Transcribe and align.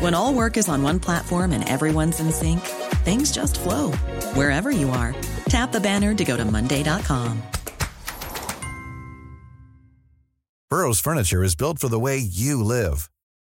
When 0.00 0.14
all 0.14 0.32
work 0.32 0.56
is 0.56 0.68
on 0.70 0.82
one 0.82 0.98
platform 0.98 1.52
and 1.52 1.68
everyone's 1.68 2.20
in 2.20 2.32
sync, 2.32 2.60
things 3.04 3.30
just 3.30 3.60
flow 3.60 3.92
wherever 4.32 4.70
you 4.70 4.88
are. 4.88 5.14
Tap 5.50 5.72
the 5.72 5.80
banner 5.80 6.14
to 6.14 6.24
go 6.24 6.38
to 6.38 6.44
Monday.com. 6.44 7.42
Burrow's 10.70 11.00
furniture 11.00 11.42
is 11.42 11.54
built 11.54 11.78
for 11.78 11.88
the 11.88 11.98
way 11.98 12.16
you 12.16 12.62
live. 12.64 13.10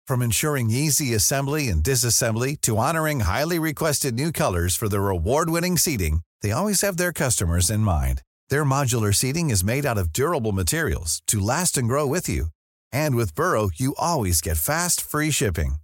From 0.09 0.21
ensuring 0.23 0.71
easy 0.71 1.15
assembly 1.15 1.69
and 1.69 1.85
disassembly 1.85 2.61
to 2.63 2.79
honoring 2.79 3.21
highly 3.21 3.61
requested 3.61 4.15
new 4.15 4.33
colors 4.33 4.75
for 4.75 4.89
their 4.89 5.11
award-winning 5.11 5.77
seating, 5.77 6.23
they 6.41 6.51
always 6.51 6.81
have 6.81 6.97
their 6.97 7.13
customers 7.13 7.71
in 7.71 7.81
mind. 7.81 8.23
Their 8.49 8.65
modular 8.65 9.15
seating 9.15 9.51
is 9.51 9.63
made 9.63 9.87
out 9.87 9.99
of 9.99 10.13
durable 10.13 10.53
materials 10.53 11.23
to 11.29 11.39
last 11.39 11.79
and 11.79 11.87
grow 11.87 12.07
with 12.07 12.29
you. 12.29 12.47
And 12.91 13.15
with 13.15 13.37
Burrow, 13.37 13.71
you 13.75 13.95
always 13.97 14.41
get 14.41 14.57
fast, 14.57 15.01
free 15.01 15.31
shipping. 15.31 15.82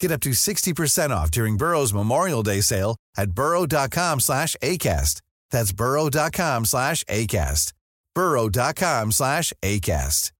Get 0.00 0.12
up 0.12 0.20
to 0.20 0.30
60% 0.30 1.10
off 1.10 1.30
during 1.30 1.56
Burrow's 1.56 1.92
Memorial 1.94 2.42
Day 2.42 2.60
sale 2.60 2.96
at 3.16 3.30
burrow.com 3.30 4.20
slash 4.20 4.54
ACAST. 4.62 5.20
That's 5.50 5.72
burrow.com 5.72 6.64
slash 6.66 7.02
ACAST. 7.04 7.72
burrow.com 8.14 9.12
slash 9.12 9.52
ACAST. 9.62 10.32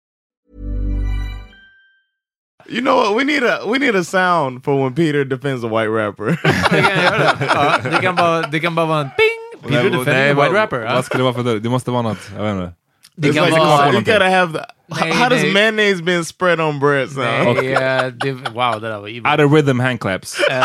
You 2.68 2.80
know 2.80 2.96
what? 2.96 3.14
We 3.14 3.22
need 3.24 3.44
a 3.44 3.64
we 3.66 3.78
need 3.78 3.94
a 3.94 4.02
sound 4.02 4.64
for 4.64 4.82
when 4.82 4.92
Peter 4.94 5.24
defends 5.24 5.62
a 5.62 5.68
white 5.68 5.86
rapper. 5.88 6.30
Det 6.70 6.82
kan 6.82 7.02
göra 7.04 7.18
det. 7.18 7.46
Ja, 7.54 7.78
det, 7.90 8.00
kan 8.02 8.14
bara, 8.16 8.42
det 8.42 8.60
kan 8.60 8.74
bara 8.74 8.86
vara 8.86 9.00
en 9.00 9.10
ping! 9.10 9.62
Peter 9.70 9.82
Nej, 9.82 9.90
defending 9.90 10.38
a 10.38 10.44
white 10.48 10.54
rapper. 10.62 10.80
ja. 10.80 10.94
Vad 10.94 11.04
ska 11.04 11.18
det 11.18 11.24
vara 11.24 11.34
för 11.34 11.42
det? 11.42 11.60
Det 11.60 11.68
måste 11.68 11.90
vara 11.90 12.02
något, 12.02 12.18
jag 12.36 12.42
vet 12.42 12.52
inte. 12.52 12.72
Det 13.18 13.28
It's 13.28 13.34
kan 13.34 13.44
like, 13.44 13.58
vara... 13.58 13.92
you 13.92 14.02
gotta 14.02 14.28
have 14.28 14.52
the, 14.52 14.64
Nej, 14.88 15.12
how 15.12 15.28
does 15.28 15.42
mayonnaise 15.52 16.02
being 16.02 16.24
spread 16.24 16.60
on 16.60 16.78
bread 16.78 17.08
sound? 17.10 17.56
Nej, 17.56 17.72
eh, 17.72 18.12
det, 18.12 18.32
wow, 18.32 18.80
det 18.80 18.88
där 18.88 18.98
var 18.98 19.08
evil. 19.08 19.26
Out 19.26 19.40
of 19.40 19.52
rhythm 19.52 19.80
handclaps. 19.80 20.36
Det 20.38 20.44
kan 20.48 20.60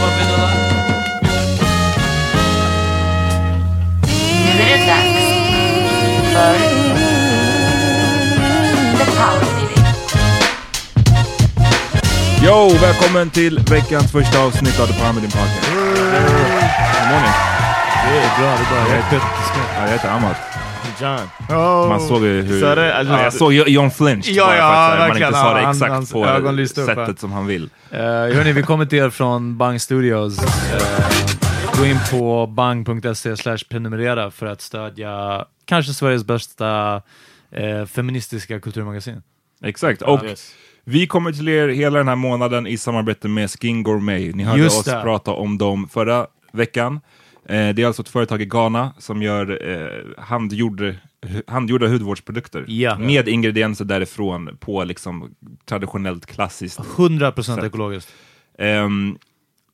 vara 0.00 0.10
vanilla. 0.10 0.50
Nu 4.56 4.62
är 4.62 4.78
det 4.78 4.86
dags 4.86 5.26
för 6.32 6.58
The 8.98 9.06
Power 9.16 9.54
Meeting. 9.56 9.84
Yo, 12.44 12.78
välkommen 12.80 13.30
till 13.30 13.58
veckans 13.70 14.12
första 14.12 14.38
avsnitt 14.38 14.80
av 14.80 14.86
The 14.86 14.92
Power 14.92 15.12
Podcast. 15.12 15.68
Hur 15.70 17.10
mår 17.10 17.20
ni? 17.20 17.28
Det 18.08 18.18
är 18.18 18.38
bra, 18.38 18.50
det 18.56 18.64
är 18.64 18.70
bra. 18.70 18.78
Jag 18.88 18.98
är 18.98 19.02
Peter 19.02 19.26
Ja, 19.76 19.82
jag 19.82 19.88
heter 19.88 20.08
Amat. 20.08 20.36
John. 21.00 21.56
Oh. 21.58 21.88
Man 21.88 22.00
såg 22.00 22.24
ju 22.24 22.42
hur... 22.42 22.60
Så 22.60 22.74
det, 22.74 22.94
alltså, 22.94 23.14
ja, 23.14 23.22
jag 23.22 23.32
såg 23.32 23.52
John 23.52 23.90
flinch. 23.90 24.28
Ja, 24.28 24.46
bara 24.46 24.56
ja, 24.56 24.64
att, 24.64 24.90
här, 24.90 24.98
man 24.98 25.08
verkligen. 25.08 25.28
inte 25.28 25.40
sa 25.40 25.54
det 25.54 25.70
exakt 25.70 25.92
hans 25.92 26.12
på 26.12 26.26
ögon 26.26 26.58
upp, 26.58 26.68
sättet 26.68 26.96
ja. 26.96 27.14
som 27.18 27.32
han 27.32 27.46
vill. 27.46 27.62
Uh, 27.92 27.98
hörni, 27.98 28.52
vi 28.52 28.62
kommer 28.62 28.86
till 28.86 28.98
er 28.98 29.10
från 29.10 29.56
Bang 29.56 29.80
Studios. 29.80 30.38
Eh, 30.38 31.78
gå 31.78 31.86
in 31.86 31.98
på 32.10 32.46
bang.se 32.46 33.36
slash 33.36 33.58
prenumerera 33.70 34.30
för 34.30 34.46
att 34.46 34.60
stödja 34.60 35.44
kanske 35.64 35.94
Sveriges 35.94 36.24
bästa 36.24 37.02
eh, 37.50 37.86
feministiska 37.86 38.60
kulturmagasin. 38.60 39.22
Exakt. 39.64 40.02
Och 40.02 40.24
Yes. 40.24 40.54
vi 40.84 41.06
kommer 41.06 41.32
till 41.32 41.48
er 41.48 41.68
hela 41.68 41.98
den 41.98 42.08
här 42.08 42.16
månaden 42.16 42.66
i 42.66 42.78
samarbete 42.78 43.28
med 43.28 43.50
Skin 43.50 43.82
Gourmet. 43.82 44.34
Ni 44.34 44.44
hörde 44.44 44.62
Just 44.62 44.78
oss 44.78 44.84
det. 44.84 45.00
prata 45.02 45.30
om 45.30 45.58
dem 45.58 45.88
förra 45.88 46.26
veckan. 46.52 47.00
Eh, 47.48 47.74
det 47.74 47.82
är 47.82 47.86
alltså 47.86 48.02
ett 48.02 48.08
företag 48.08 48.42
i 48.42 48.46
Ghana 48.46 48.92
som 48.98 49.22
gör 49.22 49.68
eh, 49.70 50.22
handgjord, 50.24 50.94
handgjorda 51.46 51.86
hudvårdsprodukter 51.86 52.64
Ja. 52.68 52.98
med 52.98 53.28
ingredienser 53.28 53.84
därifrån 53.84 54.56
på 54.60 54.84
liksom 54.84 55.34
traditionellt 55.68 56.26
klassiskt 56.26 56.78
100% 56.80 57.42
Sätt. 57.42 57.64
ekologiskt. 57.64 58.12
Ehm, 58.58 59.18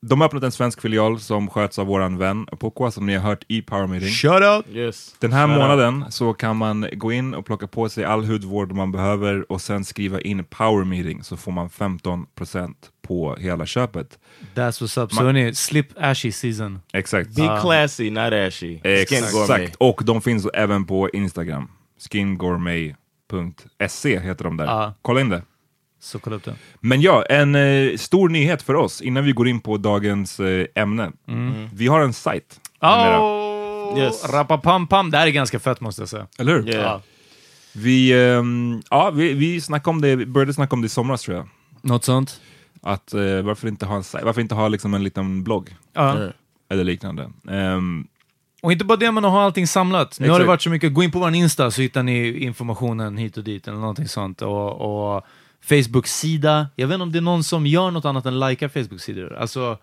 de 0.01 0.21
har 0.21 0.25
öppnat 0.27 0.43
en 0.43 0.51
svensk 0.51 0.81
filial 0.81 1.19
som 1.19 1.49
sköts 1.49 1.79
av 1.79 1.85
våran 1.87 2.17
vän 2.17 2.45
Poko 2.59 2.91
som 2.91 3.05
ni 3.05 3.13
har 3.15 3.21
hört 3.29 3.43
i 3.47 3.61
Power 3.61 3.87
Meeting. 3.87 4.09
Shout 4.09 4.41
out! 4.43 4.75
Yes. 4.75 5.15
Den 5.19 5.33
här 5.33 5.47
Shout 5.47 5.57
out. 5.57 5.61
månaden 5.69 6.05
så 6.11 6.33
kan 6.33 6.57
man 6.57 6.87
gå 6.93 7.11
in 7.11 7.33
och 7.33 7.45
plocka 7.45 7.67
på 7.67 7.89
sig 7.89 8.05
all 8.05 8.25
hudvård 8.25 8.71
man 8.71 8.91
behöver 8.91 9.51
och 9.51 9.61
sen 9.61 9.85
skriva 9.85 10.21
in 10.21 10.43
Power 10.43 10.83
Meeting 10.85 11.23
så 11.23 11.37
får 11.37 11.51
man 11.51 11.69
15% 11.69 12.73
på 13.07 13.35
hela 13.35 13.65
köpet. 13.65 14.19
That's 14.55 14.81
what's 14.81 15.03
up. 15.03 15.13
Så 15.13 15.23
hörni, 15.23 15.55
slip 15.55 15.87
ashy 15.97 16.31
season. 16.31 16.79
Exakt. 16.93 17.35
Be 17.35 17.59
classy, 17.61 18.09
not 18.09 18.33
ashy. 18.33 18.79
Skin 18.79 19.21
gourmet. 19.31 19.49
Exakt. 19.49 19.75
Och 19.75 20.01
de 20.05 20.21
finns 20.21 20.47
även 20.53 20.85
på 20.85 21.09
Instagram. 21.09 21.67
Skingourmet.se 22.11 24.19
heter 24.19 24.43
de 24.43 24.57
där. 24.57 24.65
Ja. 24.65 24.93
Kolla 25.01 25.21
in 25.21 25.29
det. 25.29 25.41
Så 25.99 26.19
kolla 26.19 26.35
upp 26.35 26.43
det. 26.43 26.55
Men 26.79 27.01
ja, 27.01 27.25
en 27.29 27.55
eh, 27.55 27.97
stor 27.97 28.29
nyhet 28.29 28.61
för 28.61 28.73
oss 28.73 29.01
innan 29.01 29.25
vi 29.25 29.31
går 29.31 29.47
in 29.47 29.61
på 29.61 29.77
dagens 29.77 30.39
eh, 30.39 30.65
ämne. 30.75 31.11
Vi 31.73 31.87
har 31.87 32.01
en 32.01 32.13
sajt. 32.13 32.59
Oh, 32.81 33.43
Yes. 33.97 34.29
Rapapam 34.29 34.87
pam. 34.87 35.11
Det 35.11 35.17
här 35.17 35.27
är 35.27 35.31
ganska 35.31 35.59
fett 35.59 35.81
måste 35.81 36.01
jag 36.01 36.09
säga. 36.09 36.27
Eller 36.37 36.55
hur? 36.55 36.69
Yeah. 36.69 36.99
Vi, 37.73 38.25
ehm, 38.27 38.81
ja, 38.89 39.11
vi, 39.11 39.33
vi 39.33 39.61
om 39.83 40.01
det, 40.01 40.15
vi 40.15 40.25
började 40.25 40.53
snacka 40.53 40.75
om 40.75 40.81
det 40.81 40.85
i 40.85 40.89
somras 40.89 41.21
tror 41.21 41.37
jag. 41.37 41.47
Något 41.81 42.03
sånt? 42.03 42.41
Att 42.83 43.13
eh, 43.13 43.41
varför 43.41 43.67
inte 43.67 43.85
ha 43.85 43.95
en? 43.95 44.03
Varför 44.23 44.41
inte 44.41 44.55
ha 44.55 44.67
liksom 44.67 44.93
en 44.93 45.03
liten 45.03 45.43
blogg? 45.43 45.75
Ja. 45.93 46.17
Yeah. 46.17 46.31
Eller 46.69 46.83
liknande. 46.83 47.29
Ehm, 47.49 48.07
Och 48.61 48.71
inte 48.71 48.85
bara 48.85 48.97
det, 48.97 49.11
men 49.11 49.25
att 49.25 49.31
ha 49.31 49.43
allting 49.43 49.67
samlat. 49.67 50.19
Nu 50.19 50.25
har 50.29 50.31
det 50.31 50.35
Exakt. 50.35 50.47
varit 50.47 50.61
så 50.61 50.69
mycket, 50.69 50.93
gå 50.93 51.03
in 51.03 51.11
på 51.11 51.19
vår 51.19 51.33
Insta 51.35 51.71
så 51.71 51.81
hittar 51.81 52.03
ni 52.03 52.37
informationen 52.37 53.17
hit 53.17 53.37
och 53.37 53.43
dit 53.43 53.67
eller 53.67 53.77
någonting 53.77 54.07
sånt. 54.07 54.41
Och, 54.41 55.15
och 55.15 55.23
Facebook-sida, 55.69 56.67
jag 56.75 56.87
vet 56.87 56.93
inte 56.93 57.03
om 57.03 57.11
det 57.11 57.19
är 57.19 57.21
någon 57.21 57.43
som 57.43 57.65
gör 57.67 57.91
något 57.91 58.05
annat 58.05 58.25
än 58.25 58.39
likar 58.39 58.67
Facebook-sidor. 58.67 59.35
Alltså, 59.37 59.77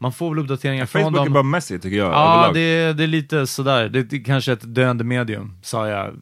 man 0.00 0.12
får 0.12 0.30
väl 0.34 0.38
uppdateringar 0.38 0.86
från 0.86 1.02
Facebook 1.02 1.20
är 1.20 1.24
dem. 1.24 1.32
bara 1.32 1.42
messy 1.42 1.78
tycker 1.78 1.96
jag. 1.96 2.12
Ja, 2.12 2.50
det, 2.54 2.92
det 2.92 3.02
är 3.02 3.06
lite 3.06 3.46
sådär. 3.46 3.88
Det 3.88 4.12
är 4.12 4.24
kanske 4.24 4.52
ett 4.52 4.74
döende 4.74 5.04
medium, 5.04 5.54
sa 5.62 5.88
jag. 5.88 6.14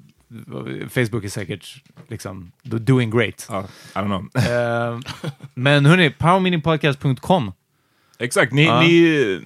Facebook 0.90 1.24
är 1.24 1.28
säkert 1.28 1.82
liksom 2.08 2.52
doing 2.62 3.10
great. 3.10 3.46
Ja, 3.50 3.64
I 3.94 3.98
don't 3.98 4.06
know. 4.06 4.44
Eh, 4.52 5.00
men 5.54 5.86
hörni, 5.86 6.10
powermeetingpodcast.com. 6.10 7.52
Exakt, 8.18 8.52
ni, 8.52 8.64
Ja. 8.64 8.80
ni, 8.80 9.40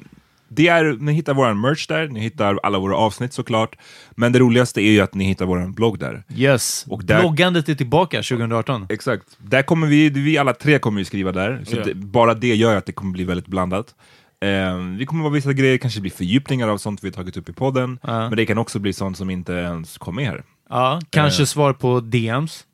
det 0.49 0.69
är, 0.69 0.84
ni 1.00 1.12
hittar 1.12 1.34
vår 1.34 1.55
merch 1.55 1.87
där, 1.87 2.08
ni 2.08 2.20
hittar 2.20 2.61
alla 2.62 2.79
våra 2.79 2.96
avsnitt 2.96 3.32
såklart. 3.32 3.76
Men 4.11 4.32
det 4.32 4.38
roligaste 4.38 4.81
är 4.81 4.90
ju 4.90 5.00
att 5.00 5.14
ni 5.14 5.25
hittar 5.25 5.46
vår 5.46 5.67
blogg 5.73 5.99
där. 5.99 6.23
Yes, 6.34 6.84
Och 6.88 7.05
där- 7.05 7.20
bloggandet 7.20 7.69
är 7.69 7.75
tillbaka 7.75 8.17
2018. 8.23 8.87
Exakt. 8.88 9.26
Där 9.38 9.62
kommer 9.62 9.87
vi, 9.87 10.11
vi 10.11 10.38
alla 10.38 10.52
tre 10.55 10.79
kommer 10.79 10.99
ju 10.99 11.05
skriva 11.05 11.32
där, 11.32 11.62
så 11.67 11.76
Ja. 11.76 11.84
det, 11.84 11.94
bara 11.94 12.34
det 12.34 12.55
gör 12.55 12.76
att 12.76 12.87
det 12.87 12.93
kommer 12.93 13.12
bli 13.12 13.25
väldigt 13.25 13.46
blandat. 13.46 13.94
Eh, 14.40 14.76
vi 14.99 15.06
kommer 15.06 15.23
vara 15.23 15.32
vissa 15.34 15.52
grejer, 15.52 15.79
kanske 15.79 16.00
bli 16.00 16.11
fördjupningar 16.11 16.69
av 16.69 16.79
sånt 16.79 17.05
vi 17.05 17.08
har 17.08 17.12
tagit 17.12 17.37
upp 17.37 17.49
i 17.49 17.52
podden, 17.52 17.99
Ja. 18.02 18.29
men 18.29 18.37
det 18.37 18.46
kan 18.46 18.58
också 18.58 18.79
bli 18.79 18.93
sånt 18.93 19.17
som 19.17 19.31
inte 19.31 19.52
ens 19.52 19.99
kom 19.99 20.17
med 20.17 20.26
här. 20.26 20.43
Ja, 20.72 21.00
kanske 21.10 21.46
svar 21.46 21.72
på 21.72 22.00
DMs. 22.00 22.66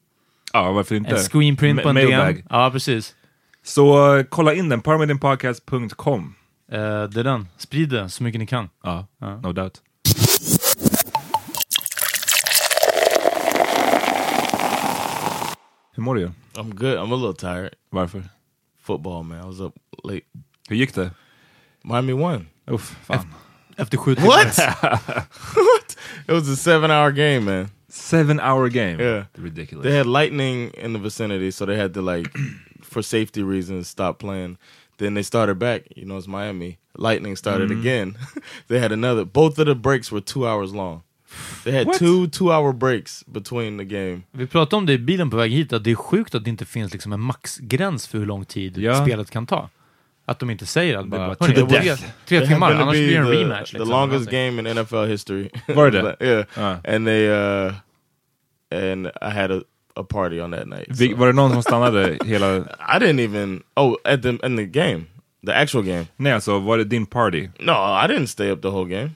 Ja, 0.53 0.73
varför 0.73 0.95
inte? 0.95 1.11
En 1.11 1.17
screenprint 1.23 1.83
på 1.83 1.89
en 1.89 1.95
DM. 1.95 2.43
Ja, 2.51 2.71
precis. 2.71 3.15
Så 3.63 4.17
eh, 4.17 4.25
kolla 4.25 4.55
in 4.55 4.69
den, 4.69 4.81
parmedinpodcast.com. 4.81 6.35
Eh, 6.73 6.79
det 6.79 7.21
är 7.21 7.25
den. 7.25 7.49
Sprid 7.57 7.89
det 7.89 8.09
så 8.09 8.23
mycket 8.23 8.39
ni 8.41 8.47
kan. 8.47 8.69
Ja, 8.83 9.07
Ja. 9.21 9.41
no 9.41 9.53
doubt. 9.53 9.83
Hur 15.95 16.03
mår 16.03 16.15
du? 16.15 16.31
I'm 16.55 16.75
good. 16.75 16.99
I'm 16.99 17.13
a 17.13 17.17
little 17.17 17.35
tired. 17.35 17.75
Varför? 17.91 18.25
football, 18.83 19.23
man. 19.25 19.39
I 19.39 19.47
was 19.47 19.61
up 19.61 19.75
late. 20.05 20.23
Hur 20.69 20.77
gick 20.77 20.95
det? 20.95 21.11
Miami 21.85 22.13
won. 22.13 22.47
Uff, 22.71 22.97
fan. 23.05 23.35
Efter 23.77 23.99
sju 23.99 24.15
timmar. 24.15 24.29
What? 24.29 24.59
what? 25.57 25.97
It 26.29 26.33
was 26.33 26.49
a 26.49 26.57
seven-hour 26.57 27.11
game, 27.11 27.41
man. 27.41 27.69
Seven 27.99 28.41
hour 28.41 28.69
game. 28.69 28.99
Yeah. 29.01 29.25
Ridiculous. 29.39 29.85
They 29.85 29.97
had 29.97 30.07
lightning 30.07 30.71
in 30.85 30.93
the 30.93 30.99
vicinity, 30.99 31.51
so 31.51 31.67
they 31.67 31.77
had 31.77 31.93
to 31.95 32.03
like, 32.03 32.31
for 32.83 33.03
safety 33.03 33.43
reasons, 33.43 33.89
stop 33.89 34.19
playing. 34.19 34.57
Then 34.99 35.15
they 35.15 35.23
started 35.23 35.59
back. 35.59 35.83
You 35.97 36.05
know, 36.05 36.19
it's 36.19 36.27
Miami. 36.29 36.79
Lightning 36.95 37.37
started 37.37 37.71
again. 37.71 38.17
they 38.69 38.81
had 38.81 38.93
another. 38.93 39.25
Both 39.25 39.59
of 39.59 39.67
the 39.67 39.75
breaks 39.75 40.11
were 40.13 40.21
two 40.21 40.47
hours 40.47 40.73
long. 40.75 41.03
They 41.65 41.73
had 41.73 41.87
What? 41.87 41.99
two 41.99 42.27
two-hour 42.29 42.73
breaks 42.73 43.23
between 43.27 43.79
the 43.79 43.85
game. 43.85 44.23
Vi 44.33 44.47
pratade 44.47 44.77
om 44.77 44.87
det 44.87 44.93
i 44.93 44.99
bilen 44.99 45.31
på 45.31 45.37
väg 45.37 45.51
hit, 45.53 45.73
att 45.73 45.85
det 45.85 45.91
är 45.91 45.95
sjukt 45.95 46.35
att 46.35 46.45
det 46.45 46.51
inte 46.51 46.65
finns 46.65 46.93
liksom 46.93 47.13
en 47.13 47.21
maxgräns 47.21 48.07
för 48.09 48.19
hur 48.19 48.27
lång 48.27 48.45
tid 48.45 48.79
Ja. 48.79 49.05
spelet 49.05 49.31
kan 49.31 49.47
ta. 49.47 49.69
Att 50.25 50.39
de 50.39 50.51
inte 50.51 50.67
säger 50.67 50.97
att 50.97 51.07
bara, 51.07 51.19
bara, 51.27 51.37
"Hörni, 51.41 51.55
to 51.55 51.55
the 51.55 51.61
det 51.61 51.63
borde- 51.67 51.81
death." 51.85 52.03
tre 52.27 52.39
It 52.43 52.49
timmar, 52.49 52.61
happened 52.67 52.79
to 52.79 52.83
annars 52.83 52.95
be 52.95 53.07
blir 53.07 53.13
det 53.13 53.17
en 53.19 53.27
the, 53.27 53.33
rematch. 53.45 53.71
the 53.71 53.79
Liksom, 53.79 53.91
longest 53.91 54.13
Någonting. 54.33 54.57
game 54.57 54.71
in 54.71 54.77
NFL 54.77 55.05
history. 55.07 55.49
Var 55.69 55.91
det 55.91 56.03
det? 56.03 56.17
yeah. 56.27 56.75
Uh. 56.85 56.95
And 56.95 57.07
they 57.07 57.29
uh, 57.29 57.73
and 58.71 59.07
I 59.23 59.31
had 59.31 59.51
a, 59.51 59.63
a 59.97 60.03
party 60.05 60.41
on 60.41 60.51
that 60.51 60.67
night. 60.69 60.87
So- 60.97 61.17
Var 61.17 61.27
det 61.27 61.33
någon 61.33 61.53
som 61.53 61.63
stannade 61.63 62.19
hela... 62.27 62.57
I 62.57 62.99
didn't 62.99 63.21
even. 63.21 63.63
Oh, 63.77 63.97
at 64.05 64.23
the 64.23 64.29
in 64.47 64.57
the 64.57 64.65
game, 64.67 65.07
the 65.47 65.53
actual 65.53 65.83
game. 65.85 66.07
Nej, 66.17 66.33
alltså 66.33 66.59
var 66.59 66.79
det 66.79 66.85
din 66.85 67.07
party? 67.07 67.49
No, 67.61 67.73
I 67.73 68.07
didn't 68.09 68.27
stay 68.27 68.51
up 68.51 68.63
the 68.63 68.69
whole 68.71 68.89
game. 68.89 69.11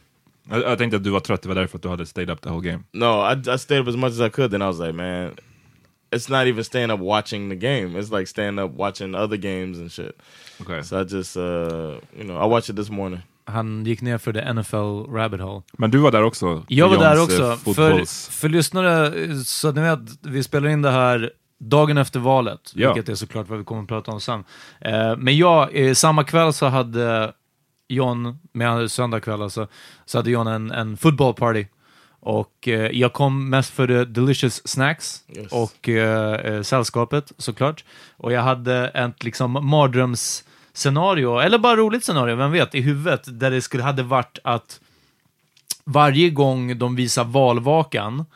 Jag, 0.51 0.63
jag 0.63 0.79
tänkte 0.79 0.97
att 0.97 1.05
du 1.05 1.11
var 1.11 1.21
trött, 1.21 1.43
det 1.43 1.49
var 1.49 1.55
därför 1.55 1.79
att 1.79 1.83
du 1.83 1.89
hade 1.89 2.07
stayed 2.07 2.31
up 2.31 2.41
the 2.41 2.49
whole 2.51 2.71
game. 2.71 2.83
No, 2.93 3.05
I, 3.33 3.55
I 3.55 3.59
stayed 3.59 3.81
up 3.83 3.89
as 3.89 3.97
much 3.97 4.11
as 4.13 4.21
I 4.21 4.31
could. 4.31 4.51
Then 4.51 4.63
I 4.63 4.67
was 4.67 4.79
like, 4.81 4.93
man, 4.93 5.37
it's 6.11 6.29
not 6.31 6.47
even 6.47 6.65
staying 6.65 6.91
up 6.91 7.01
watching 7.01 7.49
the 7.49 7.57
game. 7.57 7.97
It's 8.01 8.11
like 8.19 8.27
staying 8.27 8.59
up 8.59 8.71
watching 8.77 9.15
other 9.15 9.37
games 9.39 9.79
and 9.79 9.91
shit. 9.91 10.17
Okay. 10.61 10.83
So 10.83 11.01
I 11.01 11.05
just, 11.05 11.37
uh, 11.37 12.01
you 12.19 12.25
know, 12.25 12.37
I 12.37 12.45
watched 12.47 12.69
it 12.71 12.77
this 12.77 12.91
morning. 12.91 13.23
Han 13.45 13.85
gick 13.87 14.01
ner 14.01 14.19
för 14.19 14.33
the 14.33 14.53
NFL 14.53 15.13
rabbit 15.17 15.41
hole. 15.41 15.63
Men 15.73 15.91
du 15.91 15.99
var 15.99 16.11
där 16.13 16.23
också? 16.23 16.65
Jag 16.69 16.89
var 16.89 16.99
där 16.99 17.23
också. 17.23 17.57
För, 17.75 18.05
för 18.33 18.49
lyssnare, 18.49 19.13
så 19.45 19.69
att 19.69 19.75
ni 19.75 19.81
vet, 19.81 19.99
vi 20.23 20.43
spelar 20.43 20.69
in 20.69 20.83
det 20.83 20.91
här 20.91 21.31
dagen 21.61 21.99
efter 21.99 22.21
valet, 22.21 22.73
Ja. 22.75 22.93
vilket 22.95 23.09
är 23.13 23.15
såklart 23.15 23.49
vad 23.49 23.59
vi 23.59 23.65
kommer 23.65 23.83
att 23.83 23.89
prata 23.89 24.11
om 24.11 24.21
sen. 24.21 24.45
Eh, 24.81 25.17
men 25.17 25.37
jag, 25.37 25.69
eh, 25.77 25.95
samma 25.95 26.25
kväll 26.25 26.53
så 26.53 26.67
hade 26.67 27.33
John, 27.89 28.39
med 28.53 28.91
söndag 28.91 29.21
kväll 29.21 29.43
alltså, 29.43 29.67
så 30.07 30.19
hade 30.19 30.31
John 30.31 30.47
en, 30.47 30.71
en 30.71 30.97
football 30.97 31.35
party. 31.35 31.67
Och 32.21 32.69
eh, 32.69 32.91
jag 32.99 33.13
kom 33.13 33.51
mest 33.51 33.71
för 33.71 33.87
the 33.87 34.05
delicious 34.05 34.69
snacks 34.69 35.23
Yes. 35.37 35.53
och 35.53 35.89
eh, 35.89 36.63
sällskapet 36.63 37.33
såklart. 37.39 37.85
Och 38.17 38.33
jag 38.33 38.43
hade 38.43 38.89
ett 38.89 39.25
liksom 39.25 39.53
mardrömsscenario, 40.73 41.39
eller 41.39 41.59
bara 41.59 41.77
roligt 41.77 42.05
scenario, 42.05 42.37
vem 42.37 42.53
vet, 42.53 42.75
i 42.75 42.81
huvudet, 42.81 43.23
där 43.27 43.51
det 43.51 43.63
skulle 43.63 43.83
hade 43.83 44.03
varit 44.03 44.39
att 44.45 44.81
varje 45.85 46.31
gång 46.31 46.79
de 46.79 46.97
visar 46.97 47.25
valvakan 47.25 48.27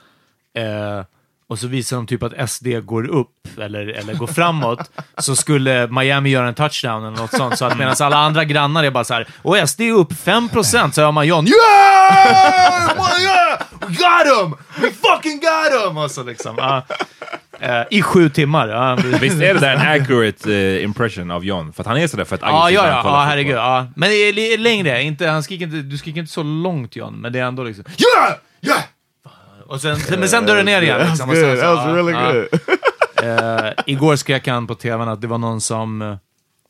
eh, 0.54 1.04
och 1.48 1.58
så 1.58 1.66
visar 1.66 1.96
de 1.96 2.06
typ 2.06 2.22
att 2.22 2.50
SD 2.50 2.66
går 2.84 3.06
upp 3.08 3.58
eller, 3.58 3.86
eller 3.86 4.14
går 4.14 4.26
framåt, 4.26 4.90
så 5.18 5.36
skulle 5.36 5.86
Miami 5.86 6.30
göra 6.30 6.48
en 6.48 6.54
touchdown 6.54 7.04
eller 7.04 7.16
något 7.16 7.36
sånt. 7.36 7.58
Så 7.58 7.64
att 7.64 7.78
medan 7.78 7.96
alla 8.00 8.16
andra 8.16 8.44
grannar 8.44 8.84
är 8.84 8.90
bara 8.90 9.04
så 9.04 9.14
här, 9.14 9.26
och 9.42 9.68
SD 9.68 9.80
är 9.80 9.92
upp 9.92 10.12
5% 10.12 10.90
så 10.90 11.00
hör 11.02 11.12
man 11.12 11.26
John 11.26 11.46
yeah! 11.46 11.56
Yeah! 13.22 13.62
We 13.80 13.86
got 13.86 14.26
him! 14.26 14.56
We 14.82 14.90
fucking 14.90 15.40
got 15.40 15.82
him! 15.82 15.98
Och 15.98 16.10
så 16.10 16.22
liksom, 16.22 16.54
ja. 16.58 16.82
Eh, 17.60 17.82
I 17.90 18.02
sju 18.02 18.28
timmar. 18.28 18.68
Ja, 18.68 18.96
Visst 19.20 19.42
är 19.42 19.54
det 19.54 19.60
där 19.60 19.74
en 19.74 20.00
accurate 20.02 20.54
eh, 20.54 20.84
impression 20.84 21.30
av 21.30 21.44
John? 21.44 21.72
För 21.72 21.82
att 21.82 21.86
han 21.86 21.96
är 21.96 22.06
sådär 22.06 22.24
fett 22.24 22.40
Ja, 22.42 22.66
aggressiv 22.66 22.74
ja, 22.74 22.88
ja, 22.88 23.02
ja 23.04 23.24
herregud. 23.24 23.56
Ja. 23.56 23.86
Men 23.96 24.08
det 24.08 24.14
är 24.14 24.58
längre, 24.58 25.02
inte, 25.02 25.26
han 25.26 25.42
skriker 25.42 25.64
inte, 25.64 25.76
du 25.76 25.98
skriker 25.98 26.20
inte 26.20 26.32
så 26.32 26.42
långt 26.42 26.96
John, 26.96 27.14
men 27.14 27.32
det 27.32 27.38
är 27.38 27.44
ändå 27.44 27.64
liksom 27.64 27.84
Yeah! 27.98 28.38
Yeah! 28.62 28.82
Och 29.66 29.80
sen, 29.80 29.98
men 30.18 30.28
sen 30.28 30.46
dör 30.46 30.56
det 30.56 30.62
ner 30.62 30.82
igen. 30.82 31.00
Liksom, 31.08 31.28
och 31.28 31.34
good. 31.34 31.44
sen 31.44 31.56
så, 31.56 31.62
That 31.62 31.76
was 31.76 31.86
ja, 31.86 31.94
really 31.94 32.12
good. 32.12 32.60
Eh, 33.22 33.72
igår 33.86 34.16
skrek 34.16 34.48
han 34.48 34.66
på 34.66 34.74
tvn 34.74 35.08
att 35.08 35.20
det 35.20 35.26
var 35.26 35.38
någon 35.38 35.60
som, 35.60 36.16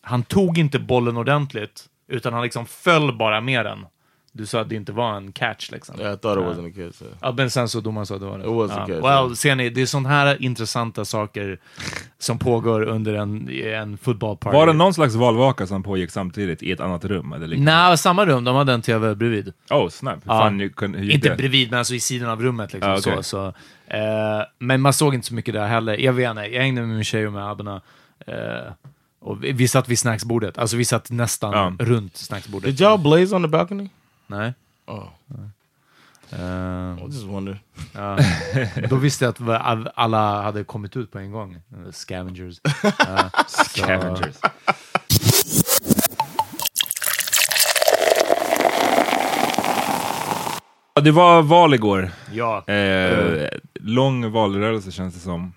han 0.02 0.22
tog 0.22 0.58
inte 0.58 0.78
bollen 0.78 1.16
ordentligt, 1.16 1.84
utan 2.12 2.32
han 2.32 2.42
liksom 2.42 2.66
föll 2.66 3.16
bara 3.18 3.40
med 3.40 3.66
den. 3.66 3.78
Du 4.36 4.46
sa 4.46 4.60
att 4.60 4.68
det 4.68 4.74
inte 4.74 4.92
var 4.92 5.16
en 5.16 5.32
catch 5.32 5.70
liksom. 5.72 6.00
yeah, 6.00 6.14
I 6.14 6.16
thought 6.18 6.38
it 6.38 6.44
Ja. 6.46 6.52
wasn't 6.62 6.68
a 6.68 6.72
kid. 6.74 6.94
So. 6.94 7.04
Ja, 7.20 7.34
men 7.36 7.50
sen 7.50 7.68
så 7.68 7.80
domaren 7.80 8.06
sa 8.06 8.14
att 8.14 8.20
det 8.20 8.26
var 8.26 8.38
det. 8.38 8.44
It 8.44 8.50
was 8.50 8.70
a 8.70 8.74
ja. 8.78 8.86
catch, 8.86 8.90
Well, 9.04 9.04
yeah. 9.04 9.32
ser 9.32 9.54
ni, 9.54 9.70
det 9.70 9.82
är 9.82 9.86
sådana 9.86 10.08
här 10.08 10.42
intressanta 10.42 11.04
saker 11.04 11.58
som 12.18 12.38
pågår 12.38 12.82
under 12.82 13.14
en, 13.14 13.48
en 13.64 13.98
fotbollparty. 13.98 14.56
Var 14.56 14.66
det 14.66 14.72
någon 14.72 14.94
slags 14.94 15.14
valvaka 15.14 15.66
som 15.66 15.82
pågick 15.82 16.10
samtidigt 16.10 16.62
i 16.62 16.72
ett 16.72 16.80
annat 16.80 17.04
rum? 17.04 17.32
Eller 17.32 17.46
liknande? 17.46 17.72
Nej, 17.88 17.98
samma 17.98 18.26
rum. 18.26 18.44
De 18.44 18.56
hade 18.56 18.72
en 18.72 18.82
tv 18.82 19.14
bredvid. 19.14 19.52
Oh, 19.70 19.88
snap. 19.88 20.14
Hur 20.14 20.20
Ja. 20.32 20.38
fan, 20.40 20.60
hur, 20.60 20.68
kunde- 20.68 20.98
hur 20.98 21.10
Inte 21.10 21.28
det? 21.28 21.36
bredvid, 21.36 21.70
men 21.70 21.78
alltså 21.78 21.94
i 21.94 22.00
sidan 22.00 22.30
av 22.30 22.42
rummet. 22.42 22.72
Liksom, 22.72 22.92
Ah, 22.92 22.98
okej. 22.98 23.16
så, 23.16 23.22
så. 23.22 23.46
Eh, 23.94 24.42
men 24.58 24.80
man 24.80 24.92
såg 24.92 25.14
inte 25.14 25.26
så 25.26 25.34
mycket 25.34 25.54
där 25.54 25.66
heller. 25.66 25.96
Jag 25.98 26.12
vet 26.12 26.30
inte, 26.30 26.42
jag 26.42 26.62
hängde 26.62 26.80
med 26.82 26.94
min 26.96 27.04
tjej 27.04 27.26
och 27.26 27.32
med 27.32 27.50
abborna. 27.50 27.80
Eh, 28.26 28.34
och 29.20 29.44
vi, 29.44 29.52
vi 29.52 29.68
satt 29.68 29.88
vid 29.88 29.98
snacksbordet. 29.98 30.58
Alltså 30.58 30.76
vi 30.76 30.84
satt 30.84 31.10
nästan 31.10 31.52
Ja. 31.52 31.84
runt 31.86 32.16
snacksbordet. 32.16 32.70
Did 32.76 32.86
y'all 32.86 33.02
blaze 33.02 33.36
on 33.36 33.42
the 33.42 33.48
balcony? 33.48 33.88
Nej. 34.26 34.54
Oh, 34.86 35.08
Eh, 36.32 36.38
I 36.98 37.04
just 37.04 37.24
wonder. 37.24 37.58
ja. 37.94 38.18
Då 38.90 38.96
visste 38.96 39.24
jag 39.24 39.50
att 39.52 39.86
alla 39.94 40.42
hade 40.42 40.64
kommit 40.64 40.96
ut 40.96 41.10
på 41.12 41.18
en 41.18 41.30
gång. 41.32 41.54
Eh, 41.54 41.90
Scavengers. 41.92 42.60
Eh, 42.84 43.28
så- 43.46 43.64
Scavengers. 43.64 44.36
Ja, 50.94 51.02
Det 51.02 51.10
var 51.10 51.42
val 51.42 51.74
igår. 51.74 52.10
Ja. 52.32 52.64
Eh, 52.68 53.48
lång 53.74 54.30
valrörelse 54.32 54.92
känns 54.92 55.14
det 55.14 55.20
som. 55.20 55.52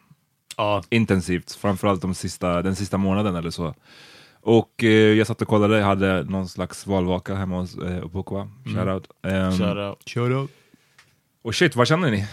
ja. 0.57 0.83
Intensivt, 0.89 1.51
framförallt 1.55 2.01
de 2.01 2.13
sista, 2.13 2.61
den 2.61 2.75
sista 2.75 2.97
månaden 2.97 3.35
eller 3.35 3.49
så. 3.49 3.73
Och 4.41 4.83
eh, 4.83 4.89
jag 4.89 5.27
satt 5.27 5.41
och 5.41 5.47
kollade, 5.47 5.77
jag 5.77 5.85
hade 5.85 6.23
någon 6.23 6.47
slags 6.47 6.87
valvaka 6.87 7.35
hemma 7.35 7.59
hos 7.59 7.77
eh, 7.77 8.05
Opokwa. 8.05 8.47
Shoutout. 8.65 9.07
Ehm, 9.27 9.51
Shout 9.51 9.77
out. 9.77 10.09
Shut 10.09 10.31
up. 10.31 10.51
Och 11.41 11.55
shit, 11.55 11.75
vad 11.75 11.87
känner 11.87 12.11
ni? 12.11 12.27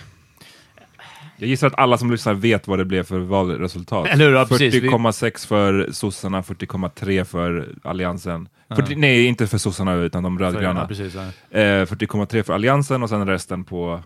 Jag 1.39 1.49
gissar 1.49 1.67
att 1.67 1.79
alla 1.79 1.99
som 1.99 2.11
lyssnar 2.11 2.35
vet 2.35 2.69
vad 2.69 2.79
det 2.79 2.85
blev 2.85 3.03
för 3.03 3.19
valresultat. 3.19 4.07
Eller 4.09 4.25
hur? 4.27 4.33
Ja, 4.35 4.47
precis. 4.47 4.75
Vi- 4.75 4.81
40,6 4.89 5.47
för 5.47 5.89
sossarna, 5.93 6.43
40,3 6.43 7.25
för 7.25 7.75
alliansen. 7.85 8.49
40, 8.77 8.95
nej, 8.97 9.27
inte 9.27 9.47
för 9.47 9.59
sossarna 9.59 9.95
utan 9.95 10.23
de 10.23 10.39
Ja, 10.41 10.47
rödgröna. 10.47 10.87
precis. 10.87 11.15
Ja. 11.15 11.23
Eh, 11.61 11.87
40,3 11.87 12.43
för 12.43 12.53
alliansen 12.55 13.03
och 13.03 13.09
sen 13.09 13.27
resten 13.27 13.65
på 13.65 14.03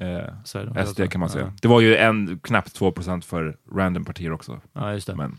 eh. 0.00 0.84
SD 0.86 1.08
kan 1.10 1.20
man 1.20 1.30
säga. 1.30 1.52
Det 1.62 1.68
var 1.68 1.80
ju 1.80 1.96
en, 1.96 2.40
knappt 2.42 2.78
2% 2.80 3.20
för 3.24 3.56
random 3.74 4.04
partier 4.04 4.32
också. 4.32 4.60
Ja, 4.72 4.92
just 4.92 5.06
det. 5.06 5.16
Men, 5.16 5.38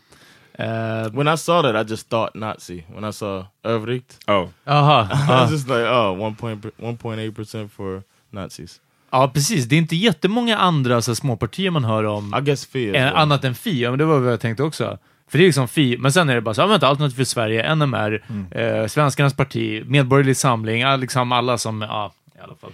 Eh, 0.54 1.10
When 1.14 1.28
I 1.34 1.38
saw 1.38 1.62
that, 1.62 1.86
I 1.88 1.90
just 1.92 2.10
thought 2.10 2.36
Nazi. 2.36 2.84
When 2.96 3.10
I 3.10 3.14
saw 3.14 3.46
Övrigt, 3.64 4.20
oh. 4.28 4.48
Jaha. 4.66 5.04
I 5.14 5.26
ja. 5.28 5.42
was 5.42 5.52
just 5.52 5.68
like, 5.68 5.86
oh, 5.88 6.16
1.8 6.16 7.36
percent 7.36 7.72
for 7.74 8.04
Nazis. 8.30 8.82
ja, 9.12 9.28
precis. 9.34 9.66
Det 9.66 9.76
är 9.76 9.78
inte 9.78 9.96
jättemånga 9.96 10.58
andra 10.58 11.02
så 11.02 11.16
småpartier 11.16 11.72
man 11.72 11.84
hör 11.84 12.04
om. 12.04 12.36
I 12.40 12.42
guess 12.42 12.66
Fi. 12.66 12.92
well. 12.92 13.16
annat 13.16 13.44
än 13.44 13.56
Fi, 13.56 13.82
ja, 13.82 13.90
men 13.90 14.00
det 14.00 14.06
var 14.06 14.20
vad 14.20 14.32
jag 14.34 14.40
tänkte 14.40 14.64
också. 14.64 14.98
För 15.28 15.38
det 15.38 15.44
är 15.44 15.46
liksom 15.46 15.68
Fi, 15.68 15.98
men 15.98 16.12
sen 16.12 16.30
är 16.30 16.36
det 16.36 16.42
bara 16.42 16.54
så, 16.56 16.62
ja, 16.62 16.68
vänta, 16.68 16.88
Alternativ 16.88 17.16
för 17.16 17.24
Sverige, 17.24 17.76
NMR, 17.76 18.24
eh, 18.52 18.88
Svenskarnas 18.88 19.34
parti, 19.36 19.84
Medborgerlig 19.86 20.38
Samling, 20.38 20.84
liksom 21.00 21.32
alla 21.32 21.58
som, 21.58 21.82
ja, 21.82 22.14
i 22.36 22.40
alla 22.44 22.56
fall. 22.56 22.72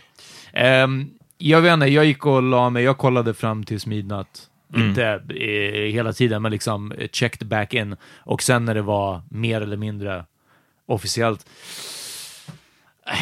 Ehm, 0.53 1.09
jag 1.37 1.61
vet 1.61 1.73
inte, 1.73 1.85
jag 1.87 2.05
gick 2.05 2.25
och 2.25 2.41
la 2.43 2.69
mig, 2.69 2.83
jag 2.83 2.97
kollade 2.97 3.33
fram 3.33 3.63
tills 3.63 3.85
midnatt. 3.85 4.41
Inte 4.75 5.05
eh, 5.29 5.91
hela 5.93 6.13
tiden, 6.13 6.41
men 6.41 6.51
liksom 6.51 6.91
eh, 6.91 7.07
checked 7.11 7.47
back 7.47 7.73
in. 7.73 7.95
Och 8.17 8.43
sen 8.43 8.65
när 8.65 8.75
det 8.75 8.81
var 8.81 9.21
mer 9.29 9.61
eller 9.61 9.77
mindre 9.77 10.25
officiellt. 10.85 11.49
Eh, 13.05 13.13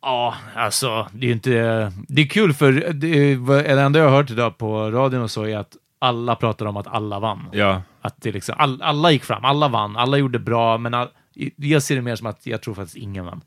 Ja, 0.00 0.34
alltså, 0.54 1.08
det 1.12 1.26
är 1.26 1.28
ju 1.28 1.32
inte... 1.32 1.92
Det 2.08 2.22
är 2.22 2.26
kul 2.26 2.54
för 2.54 2.72
det, 2.72 2.92
det 2.92 3.80
enda 3.80 3.98
jag 3.98 4.08
har 4.08 4.16
hört 4.16 4.30
idag 4.30 4.58
på 4.58 4.90
radion 4.90 5.22
och 5.22 5.30
så 5.30 5.42
är 5.46 5.56
att 5.56 5.76
alla 5.98 6.36
pratar 6.36 6.66
om 6.66 6.76
att 6.76 6.86
alla 6.86 7.20
vann. 7.20 7.48
Ja, 7.52 7.82
Att 8.00 8.22
det 8.22 8.32
liksom, 8.32 8.54
all, 8.58 8.82
alla 8.82 9.10
gick 9.10 9.24
fram, 9.24 9.44
alla 9.44 9.68
vann, 9.68 9.96
alla 9.96 10.16
gjorde 10.16 10.38
bra, 10.38 10.78
men 10.78 10.94
all, 10.94 11.08
jag 11.56 11.82
ser 11.82 11.96
det 11.96 12.02
mer 12.02 12.16
som 12.16 12.26
att 12.26 12.46
jag 12.46 12.62
tror 12.62 12.74
faktiskt 12.74 12.96
ingen 12.96 13.24
vann. 13.24 13.40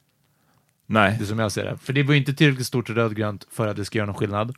nej. 0.85 1.15
Det 1.17 1.23
är 1.23 1.25
som 1.25 1.39
jag 1.39 1.51
ser 1.51 1.65
det. 1.65 1.77
För 1.77 1.93
det 1.93 2.03
var 2.03 2.13
ju 2.13 2.19
inte 2.19 2.33
tillräckligt 2.33 2.67
stort 2.67 2.89
rödgrönt 2.89 3.47
för 3.51 3.67
att 3.67 3.75
det 3.75 3.85
ska 3.85 3.97
göra 3.97 4.05
någon 4.05 4.15
skillnad. 4.15 4.55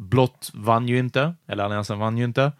Blått 0.00 0.50
vann 0.54 0.88
ju 0.88 0.98
inte, 0.98 1.34
eller 1.48 1.64
Alliansen 1.64 1.98
vann 1.98 2.18
ju 2.18 2.24
inte. 2.24 2.52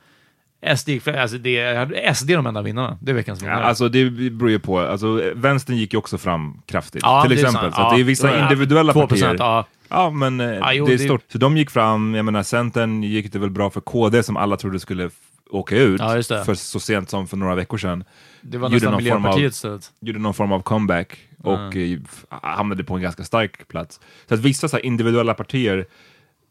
SD 0.76 0.88
alltså 1.08 1.38
det 1.38 2.14
SD 2.16 2.30
är 2.30 2.36
de 2.36 2.46
enda 2.46 2.62
vinnarna. 2.62 2.98
Det 3.00 3.10
är 3.10 3.14
veckans 3.14 3.42
Ja, 3.42 3.46
vinnare. 3.48 3.64
alltså 3.64 3.88
det 3.88 4.10
beror 4.10 4.50
ju 4.50 4.58
på. 4.58 4.78
Alltså, 4.80 5.32
vänstern 5.34 5.76
gick 5.76 5.92
ju 5.92 5.98
också 5.98 6.18
fram 6.18 6.62
kraftigt, 6.66 7.02
Ja, 7.04 7.22
till 7.22 7.30
det 7.36 7.42
exempel. 7.42 7.72
Så 7.72 7.80
Ja. 7.80 7.92
det 7.94 8.00
är 8.00 8.04
vissa 8.04 8.36
Ja, 8.38 8.42
individuella 8.42 8.92
2%, 8.92 9.08
partier. 9.08 9.36
ja. 9.38 9.66
Ja, 9.88 10.10
men 10.10 10.38
Ja, 10.38 10.72
jo, 10.72 10.86
det 10.86 10.92
är 10.92 10.98
det- 10.98 11.04
stort. 11.04 11.24
Så 11.32 11.38
de 11.38 11.56
gick 11.56 11.70
fram, 11.70 12.14
jag 12.14 12.24
menar 12.24 12.42
Centern 12.42 13.02
gick 13.02 13.32
det 13.32 13.38
väl 13.38 13.50
bra 13.50 13.70
för 13.70 13.80
KD 13.80 14.22
som 14.22 14.36
alla 14.36 14.56
trodde 14.56 14.80
skulle 14.80 15.10
åka 15.50 15.76
ut 15.76 16.00
Ja, 16.00 16.16
just 16.16 16.28
det. 16.28 16.44
för 16.44 16.54
så 16.54 16.80
sent 16.80 17.10
som 17.10 17.26
för 17.28 17.36
några 17.36 17.54
veckor 17.54 17.78
sedan. 17.78 18.04
Det 18.40 18.58
var 18.58 18.68
Gjorde 18.68 18.74
nästan 18.90 18.92
någon 18.92 19.22
form 19.22 19.26
av-. 19.26 19.80
Gjorde 20.00 20.18
någon 20.18 20.34
form 20.34 20.52
av 20.52 20.60
comeback 20.62 21.18
och 21.42 21.76
eh, 21.76 21.98
hamnade 22.42 22.84
på 22.84 22.94
en 22.94 23.02
ganska 23.02 23.24
stark 23.24 23.68
plats. 23.68 24.00
Så 24.28 24.34
att 24.34 24.40
vissa 24.40 24.68
så 24.68 24.76
här, 24.76 24.86
individuella 24.86 25.34
partier, 25.34 25.86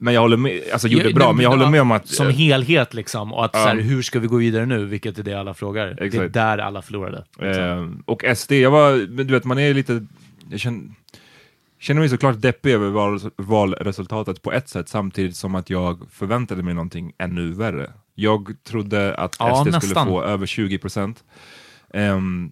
men 0.02 0.14
jag 0.14 0.22
håller 0.22 0.38
med, 0.38 0.62
alltså 0.74 0.88
gjorde 0.88 1.10
Ja, 1.10 1.16
bra, 1.16 1.26
nej, 1.26 1.36
men 1.36 1.44
jag 1.44 1.50
håller 1.50 1.70
med 1.70 1.82
om 1.82 1.92
att... 1.92 2.08
Som 2.08 2.28
eh, 2.28 2.34
helhet 2.34 2.94
liksom, 2.94 3.34
och 3.34 3.46
att 3.46 3.52
Ja. 3.54 3.60
så 3.64 3.68
här, 3.68 3.76
hur 3.76 4.02
ska 4.02 4.20
vi 4.20 4.28
gå 4.28 4.38
vidare 4.38 4.66
nu? 4.66 4.86
Vilket 4.86 5.18
är 5.20 5.24
det 5.24 5.34
alla 5.34 5.54
frågar. 5.54 5.88
Det 5.88 6.02
är 6.02 6.06
Exakt. 6.06 6.34
där 6.34 6.58
alla 6.58 6.82
förlorade. 6.82 7.26
Eh, 7.42 7.88
och 8.06 8.24
SD, 8.38 8.52
jag 8.52 8.72
var, 8.72 8.98
du 9.08 9.24
vet 9.24 9.46
man 9.46 9.60
är 9.60 9.74
lite, 9.74 10.06
jag 10.50 10.60
känner, 10.60 10.82
känner 11.80 12.00
mig 12.00 12.10
såklart 12.10 12.42
deppig 12.42 12.72
över 12.72 12.90
val, 12.90 13.20
valresultatet 13.36 14.42
på 14.42 14.52
ett 14.52 14.70
sätt 14.70 14.90
samtidigt 14.90 15.36
som 15.36 15.56
att 15.56 15.70
jag 15.70 16.00
förväntade 16.12 16.64
mig 16.64 16.74
någonting 16.74 17.14
ännu 17.18 17.52
värre. 17.52 17.92
Jag 18.16 18.56
trodde 18.64 19.16
att 19.16 19.36
Ja, 19.40 19.56
SD 19.56 19.62
skulle 19.68 19.78
nästan. 19.78 20.08
få 20.08 20.24
över 20.24 20.46
20 20.46 20.78
procent. 20.78 21.24
Ehm, 21.94 22.52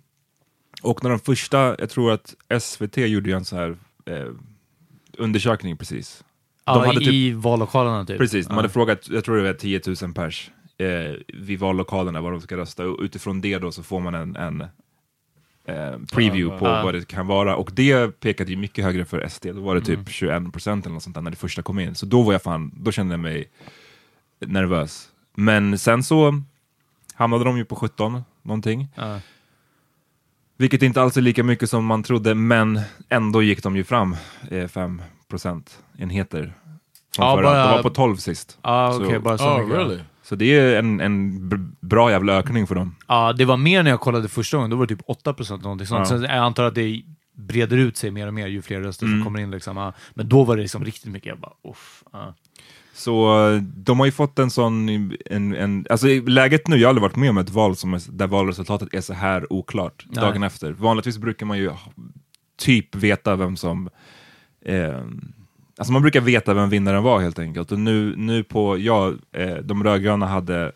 och 0.82 1.04
när 1.04 1.10
de 1.10 1.20
första, 1.20 1.76
jag 1.80 1.90
tror 1.90 2.12
att 2.12 2.36
SVT 2.62 2.98
gjorde 2.98 3.30
ju 3.30 3.36
en 3.36 3.46
så 3.46 3.56
här 3.56 3.78
eh, 4.06 4.26
undersökning 5.18 5.78
precis. 5.78 6.24
Ja, 6.68 6.86
hade 6.86 7.00
typ- 7.00 7.14
I 7.14 7.32
vallokalerna 7.32 8.06
typ. 8.06 8.18
Precis, 8.18 8.48
de 8.48 8.56
hade 8.56 8.70
frågat, 8.70 9.10
jag 9.10 9.26
tror 9.26 9.38
det 9.38 9.44
var 9.44 9.54
10 9.54 9.82
000 10.02 10.14
pers 10.14 10.52
eh, 10.78 10.88
vid 11.28 11.60
vallokalerna 11.60 12.22
vad 12.22 12.32
de 12.32 12.42
ska 12.42 12.58
rösta 12.58 12.86
och 12.88 13.00
utifrån 13.02 13.42
det 13.42 13.58
då 13.58 13.72
så 13.72 13.84
får 13.84 14.00
man 14.00 14.16
en, 14.16 14.36
en 14.36 14.62
eh, 15.66 16.00
preview 16.12 16.60
på 16.60 16.66
vad 16.66 16.94
det 16.94 17.08
kan 17.08 17.28
vara 17.28 17.56
och 17.56 17.70
det 17.74 18.20
pekade 18.20 18.52
ju 18.52 18.58
mycket 18.58 18.86
högre 18.86 19.06
för 19.06 19.28
SD, 19.28 19.46
då 19.46 19.62
var 19.62 19.76
det 19.76 19.82
typ 19.82 20.10
21 20.10 20.52
procent 20.54 20.86
eller 20.86 20.94
något 20.94 21.04
sånt 21.04 21.16
där 21.16 21.22
när 21.22 21.32
det 21.32 21.38
första 21.38 21.62
kom 21.62 21.80
in. 21.80 21.96
Så 21.96 22.06
då 22.06 22.22
var 22.22 22.32
jag 22.32 22.42
fan, 22.42 22.72
då 22.78 22.92
kände 22.92 23.14
jag 23.14 23.20
mig 23.20 23.50
nervös. 24.40 25.10
Men 25.36 25.78
sen 25.78 26.04
så 26.04 26.42
hamnade 27.14 27.44
de 27.44 27.58
ju 27.58 27.66
på 27.66 27.76
17 27.76 28.22
någonting. 28.42 28.88
Ja. 28.96 29.20
Vilket 30.58 30.82
inte 30.82 31.02
alls 31.02 31.18
är 31.18 31.22
lika 31.22 31.44
mycket 31.44 31.70
som 31.70 31.86
man 31.86 32.04
trodde, 32.04 32.36
men 32.36 32.80
ändå 33.10 33.44
gick 33.44 33.64
de 33.64 33.76
ju 33.76 33.84
fram 33.84 34.16
eh, 34.52 34.68
5 34.68 35.02
procentenheter. 35.30 36.54
Från 37.16 37.38
förra. 37.38 37.44
bara- 37.44 37.68
De 37.68 37.74
var 37.76 37.84
på 37.84 37.90
12 37.90 38.16
sist. 38.18 38.58
Ja, 38.62 38.92
Så- 38.94 39.20
bara 39.20 39.38
så 39.38 39.46
Oh, 39.46 39.70
really? 39.70 40.00
Så 40.24 40.36
det 40.36 40.46
är 40.46 40.80
en, 40.80 41.00
en 41.02 41.50
bra 41.82 42.12
jävla 42.12 42.34
ökning 42.34 42.68
för 42.68 42.76
dem. 42.76 42.96
Ja, 43.08 43.34
det 43.34 43.46
var 43.46 43.58
mer 43.58 43.84
när 43.84 43.92
jag 43.92 44.00
kollade 44.00 44.28
första 44.28 44.58
gången, 44.58 44.70
då 44.70 44.78
var 44.78 44.86
det 44.86 44.96
typ 44.96 45.06
8% 45.08 45.54
eller 45.54 45.64
någonting 45.64 45.88
sånt. 45.88 46.00
Ja. 46.00 46.06
Sen 46.06 46.22
jag 46.24 46.32
antar 46.38 46.64
att 46.64 46.76
det 46.76 47.02
breder 47.36 47.78
ut 47.78 47.98
sig 47.98 48.12
mer 48.12 48.28
och 48.28 48.34
mer 48.34 48.48
ju 48.48 48.62
fler 48.62 48.80
röster 48.82 49.06
Mm. 49.06 49.20
som 49.20 49.26
kommer 49.26 49.40
in. 49.40 49.52
Liksom. 49.52 49.92
Men 50.14 50.30
då 50.30 50.44
var 50.44 50.56
det 50.56 50.62
liksom 50.62 50.86
riktigt 50.86 51.12
mycket, 51.12 51.28
jag 51.30 51.40
bara 51.40 51.54
uff. 51.72 52.04
Ja. 52.14 52.34
Så 52.94 53.48
eh, 53.50 53.62
de 53.62 54.00
har 54.00 54.06
ju 54.06 54.12
fått 54.12 54.40
en 54.40 54.50
sån, 54.50 54.90
en, 55.26 55.56
en, 55.56 55.86
alltså 55.90 56.08
läget 56.08 56.68
nu, 56.68 56.76
jag 56.78 56.88
har 56.88 56.90
aldrig 56.90 57.02
varit 57.02 57.16
med 57.16 57.30
om 57.30 57.38
ett 57.38 57.50
val 57.50 57.76
som 57.76 57.94
är, 57.94 58.02
där 58.12 58.28
valresultatet 58.28 58.94
är 58.94 59.02
så 59.02 59.14
här 59.14 59.54
oklart 59.54 60.06
Nej. 60.10 60.22
dagen 60.22 60.44
efter. 60.44 60.72
Vanligtvis 60.72 61.18
brukar 61.18 61.46
man 61.46 61.58
ju 61.58 61.72
typ 62.60 62.96
veta 62.96 63.36
vem 63.36 63.58
som, 63.58 63.90
eh, 64.62 65.02
alltså 65.78 65.94
man 65.94 66.02
brukar 66.02 66.22
veta 66.22 66.54
vem 66.54 66.70
vinnaren 66.70 67.04
var 67.04 67.20
helt 67.20 67.40
enkelt. 67.40 67.72
Och 67.72 67.80
nu, 67.80 68.16
nu 68.16 68.44
på, 68.44 68.78
ja, 68.78 69.14
eh, 69.32 69.56
de 69.56 69.84
rödgröna 69.84 70.26
hade 70.28 70.72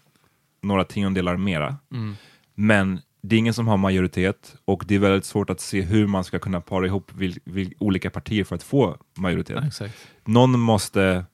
några 0.61 0.83
tiondelar 0.83 1.37
mera, 1.37 1.75
Mm. 1.91 2.15
men 2.55 3.01
det 3.21 3.35
är 3.35 3.39
ingen 3.39 3.53
som 3.53 3.67
har 3.67 3.77
majoritet 3.77 4.55
och 4.65 4.83
det 4.87 4.95
är 4.95 4.99
väldigt 4.99 5.25
svårt 5.25 5.49
att 5.49 5.59
se 5.61 5.81
hur 5.81 6.07
man 6.07 6.23
ska 6.23 6.39
kunna 6.39 6.61
para 6.61 6.85
ihop 6.85 7.11
vil, 7.13 7.39
vil, 7.43 7.73
olika 7.79 8.09
partier 8.09 8.43
för 8.43 8.55
att 8.55 8.63
få 8.63 8.97
majoritet 9.17 9.79
Ja, 9.79 9.87
någon 10.25 10.59
måste... 10.59 11.25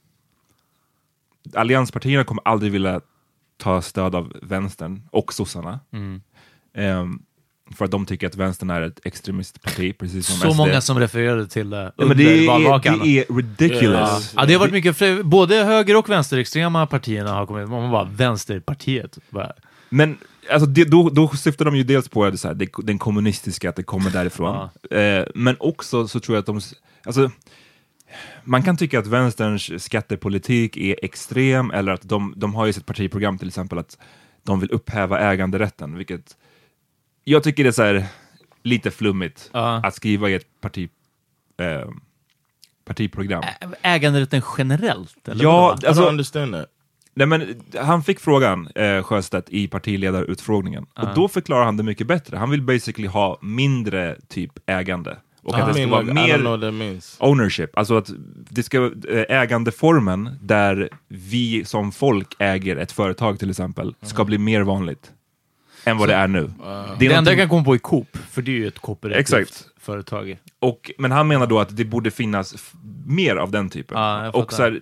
Allianspartierna 1.54 2.24
kommer 2.24 2.48
aldrig 2.48 2.72
vilja 2.72 3.02
ta 3.58 3.82
stöd 3.82 4.16
av 4.16 4.34
vänstern 4.42 5.02
och 5.12 5.34
sossarna. 5.34 5.80
Mm. 5.92 6.22
Ehm, 6.74 7.20
för 7.76 7.86
att 7.86 7.92
de 7.92 8.06
tycker 8.06 8.28
att 8.28 8.36
vänstern 8.36 8.70
är 8.70 8.82
ett 8.82 9.00
extremistparti, 9.04 9.98
precis 9.98 10.28
som 10.28 10.36
Så 10.36 10.52
SD. 10.52 10.58
många 10.58 10.82
som 10.82 11.00
refererade 11.00 11.48
till 11.48 11.70
det 11.70 11.78
ja, 11.78 11.92
under 11.96 12.16
men 12.16 12.26
det, 12.26 12.44
är, 12.44 12.48
valvakan. 12.48 13.00
det 13.00 13.20
är 13.20 13.36
ridiculous. 13.36 14.34
Ja, 14.36 14.46
det 14.46 14.54
har 14.54 14.60
varit 14.60 14.72
mycket, 14.72 15.26
både 15.26 15.56
höger 15.56 15.98
och 15.98 16.10
vänsterextrema 16.10 16.88
partierna 16.88 17.32
har 17.32 17.46
kommit, 17.46 17.70
man 17.70 17.92
bara 17.92 18.04
vänsterpartiet. 18.04 19.18
Bara, 19.30 19.52
Men 19.90 20.18
alltså, 20.52 20.66
det, 20.66 20.86
då, 20.86 21.10
då 21.10 21.28
syftar 21.28 21.66
de 21.66 21.76
ju 21.76 21.84
dels 21.84 22.10
på 22.10 22.30
det, 22.30 22.38
så 22.38 22.48
här, 22.48 22.56
det, 22.56 22.70
den 22.84 22.98
kommunistiska, 22.98 23.70
att 23.70 23.76
det 23.76 23.84
kommer 23.84 24.10
därifrån. 24.10 24.70
Eh, 24.92 25.26
men 25.36 25.56
också 25.60 26.08
så 26.08 26.20
tror 26.20 26.36
jag 26.36 26.40
att 26.40 26.46
de... 26.46 26.62
Alltså, 27.06 27.32
man 28.44 28.64
kan 28.64 28.78
tycka 28.78 29.00
att 29.00 29.08
vänsterns 29.08 29.84
skattepolitik 29.84 30.78
är 30.78 30.96
extrem, 31.02 31.72
eller 31.72 31.92
att 31.92 32.02
de, 32.02 32.34
de 32.38 32.56
har 32.56 32.66
ju 32.66 32.74
sitt 32.74 32.86
partiprogram 32.86 33.38
till 33.38 33.48
exempel 33.48 33.78
att 33.78 33.98
de 34.44 34.60
vill 34.60 34.72
upphäva 34.72 35.20
äganderätten, 35.20 35.98
vilket 35.98 36.36
jag 37.32 37.44
tycker 37.44 37.64
det 37.64 37.70
är 37.70 37.72
så 37.72 37.84
här, 37.84 38.06
lite 38.64 38.92
flummigt 38.92 39.50
Ja. 39.54 39.82
att 39.84 39.96
skriva 39.96 40.30
i 40.30 40.34
ett 40.34 40.62
parti, 40.62 40.90
eh, 41.60 41.90
partiprogram. 42.86 43.44
Ä- 43.44 43.68
äganderätten 43.82 44.42
generellt? 44.58 45.28
Eller 45.28 45.44
Ja, 45.44 45.62
vadå? 45.68 45.82
I 45.84 45.88
alltså- 45.88 46.04
don't 46.04 46.10
understand. 46.10 46.56
Nej, 47.14 47.28
men 47.28 47.62
han 47.82 48.04
fick 48.04 48.20
frågan, 48.20 48.68
eh, 48.76 49.04
Sjöstedt, 49.04 49.50
i 49.50 49.68
partiledarutfrågningen. 49.68 50.86
Och 50.96 51.08
då 51.16 51.28
förklarar 51.28 51.66
han 51.66 51.78
det 51.78 51.84
mycket 51.84 52.08
bättre. 52.08 52.38
Han 52.38 52.50
vill 52.50 52.62
basically 52.62 53.08
ha 53.08 53.38
mindre 53.42 54.16
typ 54.28 54.52
ägande. 54.66 55.18
Och 55.44 55.58
I 55.58 55.62
att 55.62 55.68
det 55.68 55.74
ska 55.74 55.88
mean, 55.88 56.06
vara 56.44 56.72
mer 56.72 56.98
ownership. 57.20 57.78
Alltså 57.78 57.98
att 57.98 58.10
det 58.50 58.64
ska 58.64 58.86
eh, 59.10 59.26
ägandeformen 59.42 60.30
där 60.42 60.90
vi 61.08 61.66
som 61.66 61.92
folk 61.92 62.36
äger 62.40 62.76
ett 62.78 62.92
företag 62.92 63.40
till 63.40 63.50
exempel, 63.50 63.96
ska 64.02 64.26
bli 64.26 64.38
mer 64.38 64.62
vanligt 64.62 65.12
än 65.88 65.98
vad 65.98 66.10
det 66.10 66.16
är 66.16 66.28
nu. 66.28 66.52
Det 67.00 67.08
är 67.08 67.12
enda 67.18 67.32
jag 67.32 67.40
kan 67.40 67.50
komma 67.50 67.64
på 67.64 67.74
är 67.74 67.78
Coop, 67.78 68.18
för 68.30 68.42
det 68.42 68.52
är 68.52 68.56
ju 68.56 68.68
ett 68.68 68.80
kooperativt 68.80 69.20
Exakt. 69.20 69.66
företag. 69.80 70.38
Och, 70.60 70.92
men 70.98 71.12
han 71.12 71.28
menar 71.28 71.48
då 71.48 71.60
att 71.60 71.78
det 71.78 71.86
borde 71.86 72.12
finnas 72.12 72.74
mer 73.06 73.36
av 73.36 73.52
den 73.52 73.70
typen. 73.70 73.98
Jag 74.02 74.36
och 74.36 74.54
så 74.54 74.62
här, 74.64 74.82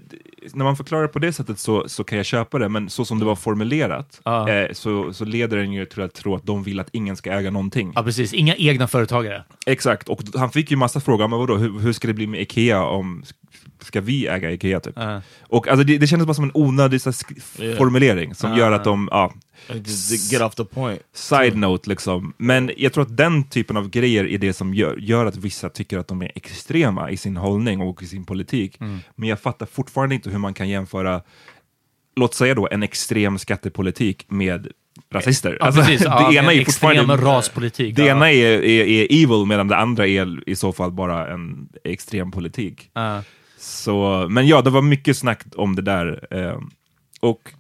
när 0.53 0.63
man 0.63 0.77
förklarar 0.77 1.07
på 1.07 1.19
det 1.19 1.33
sättet 1.33 1.59
så, 1.59 1.89
så 1.89 2.03
kan 2.03 2.17
jag 2.17 2.25
köpa 2.25 2.59
det, 2.59 2.69
men 2.69 2.89
så 2.89 3.05
som 3.05 3.19
det 3.19 3.25
var 3.25 3.35
formulerat 3.35 4.21
Ja. 4.23 4.49
eh, 4.49 4.71
så, 4.73 5.13
så 5.13 5.25
leder 5.25 5.57
den 5.57 5.71
ju 5.73 5.85
till 5.85 6.01
att 6.01 6.13
tro 6.13 6.35
att 6.35 6.45
de 6.45 6.63
vill 6.63 6.79
att 6.79 6.89
ingen 6.91 7.15
ska 7.15 7.31
äga 7.31 7.51
någonting. 7.51 7.91
Ja, 7.95 8.03
precis. 8.03 8.33
Inga 8.33 8.55
egna 8.55 8.87
företagare. 8.87 9.43
Exakt, 9.65 10.09
och 10.09 10.21
han 10.35 10.49
fick 10.51 10.71
ju 10.71 10.77
massa 10.77 10.99
frågor, 10.99 11.27
men 11.27 11.39
vadå, 11.39 11.55
hur, 11.57 11.79
hur 11.79 11.93
ska 11.93 12.07
det 12.07 12.13
bli 12.13 12.27
med 12.27 12.41
Ikea 12.41 12.83
om 12.83 13.23
ska 13.79 14.01
vi 14.01 14.27
äga 14.27 14.51
Ikea 14.51 14.79
typ? 14.79 14.93
Ja. 14.95 15.21
Och 15.41 15.67
alltså, 15.67 15.83
det, 15.83 15.97
det 15.97 16.07
kändes 16.07 16.25
bara 16.27 16.33
som 16.33 16.43
en 16.43 16.51
onödig 16.53 17.01
så 17.01 17.11
Yeah. 17.59 17.77
formulering 17.77 18.35
som 18.35 18.51
Ja. 18.51 18.57
gör 18.57 18.71
att 18.71 18.83
de, 18.83 19.09
ja, 19.11 19.33
to 19.67 19.73
get 20.31 20.41
off 20.41 20.55
the 20.55 20.65
point. 20.65 21.01
side 21.13 21.57
note 21.57 21.89
liksom. 21.89 22.33
Men 22.37 22.71
jag 22.77 22.93
tror 22.93 23.01
att 23.03 23.17
den 23.17 23.43
typen 23.43 23.77
av 23.77 23.89
grejer 23.89 24.25
är 24.27 24.37
det 24.37 24.53
som 24.53 24.73
gör, 24.73 24.97
gör 24.97 25.25
att 25.25 25.37
vissa 25.37 25.69
tycker 25.69 25.97
att 25.97 26.07
de 26.07 26.21
är 26.21 26.31
extrema 26.35 27.11
i 27.11 27.17
sin 27.17 27.37
hållning 27.37 27.81
och 27.81 28.03
i 28.03 28.05
sin 28.07 28.25
politik. 28.25 28.81
Mm. 28.81 28.99
Men 29.15 29.29
jag 29.29 29.39
fattar 29.39 29.65
fortfarande 29.65 30.15
inte 30.15 30.29
hur 30.29 30.37
man 30.39 30.53
kan 30.53 30.69
jämföra, 30.69 31.21
låt 32.15 32.33
säga 32.33 32.55
då 32.55 32.67
en 32.71 32.83
extrem 32.83 33.37
skattepolitik 33.39 34.25
med 34.29 34.67
rasister. 35.11 35.57
Ja, 35.59 35.65
Alltså, 35.65 35.81
precis. 35.81 36.01
Ja, 36.05 36.29
det 36.29 36.35
ena 36.37 36.51
en 36.51 36.59
är 36.59 36.65
fortfarande... 36.65 37.15
raspolitik. 37.15 37.95
Det 37.95 38.01
ja. 38.05 38.15
ena 38.15 38.31
är, 38.31 38.45
är, 38.63 38.85
är 38.85 39.07
evil 39.23 39.45
medan 39.47 39.67
det 39.67 39.75
andra 39.77 40.07
är 40.07 40.49
i 40.49 40.55
så 40.55 40.73
fall 40.73 40.91
bara 40.91 41.33
en 41.33 41.69
extrem 41.83 42.31
politik. 42.31 42.89
Ja. 42.93 43.23
Så, 43.65 44.27
men 44.29 44.47
ja, 44.47 44.61
det 44.61 44.69
var 44.69 44.81
mycket 44.81 45.17
snack 45.17 45.43
om 45.55 45.75
det 45.75 45.81
där. 45.81 46.27
Eh, 46.31 46.59
och 47.21 47.53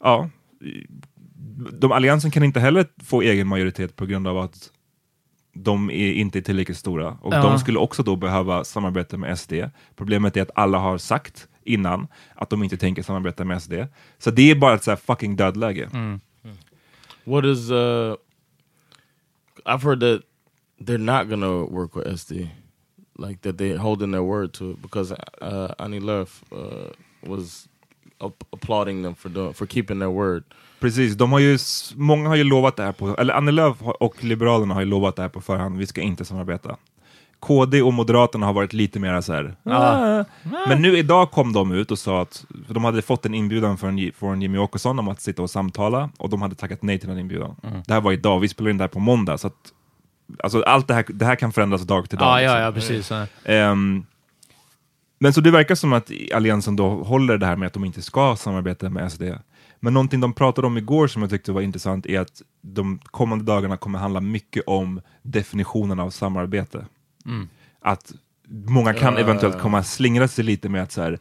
ja, 0.00 0.30
de 1.72 1.92
Alliansen 1.92 2.30
kan 2.30 2.42
inte 2.42 2.60
heller 2.60 2.86
få 3.04 3.22
egen 3.22 3.46
majoritet 3.48 3.96
på 3.96 4.06
grund 4.06 4.28
av 4.28 4.38
att 4.38 4.70
de 5.54 5.90
är 5.90 6.12
inte 6.12 6.38
är 6.38 6.42
tillräckligt 6.42 6.78
stora. 6.78 7.08
Och 7.20 7.34
Ja. 7.34 7.42
de 7.42 7.58
skulle 7.58 7.78
också 7.78 8.02
då 8.02 8.16
behöva 8.16 8.64
samarbeta 8.64 9.16
med 9.16 9.38
SD. 9.38 9.52
Problemet 9.96 10.36
är 10.36 10.42
att 10.42 10.50
alla 10.54 10.78
har 10.78 10.98
sagt 10.98 11.48
innan 11.64 12.06
att 12.34 12.50
de 12.50 12.62
inte 12.62 12.76
tänker 12.76 13.02
samarbeta 13.02 13.44
med 13.44 13.62
SD. 13.62 13.72
Så 14.18 14.30
det 14.30 14.50
är 14.50 14.54
bara 14.54 14.74
ett 14.74 14.84
så 14.84 14.90
här 14.90 14.96
fucking 14.96 15.36
dödläge. 15.36 15.90
Mm. 15.92 16.20
What 17.24 17.44
is 17.44 17.70
uh? 17.70 18.14
I've 19.64 19.82
heard 19.84 20.00
that 20.00 20.20
they're 20.80 20.98
not 21.20 21.28
gonna 21.30 21.46
work 21.66 21.96
with 21.96 22.14
SD, 22.16 22.32
like 23.28 23.40
that 23.42 23.58
they 23.58 23.76
holding 23.76 24.12
their 24.12 24.22
word 24.22 24.52
to 24.52 24.70
it 24.70 24.82
because 24.82 25.14
uh, 25.42 25.68
Annie 25.78 26.00
Lööf 26.00 26.42
uh, 26.52 26.58
was 27.30 27.68
ap- 28.20 28.44
applauding 28.52 29.02
them 29.02 29.14
for 29.14 29.28
doing 29.28 29.54
for 29.54 29.66
keeping 29.66 29.98
their 29.98 30.10
word. 30.10 30.44
Precis, 30.80 31.14
de 31.14 31.32
har 31.32 31.38
ju, 31.38 31.58
många 31.94 32.28
har 32.28 32.36
ju 32.36 32.44
lovat 32.44 32.76
det 32.76 32.82
här 32.82 32.92
på, 32.92 33.16
eller 33.16 33.34
Annie 33.34 33.52
Lööf 33.52 33.76
och 33.82 34.24
Liberalerna 34.24 34.74
har 34.74 34.80
ju 34.80 34.86
lovat 34.86 35.16
det 35.16 35.22
här 35.22 35.28
på 35.28 35.40
förhand, 35.40 35.78
vi 35.78 35.86
ska 35.86 36.00
inte 36.00 36.24
samarbeta. 36.24 36.76
KD 37.40 37.82
och 37.82 37.92
Moderaterna 37.92 38.46
har 38.46 38.52
varit 38.52 38.72
lite 38.72 39.00
mer 39.00 39.20
så 39.20 39.32
här. 39.32 39.56
"Ah." 39.64 40.24
Men 40.68 40.82
nu 40.82 40.98
idag 40.98 41.30
kom 41.30 41.52
de 41.52 41.72
ut 41.72 41.90
och 41.90 41.98
sa 41.98 42.22
att 42.22 42.44
de 42.68 42.84
hade 42.84 43.02
fått 43.02 43.26
en 43.26 43.34
inbjudan 43.34 43.78
från, 43.78 44.10
från 44.14 44.42
Jimmy 44.42 44.58
Åkesson 44.58 44.98
om 44.98 45.08
att 45.08 45.20
sitta 45.20 45.42
och 45.42 45.50
samtala 45.50 46.10
och 46.18 46.28
de 46.30 46.42
hade 46.42 46.54
tackat 46.54 46.82
nej 46.82 46.98
till 46.98 47.08
den 47.08 47.18
inbjudan. 47.18 47.56
Det 47.86 47.94
här 47.94 48.00
var 48.00 48.12
idag, 48.12 48.40
vi 48.40 48.48
spelar 48.48 48.70
in 48.70 48.78
det 48.78 48.84
här 48.84 48.88
på 48.88 48.98
måndag, 49.00 49.38
så 49.38 49.46
att 49.46 49.72
alltså, 50.38 50.62
allt 50.62 50.88
det 50.88 50.94
här, 50.94 51.04
det 51.08 51.24
här 51.24 51.36
kan 51.36 51.52
förändras 51.52 51.82
dag 51.82 52.10
till 52.10 52.18
dag. 52.18 52.28
Ja, 52.28 52.36
liksom. 52.40 52.58
ja, 52.58 52.64
ja, 52.64 52.72
precis. 52.72 53.10
Ja. 53.10 53.26
Ehm, 53.44 54.06
men 55.18 55.32
så 55.32 55.40
det 55.40 55.50
verkar 55.50 55.74
som 55.74 55.92
att 55.92 56.10
Alliansen 56.34 56.76
då 56.76 56.88
håller 56.88 57.38
det 57.38 57.46
här 57.46 57.56
med 57.56 57.66
att 57.66 57.72
de 57.72 57.84
inte 57.84 58.02
ska 58.02 58.36
samarbeta 58.36 58.90
med 58.90 59.12
SD. 59.12 59.22
Men 59.80 59.94
någonting 59.94 60.20
de 60.20 60.32
pratade 60.32 60.66
om 60.66 60.78
igår 60.78 61.06
som 61.06 61.22
jag 61.22 61.30
tyckte 61.30 61.52
var 61.52 61.60
intressant 61.60 62.06
är 62.06 62.20
att 62.20 62.42
de 62.60 62.98
kommande 62.98 63.44
dagarna 63.44 63.76
kommer 63.76 63.98
handla 63.98 64.20
mycket 64.20 64.62
om 64.66 65.00
definitionen 65.22 66.00
av 66.00 66.10
samarbete. 66.10 66.86
Mm. 67.26 67.48
Att 67.80 68.12
många 68.48 68.94
kan 68.94 69.16
eventuellt 69.16 69.58
komma 69.60 69.82
slingra 69.82 70.28
sig 70.28 70.44
lite 70.44 70.68
med 70.68 70.82
att 70.82 70.92
så 70.92 71.02
här, 71.02 71.18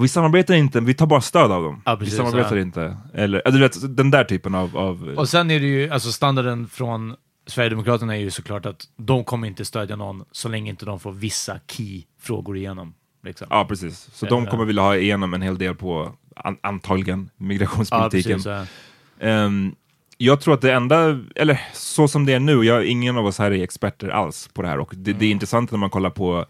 vi 0.00 0.08
samarbetar 0.08 0.54
inte, 0.54 0.80
vi 0.80 0.94
tar 0.94 1.06
bara 1.06 1.20
stöd 1.20 1.52
av 1.52 1.62
dem. 1.62 1.82
Ja, 1.84 1.94
vi 1.94 1.98
precis, 1.98 2.16
samarbetar 2.16 2.56
ja. 2.56 2.62
inte. 2.62 2.96
Eller, 3.14 3.58
vet, 3.58 3.96
den 3.96 4.10
där 4.10 4.24
typen 4.24 4.54
av... 4.54 4.76
av 4.76 5.14
Och 5.16 5.28
sen 5.28 5.50
är 5.50 5.60
det 5.60 5.66
ju, 5.66 5.90
alltså 5.90 6.12
standarden 6.12 6.68
från 6.68 7.14
Sverigedemokraterna 7.46 8.16
är 8.16 8.20
ju 8.20 8.30
såklart 8.30 8.66
att 8.66 8.84
de 8.96 9.24
kommer 9.24 9.48
inte 9.48 9.64
stödja 9.64 9.96
någon 9.96 10.24
så 10.32 10.48
länge 10.48 10.70
inte 10.70 10.84
de 10.86 11.00
får 11.00 11.12
vissa 11.12 11.60
key-frågor 11.66 12.56
igenom. 12.56 12.94
Liksom. 13.24 13.46
ja, 13.50 13.64
precis. 13.68 14.08
Så 14.12 14.26
de 14.26 14.44
Ja. 14.44 14.50
kommer 14.50 14.64
vilja 14.64 14.82
ha 14.82 14.96
igenom 14.96 15.34
en 15.34 15.42
hel 15.42 15.58
del 15.58 15.74
på, 15.74 16.12
an, 16.36 16.56
antagligen, 16.60 17.30
Ja, 17.36 17.44
migrationspolitiken. 17.44 18.32
precis, 18.32 18.46
ja. 18.46 19.26
Ehm, 19.26 19.74
jag 20.18 20.40
tror 20.40 20.54
att 20.54 20.60
det 20.60 20.72
enda, 20.72 21.20
eller 21.36 21.60
så 21.74 22.08
som 22.08 22.26
det 22.26 22.32
är 22.32 22.40
nu, 22.40 22.62
jag, 22.64 22.84
ingen 22.86 23.16
av 23.18 23.26
oss 23.26 23.38
här 23.38 23.50
är 23.50 23.62
experter 23.62 24.08
alls 24.08 24.48
på 24.54 24.62
det 24.62 24.68
här 24.68 24.78
och 24.78 24.92
det, 24.96 25.12
det 25.12 25.26
är 25.26 25.30
intressant 25.30 25.70
när 25.70 25.78
man 25.78 25.90
kollar 25.90 26.10
på 26.10 26.46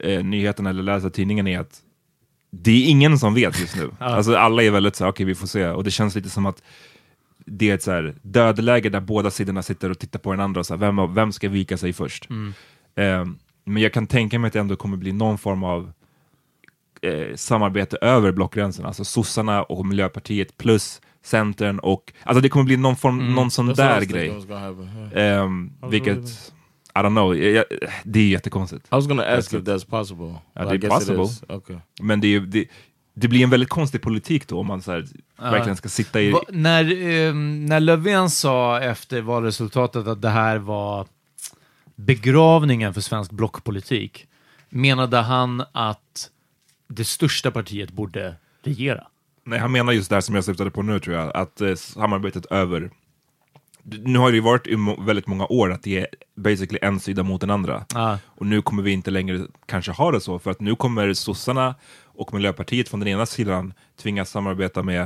eh, 0.00 0.24
nyheterna 0.24 0.70
eller 0.70 0.82
läser 0.82 1.10
tidningen 1.10 1.46
är 1.46 1.58
att 1.60 1.80
det 2.52 2.70
är 2.70 2.86
ingen 2.90 3.18
som 3.18 3.34
vet 3.34 3.60
just 3.60 3.76
nu. 3.76 3.90
Alltså 3.98 4.36
alla 4.36 4.62
är 4.62 4.70
väldigt 4.70 4.96
så 4.96 5.06
okej 5.08 5.26
vi 5.26 5.34
får 5.34 5.46
se, 5.46 5.66
och 5.68 5.84
det 5.84 5.90
känns 5.90 6.14
lite 6.14 6.30
som 6.30 6.46
att 6.46 6.62
det 7.52 7.70
är 7.70 7.74
ett 7.74 7.82
så 7.82 7.90
här 7.90 8.14
dödläge 8.22 8.88
där 8.88 9.00
båda 9.00 9.30
sidorna 9.30 9.62
sitter 9.62 9.90
och 9.90 9.98
tittar 9.98 10.18
på 10.18 10.30
den 10.30 10.40
andra 10.40 10.64
så 10.64 10.76
här, 10.76 10.92
vem, 10.92 11.14
vem 11.14 11.32
ska 11.32 11.48
vika 11.48 11.76
sig 11.76 11.92
först? 11.92 12.28
Ehm, 12.96 13.38
men 13.64 13.82
jag 13.82 13.92
kan 13.92 14.06
tänka 14.06 14.38
mig 14.38 14.46
att 14.48 14.52
det 14.52 14.60
ändå 14.60 14.76
kommer 14.76 14.96
bli 14.96 15.12
någon 15.12 15.38
form 15.38 15.64
av 15.64 15.92
eh, 17.02 17.34
samarbete 17.36 17.96
över 18.00 18.32
blockgränsen, 18.32 18.86
alltså 18.86 19.04
sossarna 19.04 19.62
och 19.62 19.86
Miljöpartiet 19.86 20.56
plus 20.58 21.00
Centern 21.22 21.78
och, 21.78 22.12
alltså 22.22 22.40
det 22.40 22.48
kommer 22.48 22.64
bli 22.64 22.76
någon 22.76 22.96
form, 22.96 23.34
någon 23.34 23.50
sån 23.50 23.70
That's 23.70 23.76
där 23.76 24.04
grej. 24.04 24.26
Yeah. 24.48 25.42
Ehm, 25.42 25.72
vilket, 25.90 26.52
I 26.94 26.98
don't 26.98 27.08
know, 27.10 27.36
jag, 27.36 27.64
det 28.04 28.20
är 28.20 28.28
jättekonstigt. 28.28 28.86
I 28.86 28.88
was 28.90 29.06
gonna 29.06 29.24
ask 29.24 29.52
That's 29.52 29.58
if 29.58 29.64
that's 29.64 29.90
possible. 29.90 30.26
Yeah, 30.26 30.38
I 30.56 30.60
they're 30.60 30.76
guess 30.76 31.02
it 31.02 31.16
possible. 31.16 31.56
Okay. 31.56 31.76
Men 32.02 32.20
det, 32.20 32.26
är, 32.26 32.30
ju- 32.30 32.46
det, 32.46 32.66
det 33.14 33.28
blir 33.28 33.42
en 33.42 33.50
väldigt 33.50 33.68
konstig 33.68 34.02
politik 34.02 34.48
då 34.48 34.60
om 34.60 34.66
man 34.66 34.82
så 34.82 34.92
här, 34.92 35.06
verkligen 35.36 35.76
ska 35.76 35.88
sitta 35.88 36.20
i... 36.20 36.30
Va, 36.30 36.42
när, 36.48 37.06
ehm, 37.06 37.66
när 37.66 37.80
Löfven 37.80 38.30
sa 38.30 38.80
efter 38.80 39.20
valresultatet 39.20 40.06
att 40.06 40.22
det 40.22 40.28
här 40.28 40.58
var 40.58 41.06
begravningen 41.96 42.94
för 42.94 43.00
svensk 43.00 43.30
blockpolitik, 43.30 44.26
menade 44.68 45.16
han 45.16 45.64
att 45.72 46.30
det 46.88 47.04
största 47.04 47.50
partiet 47.50 47.90
borde 47.90 48.34
regera? 48.62 49.06
Nej, 49.44 49.58
han 49.58 49.72
menar 49.72 49.92
just 49.92 50.10
det 50.10 50.16
här 50.16 50.20
som 50.20 50.34
jag 50.34 50.44
syftade 50.44 50.70
på 50.70 50.82
nu 50.82 51.00
tror 51.00 51.16
jag, 51.16 51.36
att 51.36 51.60
eh, 51.60 51.74
samarbetet 51.74 52.46
över... 52.46 52.90
Nu 53.98 54.18
har 54.18 54.30
det 54.30 54.34
ju 54.36 54.40
varit 54.42 54.66
i 54.66 54.76
väldigt 54.98 55.26
många 55.26 55.46
år 55.46 55.72
att 55.72 55.82
det 55.82 55.98
är 55.98 56.06
basically 56.36 56.78
en 56.82 57.00
sida 57.00 57.22
mot 57.22 57.40
den 57.40 57.50
andra. 57.50 57.84
Ja. 57.94 58.18
Och 58.24 58.46
nu 58.46 58.62
kommer 58.62 58.82
vi 58.82 58.90
inte 58.92 59.10
längre 59.10 59.46
kanske 59.66 59.92
ha 59.92 60.10
det 60.10 60.20
så, 60.20 60.38
för 60.38 60.50
att 60.50 60.60
nu 60.60 60.74
kommer 60.76 61.12
sossarna 61.14 61.74
och 62.04 62.34
Miljöpartiet 62.34 62.88
från 62.88 63.00
den 63.00 63.08
ena 63.08 63.26
sidan 63.26 63.72
tvingas 64.02 64.30
samarbeta 64.30 64.82
med 64.82 65.00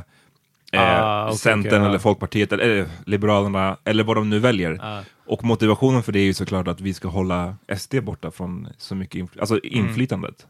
eh, 0.72 0.80
Ah, 1.04 1.26
okej, 1.26 1.38
Centern 1.38 1.68
okej, 1.70 1.80
ja. 1.82 1.88
eller 1.88 1.98
Folkpartiet 1.98 2.52
eller, 2.52 2.64
eller 2.64 2.86
Liberalerna 3.06 3.76
eller 3.84 4.04
vad 4.04 4.16
de 4.16 4.30
nu 4.30 4.38
väljer. 4.38 4.78
Ja. 4.82 5.02
Och 5.26 5.44
motivationen 5.44 6.02
för 6.02 6.12
det 6.12 6.18
är 6.20 6.24
ju 6.24 6.34
såklart 6.34 6.68
att 6.68 6.80
vi 6.80 6.94
ska 6.94 7.08
hålla 7.08 7.56
SD 7.76 7.94
borta 8.02 8.30
från 8.30 8.68
så 8.78 8.94
mycket 8.94 9.20
infl- 9.22 9.40
alltså 9.40 9.54
Mm. 9.64 9.86
inflytandet. 9.86 10.46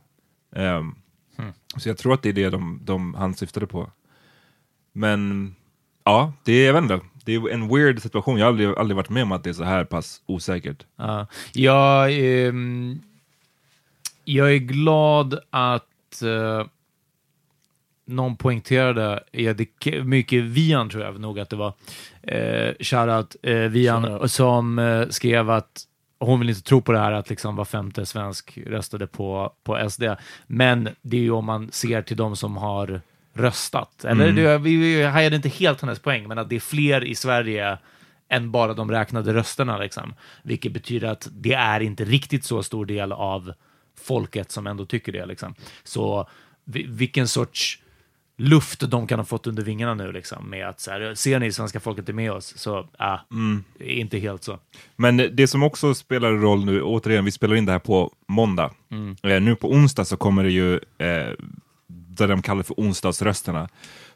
Ehm, 0.56 0.94
Hmm. 1.36 1.52
Så 1.76 1.88
jag 1.88 1.98
tror 1.98 2.14
att 2.14 2.22
det 2.22 2.28
är 2.28 2.32
det 2.32 2.50
de, 2.50 2.80
de, 2.84 3.14
han 3.14 3.34
syftade 3.34 3.66
på. 3.66 3.90
Men 4.92 5.54
ja, 6.04 6.32
det 6.44 6.52
är, 6.52 6.66
jag 6.66 6.72
vet 6.72 6.82
inte, 6.82 7.00
det 7.24 7.34
är 7.34 7.48
en 7.48 7.68
weird 7.68 8.02
situation. 8.02 8.38
Jag 8.38 8.46
har 8.46 8.50
aldrig, 8.50 8.68
aldrig 8.68 8.96
varit 8.96 9.10
med 9.10 9.22
om 9.22 9.32
att 9.32 9.44
det 9.44 9.50
är 9.50 9.54
så 9.54 9.64
här 9.64 9.84
pass 9.84 10.22
osäkert. 10.26 10.86
Ja, 10.96 11.26
jag, 11.52 12.12
ehm, 12.12 13.00
jag 14.24 14.52
är 14.54 14.58
glad 14.58 15.38
att 15.50 16.22
eh, 16.22 16.66
någon 18.06 18.36
poängterade, 18.36 19.24
är 19.32 19.54
det 19.54 19.64
k- 19.64 20.04
mycket 20.04 20.42
Vian 20.42 20.90
tror 20.90 21.02
jag 21.04 21.20
nog 21.20 21.40
att 21.40 21.50
det 21.50 21.56
var, 21.56 21.72
eh, 22.22 22.72
shoutout 22.80 23.36
eh, 23.42 23.54
Vian, 23.56 24.02
Shoutout. 24.04 24.30
som 24.30 24.78
eh, 24.78 25.08
skrev 25.08 25.50
att 25.50 25.82
hon 26.18 26.40
vill 26.40 26.48
inte 26.48 26.62
tro 26.62 26.80
på 26.82 26.92
det 26.92 26.98
här 26.98 27.12
att 27.12 27.30
liksom 27.30 27.56
var 27.56 27.64
femte 27.64 28.06
svensk 28.06 28.58
röstade 28.66 29.06
på, 29.06 29.52
på 29.64 29.90
SD. 29.90 30.02
Men 30.46 30.88
det 31.02 31.16
är 31.16 31.20
ju 31.20 31.30
om 31.30 31.44
man 31.44 31.70
ser 31.72 32.02
till 32.02 32.16
de 32.16 32.36
som 32.36 32.56
har 32.56 33.00
röstat. 33.34 34.04
Eller 34.04 34.32
det, 34.32 34.58
vi, 34.58 34.76
vi 34.76 35.02
hajade 35.04 35.36
inte 35.36 35.48
helt 35.48 35.80
hennes 35.80 35.98
poäng, 35.98 36.28
men 36.28 36.38
att 36.38 36.48
det 36.48 36.56
är 36.56 36.60
fler 36.60 37.04
i 37.04 37.14
Sverige 37.14 37.78
än 38.28 38.50
bara 38.50 38.74
de 38.74 38.90
räknade 38.90 39.34
rösterna. 39.34 39.78
Liksom. 39.78 40.14
Vilket 40.42 40.72
betyder 40.72 41.08
att 41.08 41.28
det 41.32 41.52
är 41.52 41.80
inte 41.80 42.04
riktigt 42.04 42.44
så 42.44 42.62
stor 42.62 42.86
del 42.86 43.12
av 43.12 43.52
folket 44.02 44.50
som 44.50 44.66
ändå 44.66 44.86
tycker 44.86 45.12
det. 45.12 45.26
Liksom. 45.26 45.54
Så 45.84 46.28
vi- 46.64 46.86
vilken 46.88 47.28
sorts 47.28 47.78
luft 48.36 48.90
de 48.90 49.06
kan 49.06 49.18
ha 49.18 49.24
fått 49.26 49.46
under 49.46 49.62
vingarna 49.62 49.94
nu 49.94 50.12
liksom, 50.12 50.50
med 50.50 50.68
att 50.68 50.80
så 50.80 50.90
här, 50.90 51.14
ser 51.14 51.38
ni 51.38 51.52
svenska 51.52 51.80
folket 51.80 52.08
är 52.08 52.12
med 52.12 52.32
oss? 52.32 52.58
Så, 52.58 52.86
ah, 52.98 53.18
inte 53.80 54.18
helt 54.18 54.44
så. 54.44 54.58
Men 54.96 55.16
det 55.32 55.46
som 55.46 55.62
också 55.62 55.94
spelar 55.94 56.30
roll 56.32 56.64
nu, 56.64 56.82
återigen, 56.82 57.24
vi 57.24 57.30
spelar 57.30 57.56
in 57.56 57.66
det 57.66 57.72
här 57.72 57.78
på 57.78 58.12
måndag. 58.28 58.70
Eh, 59.22 59.40
nu 59.42 59.56
på 59.56 59.70
onsdag 59.72 60.04
så 60.04 60.16
kommer 60.16 60.44
det 60.44 60.50
ju 60.50 60.74
eh, 60.98 61.32
det 62.16 62.26
de 62.26 62.42
kallar 62.42 62.62
för 62.62 62.74
onsdagsrösterna, 62.74 63.68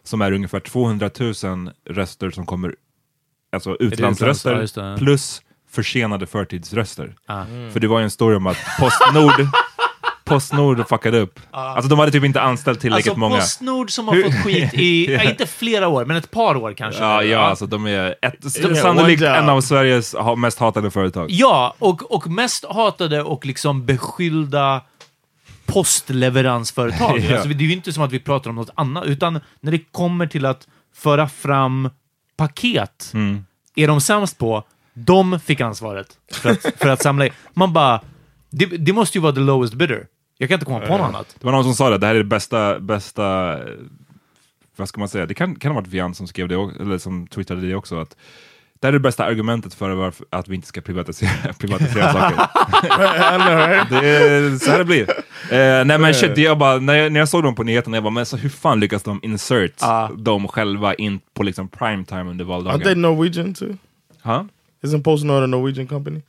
som 0.04 0.20
är 0.20 0.32
ungefär 0.32 0.60
200 0.60 1.10
000 1.44 1.70
röster 1.90 2.30
som 2.30 2.46
kommer, 2.46 2.74
alltså 3.52 3.76
utlandsröster, 3.80 4.54
utlands- 4.54 4.90
ja, 4.92 4.96
plus 4.98 5.42
försenade 5.70 6.26
förtidsröster. 6.26 7.14
Ah. 7.26 7.44
För 7.72 7.80
det 7.80 7.86
var 7.88 7.98
ju 7.98 8.04
en 8.04 8.10
story 8.10 8.36
om 8.36 8.46
att 8.46 8.56
Postnord 8.80 9.46
Postnord 10.24 10.88
fuckade 10.88 11.18
upp. 11.18 11.40
Alltså 11.50 11.88
de 11.88 11.98
hade 11.98 12.12
typ 12.12 12.24
inte 12.24 12.40
anställt 12.40 12.80
tillräckligt 12.80 13.06
Alltså 13.10 13.20
många. 13.20 13.36
Postnord 13.36 13.90
som 13.90 14.08
har 14.08 14.22
fått 14.22 14.34
skit 14.44 14.74
i, 14.74 15.14
ja, 15.14 15.22
inte 15.22 15.46
flera 15.46 15.88
år, 15.88 16.04
men 16.04 16.16
ett 16.16 16.30
par 16.30 16.56
år 16.56 16.72
kanske. 16.74 17.02
Ja, 17.02 17.22
ja, 17.22 17.38
alltså 17.38 17.66
de 17.66 17.86
är 17.86 18.14
ett, 18.22 18.58
Yeah, 18.58 18.74
sannolikt 18.74 19.22
en 19.22 19.48
av 19.48 19.60
Sveriges 19.60 20.14
ha- 20.14 20.34
mest 20.36 20.58
hatade 20.58 20.90
företag. 20.90 21.26
Ja, 21.30 21.74
och, 21.78 22.12
och 22.14 22.26
mest 22.26 22.64
hatade 22.64 23.22
och 23.22 23.46
liksom 23.46 23.86
beskyllda 23.86 24.80
postleveransföretag. 25.68 27.18
Ja. 27.30 27.34
alltså, 27.34 27.48
det 27.48 27.64
är 27.64 27.66
ju 27.68 27.72
inte 27.72 27.92
som 27.92 28.02
att 28.02 28.12
vi 28.12 28.20
pratar 28.20 28.50
om 28.50 28.56
något 28.56 28.70
annat, 28.74 29.06
utan 29.06 29.40
när 29.60 29.72
det 29.72 29.78
kommer 29.92 30.26
till 30.26 30.46
att 30.46 30.68
föra 30.94 31.28
fram 31.28 31.90
paket, 32.36 33.10
Mm. 33.14 33.44
är 33.74 33.88
de 33.88 34.00
sämst 34.00 34.38
på, 34.38 34.64
de 34.94 35.40
fick 35.40 35.60
ansvaret 35.60 36.18
för 36.32 36.50
att, 36.50 36.66
för 36.78 36.88
att 36.88 37.02
samla 37.02 37.26
in. 37.26 37.32
Man 37.54 37.72
bara, 37.72 38.00
det, 38.50 38.66
det 38.66 38.92
måste 38.92 39.18
ju 39.18 39.22
vara 39.22 39.32
the 39.32 39.40
lowest 39.40 39.74
bidder. 39.74 40.06
Jag 40.38 40.48
kan 40.48 40.54
inte 40.54 40.66
komma 40.66 40.80
på 40.80 40.96
något 40.96 41.08
annat. 41.08 41.36
Det 41.40 41.44
var 41.46 41.52
någon 41.52 41.64
som 41.64 41.74
sa 41.74 41.90
det, 41.90 41.98
det 41.98 42.06
här 42.06 42.14
är 42.14 42.18
det 42.18 42.24
bästa, 42.24 42.80
bästa 42.80 43.58
vad 44.76 44.88
ska 44.88 45.00
man 45.00 45.08
säga, 45.08 45.26
det 45.26 45.34
kan, 45.34 45.54
kan 45.54 45.72
ha 45.72 45.80
varit 45.80 45.88
Vian 45.88 46.14
som 46.14 46.26
skrev 46.26 46.48
det, 46.48 46.54
eller 46.54 46.98
som 46.98 47.26
twittrade 47.26 47.60
det 47.68 47.74
också, 47.74 48.00
att 48.00 48.16
det 48.80 48.88
är 48.88 48.92
det 48.92 48.98
bästa 49.00 49.24
argumentet 49.24 49.74
för 49.74 49.90
varför, 49.90 50.26
att 50.30 50.48
vi 50.48 50.54
inte 50.54 50.66
ska 50.68 50.80
privatisera, 50.80 51.52
privatisera 51.58 52.12
saker. 52.12 52.36
det 54.00 54.08
är 54.08 54.58
så 54.58 54.70
här 54.70 54.78
det 54.78 54.84
blir. 54.84 55.10
Eh, 55.50 55.84
nej 55.84 55.98
men 55.98 56.14
shit, 56.14 56.34
det 56.34 56.40
jag 56.42 56.58
bara, 56.58 56.78
när, 56.78 56.94
jag, 56.94 57.12
när 57.12 57.20
jag 57.20 57.28
såg 57.28 57.42
dem 57.42 57.54
på 57.54 57.62
nyheterna, 57.62 57.96
jag 57.96 58.04
bara, 58.04 58.10
men 58.10 58.26
så 58.26 58.36
hur 58.36 58.48
fan 58.48 58.80
lyckas 58.80 59.02
de 59.02 59.20
insert 59.22 59.72
Ah. 59.80 60.08
dem 60.08 60.48
själva 60.48 60.94
in 60.94 61.20
på 61.34 61.42
liksom 61.42 61.68
prime 61.68 62.04
time 62.04 62.20
under 62.20 62.44
Aren't 62.44 62.58
they 62.58 62.74
valdagen? 62.74 63.02
Norwegian 63.02 63.54
too? 63.54 63.76
Ha? 64.22 64.46
Isn't 64.84 65.02
PostNord 65.02 65.42
a 65.42 65.46
Norwegian 65.46 65.86
company? 65.86 66.20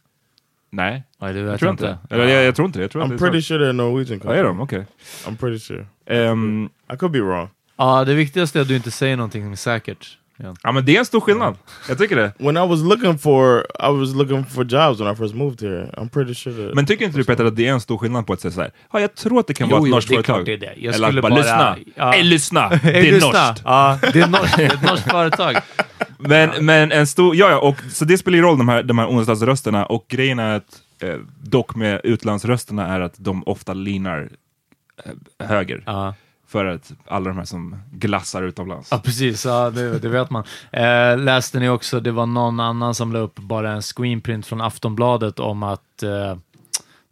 Nej, 0.71 1.03
Nej, 1.21 1.33
det 1.33 1.39
jag 1.39 1.59
tror 1.59 1.71
inte. 1.71 1.97
Eller, 2.09 2.27
jag, 2.27 2.43
jag 2.43 2.55
tror 2.55 2.65
inte 2.65 2.79
det. 2.79 2.83
Jag 2.83 2.91
tror 2.91 3.03
I'm 3.03 3.17
pretty 3.17 3.41
så. 3.41 3.47
sure 3.47 3.65
they're 3.65 3.69
a 3.69 3.73
Norwegian 3.73 4.19
company. 4.19 4.39
är 4.39 4.43
de? 4.43 4.59
Okej. 4.61 4.85
I'm 5.27 5.37
pretty 5.37 5.59
sure. 5.59 5.85
Ehm, 6.05 6.69
I 6.93 6.97
could 6.97 7.11
be 7.11 7.19
wrong. 7.21 7.47
Ja, 7.77 8.05
det 8.05 8.13
viktigaste 8.13 8.59
är 8.59 8.61
att 8.61 8.67
du 8.67 8.75
inte 8.75 8.91
säger 8.91 9.17
någonting 9.17 9.57
säkert. 9.57 10.17
Ja. 10.43 10.55
ja 10.63 10.71
men 10.71 10.85
det 10.85 10.95
är 10.95 10.99
en 10.99 11.05
stor 11.05 11.19
skillnad. 11.21 11.57
Jag 11.89 11.97
tycker 11.97 12.15
det. 12.15 12.31
When 12.37 12.57
I 12.57 12.67
was 12.67 12.79
looking 12.81 13.17
for, 13.17 13.59
I 13.59 13.91
was 13.99 14.13
looking 14.15 14.45
for 14.45 14.63
jobs 14.65 14.99
when 14.99 15.13
I 15.13 15.15
first 15.15 15.33
moved 15.35 15.61
here. 15.61 15.89
I'm 15.97 16.09
pretty 16.09 16.33
sure 16.33 16.65
that. 16.67 16.75
Men 16.75 16.85
tycker 16.85 17.05
inte 17.05 17.17
du 17.17 17.23
Peter 17.23 17.45
att 17.45 17.55
det 17.55 17.67
är 17.67 17.71
en 17.73 17.81
stor 17.81 17.97
skillnad 17.97 18.27
på 18.27 18.33
att 18.33 18.41
säga 18.41 18.51
såhär, 18.51 18.71
ja 18.93 18.99
jag 18.99 19.15
tror 19.15 19.39
att 19.39 19.47
det 19.47 19.53
kan 19.53 19.67
Jo, 19.69 19.75
vara 19.75 19.81
ett 19.81 19.87
jo, 19.89 19.95
norskt 19.95 20.09
företag. 20.13 20.45
det 20.45 20.53
är 20.53 20.57
det. 20.57 20.73
Jag 20.77 20.95
Eller 20.95 21.07
skulle 21.07 21.19
att 21.19 21.21
bara, 21.21 21.29
bara- 21.29 21.75
lyssna, 21.75 21.77
ja. 21.95 22.13
Ey, 22.13 22.23
lyssna, 22.23 22.69
det 22.83 22.89
är 23.07 23.11
lyssna. 23.11 23.27
norskt. 23.47 23.61
Ja, 23.65 23.99
det 24.13 24.19
är, 24.19 24.27
nor- 24.27 24.47
det 24.57 24.65
är 24.65 24.73
ett 24.73 24.81
norskt 24.89 25.11
företag. 25.11 25.55
Men, 26.17 26.65
men 26.65 26.91
en 26.91 27.07
stor, 27.07 27.35
ja, 27.35 27.49
ja, 27.49 27.59
och 27.59 27.75
så 27.91 28.05
det 28.05 28.17
spelar 28.17 28.35
ju 28.35 28.41
roll 28.43 28.57
de 28.57 28.69
här, 28.69 28.83
de 28.83 28.97
här 28.99 29.07
onsdagsrösterna 29.07 29.85
och 29.85 30.05
grejen 30.09 30.39
är 30.39 30.55
att 30.57 30.81
eh, 31.03 31.15
dock 31.43 31.75
med 31.75 32.01
utlandsrösterna 32.03 32.87
är 32.87 32.99
att 33.01 33.13
de 33.17 33.43
ofta 33.43 33.73
linar 33.73 34.29
eh, 35.39 35.47
höger. 35.47 35.83
Ja. 35.85 36.13
För 36.49 36.65
att 36.65 36.91
alla 37.07 37.29
de 37.29 37.37
här 37.37 37.45
som 37.45 37.75
glassar 37.91 38.43
utomlands. 38.43 38.87
Ja, 38.91 38.99
precis. 38.99 39.45
Ja, 39.45 39.69
det, 39.69 39.99
det 39.99 40.09
vet 40.09 40.29
man. 40.29 40.43
Eh, 40.71 41.17
läste 41.17 41.59
ni 41.59 41.69
också, 41.69 41.99
det 41.99 42.11
var 42.11 42.25
någon 42.25 42.59
annan 42.59 42.95
som 42.95 43.13
la 43.13 43.19
upp 43.19 43.35
bara 43.39 43.71
en 43.71 43.81
screenprint 43.81 44.45
från 44.45 44.61
Aftonbladet 44.61 45.39
om 45.39 45.63
att 45.63 46.03
eh, 46.03 46.35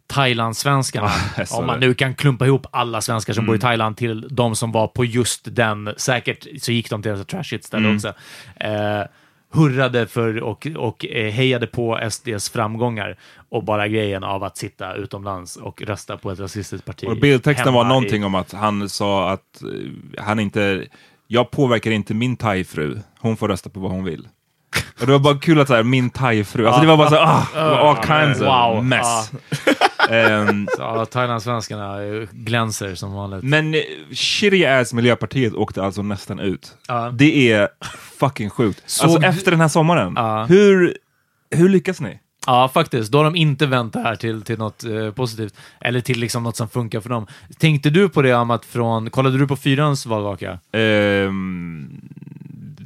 Thailandssvenskarna, 0.06 1.10
jag 1.36 1.48
sa 1.48 1.58
om 1.58 1.66
man 1.66 1.80
nu 1.80 1.94
kan 1.94 2.14
klumpa 2.14 2.46
ihop 2.46 2.66
alla 2.70 3.00
svenskar 3.00 3.32
som 3.32 3.46
bor 3.46 3.52
Mm. 3.54 3.58
i 3.58 3.60
Thailand 3.60 3.96
till 3.96 4.28
de 4.30 4.56
som 4.56 4.72
var 4.72 4.88
på 4.88 5.04
just 5.04 5.40
den, 5.56 5.94
säkert 5.96 6.46
så 6.62 6.72
gick 6.72 6.90
de 6.90 7.02
till 7.02 7.12
ett 7.12 7.28
trashigt 7.28 7.64
ställe 7.64 7.84
Mm. 7.84 7.96
också, 7.96 8.08
eh, 8.56 9.02
hurrade 9.52 10.06
för 10.06 10.42
och, 10.42 10.66
och 10.76 11.06
eh, 11.06 11.32
hejade 11.32 11.66
på 11.66 12.00
SDs 12.10 12.50
framgångar 12.50 13.16
och 13.48 13.64
bara 13.64 13.88
grejen 13.88 14.24
av 14.24 14.44
att 14.44 14.56
sitta 14.56 14.94
utomlands 14.94 15.56
och 15.56 15.82
rösta 15.82 16.16
på 16.16 16.30
ett 16.30 16.40
rasistiskt 16.40 16.86
parti. 16.86 17.04
Och 17.08 17.16
bildtexten 17.16 17.74
var 17.74 17.84
i- 17.84 17.88
någonting 17.88 18.24
om 18.24 18.34
att 18.34 18.52
han 18.52 18.88
sa 18.88 19.30
att 19.30 19.62
eh, 19.62 20.22
han 20.24 20.40
inte, 20.40 20.86
jag 21.26 21.50
påverkar 21.50 21.90
inte 21.90 22.14
min 22.14 22.36
thai-fru, 22.36 22.98
hon 23.20 23.36
får 23.36 23.48
rösta 23.48 23.70
på 23.70 23.80
vad 23.80 23.90
hon 23.90 24.04
vill. 24.04 24.28
Och 25.00 25.06
det 25.06 25.12
var 25.12 25.18
bara 25.18 25.38
kul 25.38 25.60
att 25.60 25.68
säga 25.68 25.82
min 25.82 26.10
thai-fru, 26.10 26.66
alltså 26.66 26.80
det 26.80 26.86
var 26.86 26.96
bara 26.96 27.10
så 27.10 27.16
ah, 27.16 27.90
all 27.90 27.96
kinds 28.06 28.40
of 28.40 28.84
mess. 28.84 29.32
Ehm, 30.10 30.68
Så, 30.76 30.82
ja, 30.82 31.06
Thailandssvenskarna 31.06 32.02
eh, 32.04 32.28
glänser 32.32 32.94
som 32.94 33.12
vanligt. 33.12 33.42
men 33.42 33.74
eh, 33.74 33.80
shitty 34.12 34.64
ass 34.64 34.92
Miljöpartiet 34.92 35.54
åkte 35.54 35.82
alltså 35.82 36.02
nästan 36.02 36.38
ut. 36.38 36.74
Ja. 36.88 37.10
Det 37.14 37.52
är 37.52 37.68
fucking 38.20 38.50
sjukt. 38.50 38.82
Såg 38.86 39.10
alltså 39.10 39.28
efter 39.28 39.50
den 39.50 39.60
här 39.60 39.68
sommaren, 39.68 40.12
Ja. 40.16 40.44
hur, 40.44 40.96
hur 41.50 41.68
lyckas 41.68 42.00
ni? 42.00 42.18
Ja, 42.46 42.70
faktiskt. 42.74 43.12
Då 43.12 43.18
har 43.18 43.24
de 43.24 43.36
inte 43.36 43.66
vänt 43.66 43.92
det 43.92 44.00
här 44.00 44.16
till, 44.16 44.42
till 44.42 44.58
något 44.58 44.84
eh, 44.84 45.10
positivt. 45.10 45.54
Eller 45.80 46.00
till 46.00 46.18
liksom 46.20 46.42
något 46.42 46.56
som 46.56 46.68
funkar 46.68 47.00
för 47.00 47.08
dem. 47.08 47.26
Tänkte 47.58 47.90
du 47.90 48.08
på 48.08 48.22
det, 48.22 48.32
Amat, 48.32 48.64
från... 48.64 49.10
Kollade 49.10 49.38
du 49.38 49.46
på 49.46 49.56
Fyrans 49.56 50.06
valvaka? 50.06 50.58
Ehm, 50.72 52.00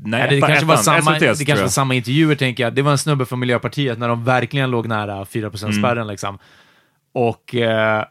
nej, 0.04 0.26
det 0.30 0.40
kanske 0.40 0.66
var 0.66 0.76
samma, 0.76 1.18
det 1.18 1.44
kanske 1.46 1.62
var 1.62 1.68
samma 1.68 1.94
intervjuer, 1.94 2.34
tänker 2.34 2.62
jag. 2.62 2.74
Det 2.74 2.82
var 2.82 2.92
en 2.92 2.98
snubbe 2.98 3.26
från 3.26 3.38
Miljöpartiet 3.40 3.98
när 3.98 4.08
de 4.08 4.24
verkligen 4.24 4.70
låg 4.70 4.86
nära 4.86 5.24
4%-spärren. 5.24 5.98
Mm. 5.98 6.06
Liksom. 6.08 6.38
Och... 7.12 7.54
Eh, 7.54 8.04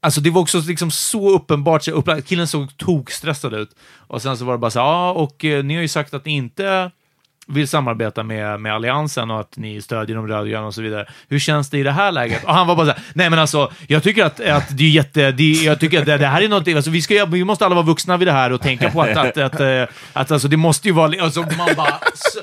Alltså 0.00 0.20
det 0.20 0.30
var 0.30 0.40
också 0.40 0.60
liksom 0.60 0.90
så 0.90 1.30
uppenbart, 1.30 1.82
så 1.82 1.90
upplagt. 1.90 2.28
killen 2.28 2.46
såg 2.46 2.76
tokstressad 2.76 3.54
ut. 3.54 3.70
Och 4.06 4.22
sen 4.22 4.36
så 4.36 4.44
var 4.44 4.52
det 4.52 4.58
bara 4.58 4.70
så 4.70 4.78
här, 4.80 4.86
ja, 4.86 5.10
och 5.10 5.44
eh, 5.44 5.64
ni 5.64 5.74
har 5.74 5.82
ju 5.82 5.88
sagt 5.88 6.14
att 6.14 6.24
ni 6.24 6.32
inte 6.32 6.90
vill 7.46 7.68
samarbeta 7.68 8.22
med, 8.22 8.60
med 8.60 8.74
Alliansen 8.74 9.30
och 9.30 9.40
att 9.40 9.56
ni 9.56 9.82
stödjer 9.82 10.16
de 10.16 10.28
rödgröna 10.28 10.66
och 10.66 10.74
så 10.74 10.82
vidare. 10.82 11.06
Hur 11.28 11.38
känns 11.38 11.70
det 11.70 11.78
i 11.78 11.82
det 11.82 11.90
här 11.92 12.12
läget? 12.12 12.44
Och 12.44 12.54
han 12.54 12.66
var 12.66 12.76
bara 12.76 12.86
så 12.86 12.92
här, 12.92 13.02
nej 13.14 13.30
men 13.30 13.38
alltså, 13.38 13.72
jag 13.86 14.02
tycker 14.02 14.24
att, 14.24 14.40
att 14.40 14.78
det 14.78 14.84
är 14.84 14.90
jätte, 14.90 15.32
det, 15.32 15.52
jag 15.52 15.80
tycker 15.80 16.00
att 16.00 16.06
det, 16.06 16.18
det 16.18 16.26
här 16.26 16.42
är 16.42 16.48
någonting, 16.48 16.76
alltså 16.76 16.90
vi, 16.90 17.02
ska, 17.02 17.24
vi 17.24 17.44
måste 17.44 17.66
alla 17.66 17.74
vara 17.74 17.86
vuxna 17.86 18.16
vid 18.16 18.28
det 18.28 18.32
här 18.32 18.52
och 18.52 18.60
tänka 18.60 18.90
på 18.90 19.02
att, 19.02 19.16
att, 19.16 19.36
att, 19.36 19.60
att, 19.60 19.88
att 20.12 20.30
alltså 20.30 20.48
det 20.48 20.56
måste 20.56 20.88
ju 20.88 20.94
vara, 20.94 21.22
alltså 21.22 21.40
man 21.40 21.68
bara, 21.76 21.98
så, 22.14 22.40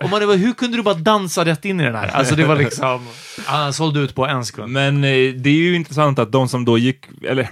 och 0.00 0.10
man 0.10 0.20
bara, 0.20 0.36
hur 0.36 0.52
kunde 0.52 0.76
du 0.76 0.82
bara 0.82 0.94
dansa 0.94 1.44
rätt 1.44 1.64
in 1.64 1.80
i 1.80 1.84
den 1.84 1.94
här? 1.94 2.08
Alltså 2.08 2.36
det 2.36 2.44
var 2.44 2.56
liksom, 2.56 3.06
han 3.46 3.72
sålde 3.72 4.00
ut 4.00 4.14
på 4.14 4.26
en 4.26 4.44
sekund. 4.44 4.72
Men 4.72 4.96
eh, 4.96 5.34
det 5.34 5.50
är 5.50 5.54
ju 5.54 5.74
intressant 5.74 6.18
att 6.18 6.32
de 6.32 6.48
som 6.48 6.64
då 6.64 6.78
gick, 6.78 7.06
eller 7.22 7.50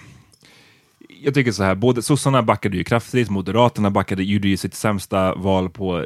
jag 1.22 1.34
tycker 1.34 1.52
så 1.52 1.62
här, 1.62 1.74
både 1.74 2.02
sossarna 2.02 2.42
backade 2.42 2.76
ju 2.76 2.84
kraftigt, 2.84 3.30
moderaterna 3.30 3.90
backade, 3.90 4.24
gjorde 4.24 4.48
ju 4.48 4.56
sitt 4.56 4.74
sämsta 4.74 5.34
val 5.34 5.70
på 5.70 6.04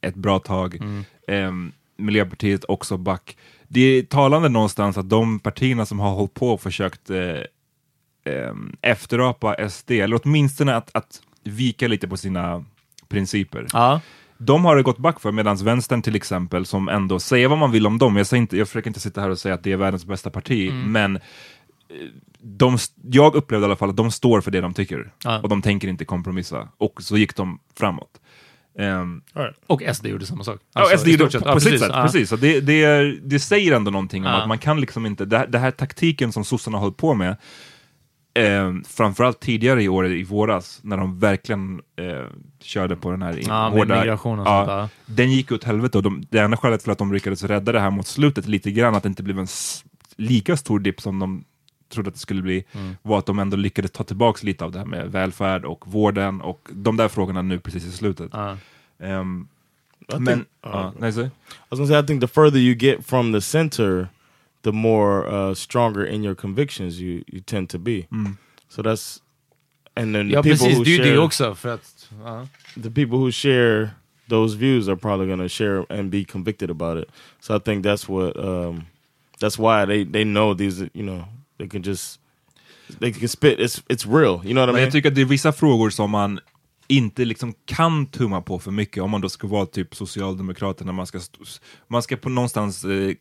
ett 0.00 0.14
bra 0.14 0.38
tag. 0.38 0.80
Ehm, 1.28 1.72
Miljöpartiet 1.96 2.64
också 2.68 2.96
back. 2.96 3.36
Det 3.68 3.80
är 3.80 4.02
talande 4.02 4.48
någonstans 4.48 4.98
att 4.98 5.10
de 5.10 5.38
partierna 5.38 5.86
som 5.86 6.00
har 6.00 6.10
hållit 6.10 6.34
på 6.34 6.50
och 6.50 6.60
försökt 6.60 7.10
eh, 7.10 7.40
ehm, 8.34 8.76
efterapa 8.80 9.68
SD, 9.70 9.90
eller 9.90 10.20
åtminstone 10.24 10.74
att, 10.74 10.90
att 10.92 11.20
vika 11.44 11.88
lite 11.88 12.08
på 12.08 12.16
sina 12.16 12.64
principer. 13.08 13.66
Ja. 13.72 14.00
De 14.42 14.64
har 14.64 14.76
det 14.76 14.82
gått 14.82 14.98
back 14.98 15.20
för, 15.20 15.32
medan 15.32 15.56
vänstern 15.56 16.02
till 16.02 16.16
exempel, 16.16 16.66
som 16.66 16.88
ändå 16.88 17.18
säger 17.20 17.48
vad 17.48 17.58
man 17.58 17.70
vill 17.72 17.86
om 17.86 17.98
dem, 17.98 18.16
jag, 18.16 18.26
säger 18.26 18.40
inte, 18.40 18.56
jag 18.56 18.68
försöker 18.68 18.90
inte 18.90 19.00
sitta 19.00 19.20
här 19.20 19.30
och 19.30 19.38
säga 19.38 19.54
att 19.54 19.62
det 19.64 19.72
är 19.72 19.76
världens 19.76 20.04
bästa 20.06 20.30
parti, 20.30 20.68
Mm. 20.70 20.92
men 20.92 21.16
eh, 21.16 21.22
de, 22.42 22.78
jag 23.10 23.34
upplevde 23.34 23.64
i 23.64 23.66
alla 23.66 23.76
fall 23.76 23.90
att 23.90 23.96
de 23.96 24.10
står 24.10 24.40
för 24.40 24.50
det 24.50 24.60
de 24.60 24.74
tycker, 24.74 25.12
Ja. 25.24 25.40
och 25.40 25.48
de 25.48 25.62
tänker 25.62 25.88
inte 25.88 26.04
kompromissa, 26.04 26.68
och 26.78 27.02
så 27.02 27.16
gick 27.16 27.36
de 27.36 27.58
framåt. 27.78 28.20
Ehm, 28.78 29.22
Och 29.66 29.82
SD 29.94 30.06
gjorde 30.06 30.26
samma 30.26 30.44
sak. 30.44 30.60
ja, 30.74 30.80
Alltså, 30.80 30.96
SD 30.98 31.08
i 31.08 31.12
gjorde 31.12 31.30
sett. 31.32 31.42
på, 31.42 31.48
Ja, 31.48 31.54
på 31.54 31.60
sitt 31.60 31.70
precis. 31.70 31.86
sätt, 31.86 31.96
Ja. 31.96 32.02
precis. 32.02 32.28
Så 32.28 32.36
det, 32.36 32.60
det, 32.60 33.12
det 33.22 33.38
säger 33.40 33.72
ändå 33.76 33.90
någonting 33.90 34.26
om 34.26 34.32
Ja. 34.32 34.42
att 34.42 34.48
man 34.48 34.58
kan 34.58 34.80
liksom 34.80 35.06
inte, 35.06 35.24
det, 35.24 35.38
här- 35.38 35.46
det 35.46 35.58
här 35.58 35.70
taktiken 35.70 36.32
som 36.32 36.44
sossarna 36.44 36.76
har 36.78 36.82
hållit 36.82 36.96
på 36.96 37.14
med, 37.14 37.36
eh, 38.34 38.74
framförallt 38.88 39.40
tidigare 39.40 39.82
i 39.82 39.88
år, 39.88 40.06
i 40.06 40.22
våras, 40.24 40.80
när 40.82 40.96
de 40.96 41.18
verkligen 41.18 41.80
eh, 41.96 42.24
körde 42.60 42.96
på 42.96 43.10
den 43.10 43.22
här 43.22 43.40
Ja, 43.48 43.68
hårda... 43.68 44.00
migration 44.00 44.38
och 44.40 44.46
ja, 44.46 44.66
sånt 44.66 44.68
där. 45.06 45.14
Den 45.14 45.30
gick 45.32 45.52
åt 45.52 45.64
helvete 45.64 45.98
och 45.98 46.02
de, 46.04 46.24
det 46.30 46.38
enda 46.38 46.56
skälet 46.56 46.82
för 46.82 46.92
att 46.92 46.98
de 46.98 47.12
lyckades 47.12 47.44
rädda 47.44 47.72
det 47.72 47.80
här 47.80 47.90
mot 47.90 48.06
slutet 48.06 48.46
lite 48.46 48.70
grann, 48.70 48.94
att 48.94 49.02
det 49.02 49.08
inte 49.08 49.22
blev 49.22 49.38
en 49.38 49.46
lika 50.16 50.56
stor 50.56 50.78
dipp 50.80 51.00
som 51.00 51.18
de 51.18 51.44
trodde 51.92 52.08
att 52.08 52.14
det 52.14 52.20
skulle 52.20 52.42
bli, 52.42 52.64
Mm. 52.72 52.96
var 53.02 53.18
att 53.18 53.26
de 53.26 53.38
ändå 53.38 53.56
lyckades 53.56 53.90
ta 53.90 54.04
tillbaka 54.04 54.46
lite 54.46 54.64
av 54.64 54.72
det 54.72 54.78
här 54.78 54.86
med 54.86 55.12
välfärd 55.12 55.64
och 55.64 55.84
vården 55.88 56.40
och 56.40 56.68
de 56.72 56.96
där 56.96 57.08
frågorna 57.08 57.42
nu 57.42 57.58
precis 57.60 57.84
i 57.84 57.90
slutet. 57.92 58.30
Ehm, 59.02 59.48
I 60.08 60.18
men, 60.18 60.26
think- 60.38 60.44
ja, 60.62 60.92
nej, 60.98 61.12
så. 61.12 61.20
I 61.20 61.30
was 61.68 61.78
gonna 61.78 61.86
say, 61.86 62.00
I 62.00 62.06
think 62.06 62.20
the 62.20 62.28
further 62.28 62.58
you 62.58 62.74
get 62.76 63.06
from 63.06 63.32
the 63.32 63.40
center, 63.40 64.08
the 64.62 64.72
more 64.72 65.26
uh, 65.26 65.54
stronger 65.54 66.04
in 66.04 66.22
your 66.24 66.34
convictions 66.34 67.00
you 67.00 67.22
you 67.32 67.40
tend 67.40 67.68
to 67.70 67.78
be. 67.78 68.06
So 68.68 68.82
that's 68.82 69.20
and 69.96 70.14
then 70.14 70.28
the 70.28 70.34
Ja, 70.34 70.42
people 70.42 70.58
precis. 70.58 70.78
who 70.78 70.84
Det 70.84 70.94
är 70.94 70.98
share 70.98 71.10
det 71.12 71.18
också. 71.18 71.54
För 71.54 71.74
att, 71.74 72.08
ja. 72.24 72.46
the 72.82 72.90
people 72.90 73.18
who 73.18 73.30
share 73.32 73.90
those 74.28 74.56
views 74.56 74.88
are 74.88 74.96
probably 74.96 75.26
gonna 75.26 75.48
share 75.48 75.84
and 75.90 76.10
be 76.10 76.24
convicted 76.24 76.70
about 76.70 76.98
it. 77.02 77.08
So 77.40 77.56
I 77.56 77.58
think 77.60 77.84
that's 77.84 78.08
what 78.08 78.36
um, 78.36 78.84
that's 79.40 79.58
why 79.58 79.86
they 79.86 80.04
they 80.12 80.24
know 80.24 80.54
these. 80.54 80.80
You 80.94 81.02
know, 81.04 81.24
they 81.58 81.68
can 81.68 81.82
just 81.82 82.20
they 83.00 83.12
can 83.12 83.28
spit. 83.28 83.58
It's 83.60 83.82
it's 83.88 84.06
real. 84.06 84.40
You 84.44 84.54
know 84.54 84.60
what 84.62 84.68
I 84.70 84.72
Men 84.72 84.74
mean? 84.74 84.82
jag 84.84 84.92
tycker 84.92 85.08
att 85.08 85.14
det 85.14 85.20
är 85.20 85.24
vissa 85.24 85.52
frågor 85.52 85.90
som 85.90 86.10
man 86.10 86.40
inte 86.90 87.24
liksom 87.24 87.54
kan 87.64 88.06
tumma 88.06 88.40
på 88.42 88.58
för 88.58 88.70
mycket 88.70 89.02
om 89.02 89.10
man 89.10 89.20
då 89.20 89.28
ska 89.28 89.46
vara 89.46 89.66
typ 89.66 89.94
Socialdemokraterna, 89.94 90.92
man 90.92 91.06
ska, 91.06 91.20
man 91.88 92.02
ska 92.02 92.16
på 92.16 92.28
någonstans 92.28 92.84
eh, 92.84 92.90
eh, 92.90 93.14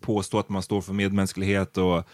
påstå 0.00 0.38
att 0.38 0.48
man 0.48 0.62
står 0.62 0.80
för 0.80 0.92
medmänsklighet 0.92 1.78
och, 1.78 2.08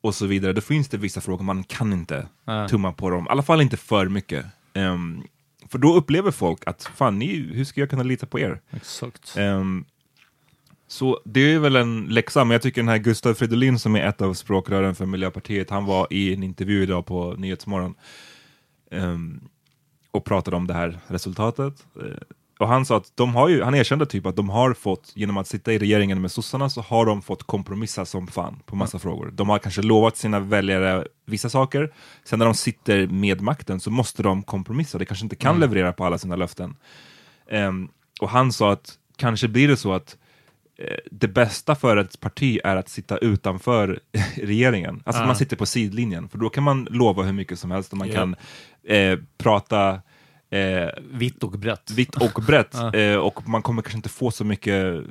och 0.00 0.14
så 0.14 0.26
vidare. 0.26 0.52
Då 0.52 0.60
finns 0.60 0.88
det 0.88 0.96
vissa 0.96 1.20
frågor 1.20 1.44
man 1.44 1.64
kan 1.64 1.92
inte 1.92 2.26
Ja. 2.44 2.68
tumma 2.68 2.92
på 2.92 3.10
dem, 3.10 3.24
i 3.24 3.28
alla 3.30 3.42
fall 3.42 3.60
inte 3.60 3.76
för 3.76 4.08
mycket. 4.08 4.46
Ehm, 4.74 5.22
för 5.68 5.78
då 5.78 5.94
upplever 5.94 6.30
folk 6.30 6.66
att 6.66 6.90
fan, 6.94 7.18
ni, 7.18 7.26
hur 7.36 7.64
ska 7.64 7.80
jag 7.80 7.90
kunna 7.90 8.02
lita 8.02 8.26
på 8.26 8.40
er? 8.40 8.60
Exakt. 8.70 9.36
Ehm, 9.36 9.84
så 10.88 11.20
det 11.24 11.40
är 11.52 11.58
väl 11.58 11.76
en 11.76 12.04
läxa, 12.04 12.44
men 12.44 12.52
jag 12.52 12.62
tycker 12.62 12.80
den 12.80 12.88
här 12.88 12.98
Gustav 12.98 13.34
Fridolin 13.34 13.78
som 13.78 13.96
är 13.96 14.08
ett 14.08 14.22
av 14.22 14.34
språkrören 14.34 14.94
för 14.94 15.06
Miljöpartiet, 15.06 15.70
han 15.70 15.84
var 15.84 16.06
i 16.10 16.34
en 16.34 16.42
intervju 16.42 16.82
idag 16.82 17.06
på 17.06 17.34
Nyhetsmorgon 17.38 17.94
ehm, 18.90 19.40
och 20.12 20.24
pratade 20.24 20.56
om 20.56 20.66
det 20.66 20.74
här 20.74 21.00
resultatet. 21.06 21.86
Eh, 21.96 22.36
och 22.58 22.68
han 22.68 22.86
sa 22.86 22.96
att 22.96 23.12
de 23.14 23.34
har 23.34 23.48
ju, 23.48 23.62
han 23.62 23.74
erkände 23.74 24.06
typ 24.06 24.26
att 24.26 24.36
de 24.36 24.48
har 24.50 24.74
fått, 24.74 25.12
genom 25.14 25.36
att 25.36 25.46
sitta 25.46 25.72
i 25.72 25.78
regeringen 25.78 26.20
med 26.20 26.32
sossarna, 26.32 26.70
så 26.70 26.80
har 26.80 27.06
de 27.06 27.22
fått 27.22 27.42
kompromissa 27.42 28.04
som 28.04 28.26
fan 28.26 28.60
på 28.66 28.76
massa 28.76 28.98
frågor. 28.98 29.30
De 29.34 29.48
har 29.48 29.58
kanske 29.58 29.82
lovat 29.82 30.16
sina 30.16 30.40
väljare 30.40 31.06
vissa 31.26 31.48
saker, 31.48 31.92
sen 32.24 32.38
när 32.38 32.46
de 32.46 32.54
sitter 32.54 33.06
med 33.06 33.40
makten 33.40 33.80
så 33.80 33.90
måste 33.90 34.22
de 34.22 34.42
kompromissa, 34.42 34.98
de 34.98 35.04
kanske 35.04 35.24
inte 35.24 35.36
kan 35.36 35.60
leverera 35.60 35.92
på 35.92 36.04
alla 36.04 36.18
sina 36.18 36.36
löften. 36.36 36.76
Ehm, 37.50 37.88
och 38.20 38.28
han 38.28 38.52
sa 38.52 38.72
att 38.72 38.98
kanske 39.16 39.48
blir 39.48 39.68
det 39.68 39.76
så 39.76 39.92
att 39.92 40.16
det 41.10 41.28
bästa 41.28 41.74
för 41.74 41.96
ett 41.96 42.20
parti 42.20 42.58
är 42.64 42.76
att 42.76 42.88
sitta 42.88 43.18
utanför 43.18 44.00
regeringen. 44.36 45.02
Alltså 45.04 45.22
att 45.22 45.26
man 45.28 45.36
sitter 45.36 45.56
på 45.56 45.66
sidlinjen, 45.66 46.28
för 46.28 46.38
då 46.38 46.48
kan 46.50 46.64
man 46.64 46.88
lova 46.90 47.22
hur 47.22 47.32
mycket 47.32 47.58
som 47.58 47.70
helst 47.70 47.92
och 47.92 47.98
man 47.98 48.08
Ja. 48.08 48.14
kan 48.14 48.36
eh, 48.84 49.18
prata 49.38 50.00
eh, 50.50 50.88
Vitt 51.10 51.42
och 51.42 51.50
brett. 51.58 51.90
vitt 51.90 52.16
och 52.16 52.42
brett 52.46 52.70
Ja. 52.72 52.94
eh, 52.98 53.16
och 53.16 53.48
man 53.48 53.62
kommer 53.62 53.82
kanske 53.82 53.96
inte 53.98 54.08
få 54.08 54.30
så 54.30 54.44
mycket 54.44 55.04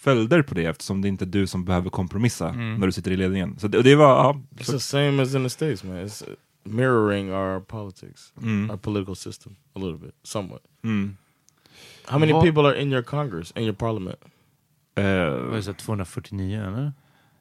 följder 0.00 0.42
på 0.42 0.54
det 0.54 0.64
eftersom 0.64 1.02
det 1.02 1.08
inte 1.08 1.24
är 1.24 1.26
du 1.26 1.46
som 1.46 1.64
behöver 1.64 1.90
kompromissa 1.90 2.52
när 2.52 2.86
du 2.86 2.92
sitter 2.92 3.10
i 3.10 3.16
ledningen. 3.16 3.58
Så 3.58 3.68
det, 3.68 3.82
det 3.82 3.94
var, 3.94 4.08
ja, 4.08 4.40
It's 4.56 4.62
så, 4.64 4.72
the 4.72 4.80
same 4.80 5.22
as 5.22 5.34
in 5.34 5.42
the 5.44 5.50
states, 5.50 5.84
man. 5.84 5.96
It's 5.96 6.28
uh, 6.28 6.34
mirroring 6.64 7.32
our 7.32 7.60
politics, 7.60 8.32
our 8.70 8.76
political 8.76 9.16
system, 9.16 9.56
a 9.74 9.78
little 9.78 9.98
bit, 9.98 10.14
somewhat. 10.22 10.60
mm, 10.84 11.16
How 12.04 12.18
many 12.18 12.32
Vad- 12.32 12.44
people 12.44 12.62
are 12.68 12.80
in 12.82 12.92
your 12.92 13.02
Congress, 13.02 13.52
in 13.56 13.62
your 13.62 13.72
parliament? 13.74 14.18
Vad 14.96 15.04
är 15.04 15.50
det, 15.56 15.62
så 15.62 15.70
här 15.70 15.78
249 15.78 16.60
eller? 16.68 16.92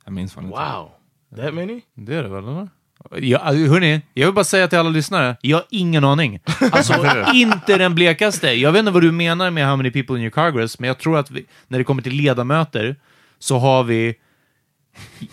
jag 0.06 0.14
minns 0.14 0.34
fan 0.34 0.44
inte. 0.46 0.58
Wow, 0.58 0.90
that 1.38 1.54
many? 1.54 1.82
Det 1.94 2.16
är 2.16 2.24
det 2.24 2.30
väl, 2.30 2.44
eller? 2.44 2.68
Ja, 3.16 3.40
hörni, 3.44 4.02
jag 4.14 4.26
vill 4.28 4.34
bara 4.36 4.46
säga 4.46 4.68
till 4.68 4.80
alla 4.80 4.90
lyssnare, 4.90 5.38
jag 5.42 5.58
har 5.58 5.66
ingen 5.70 6.04
aning. 6.04 6.40
Alltså, 6.72 6.94
inte 7.34 7.78
den 7.78 7.96
blekaste. 7.96 8.48
Jag 8.54 8.72
vet 8.72 8.80
inte 8.80 8.92
vad 8.92 9.02
du 9.02 9.12
menar 9.12 9.52
med 9.52 9.68
how 9.68 9.76
many 9.76 9.92
people 9.92 10.16
in 10.16 10.22
your 10.22 10.32
Congress, 10.32 10.80
men 10.80 10.88
jag 10.88 10.98
tror 10.98 11.18
att 11.18 11.32
vi, 11.32 11.46
när 11.68 11.78
det 11.78 11.84
kommer 11.84 12.02
till 12.02 12.14
ledamöter 12.14 12.96
så 13.40 13.58
har 13.58 13.84
vi, 13.84 14.16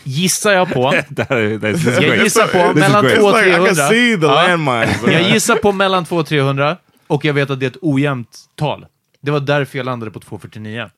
gissar 0.03 0.53
jag 0.53 0.73
på, 0.73 0.95
jag 1.17 2.23
gissar 2.23 2.47
på 2.73 2.79
mellan 2.79 3.05
great. 3.05 3.19
200 3.19 3.39
och 3.39 3.45
Like, 3.45 3.49
I 3.51 3.53
can 3.53 3.65
300. 3.75 3.89
see 3.89 4.17
the 4.17 4.27
Ja. 4.27 4.35
landmines. 4.49 5.03
Jag 5.07 5.23
gissar 5.23 5.57
på 5.57 5.73
mellan 5.73 6.05
200 6.05 6.21
och 6.23 6.27
300 6.29 6.77
och 7.07 7.25
jag 7.25 7.35
vet 7.35 7.51
att 7.51 7.61
det 7.61 7.67
är 7.67 7.71
ett 7.71 7.77
ojämnt 7.83 8.39
tal. 8.55 8.87
Det 9.21 9.31
var 9.31 9.41
därför 9.41 9.79
jag 9.79 9.85
landade 9.85 10.11
på 10.11 10.21
249. 10.21 10.91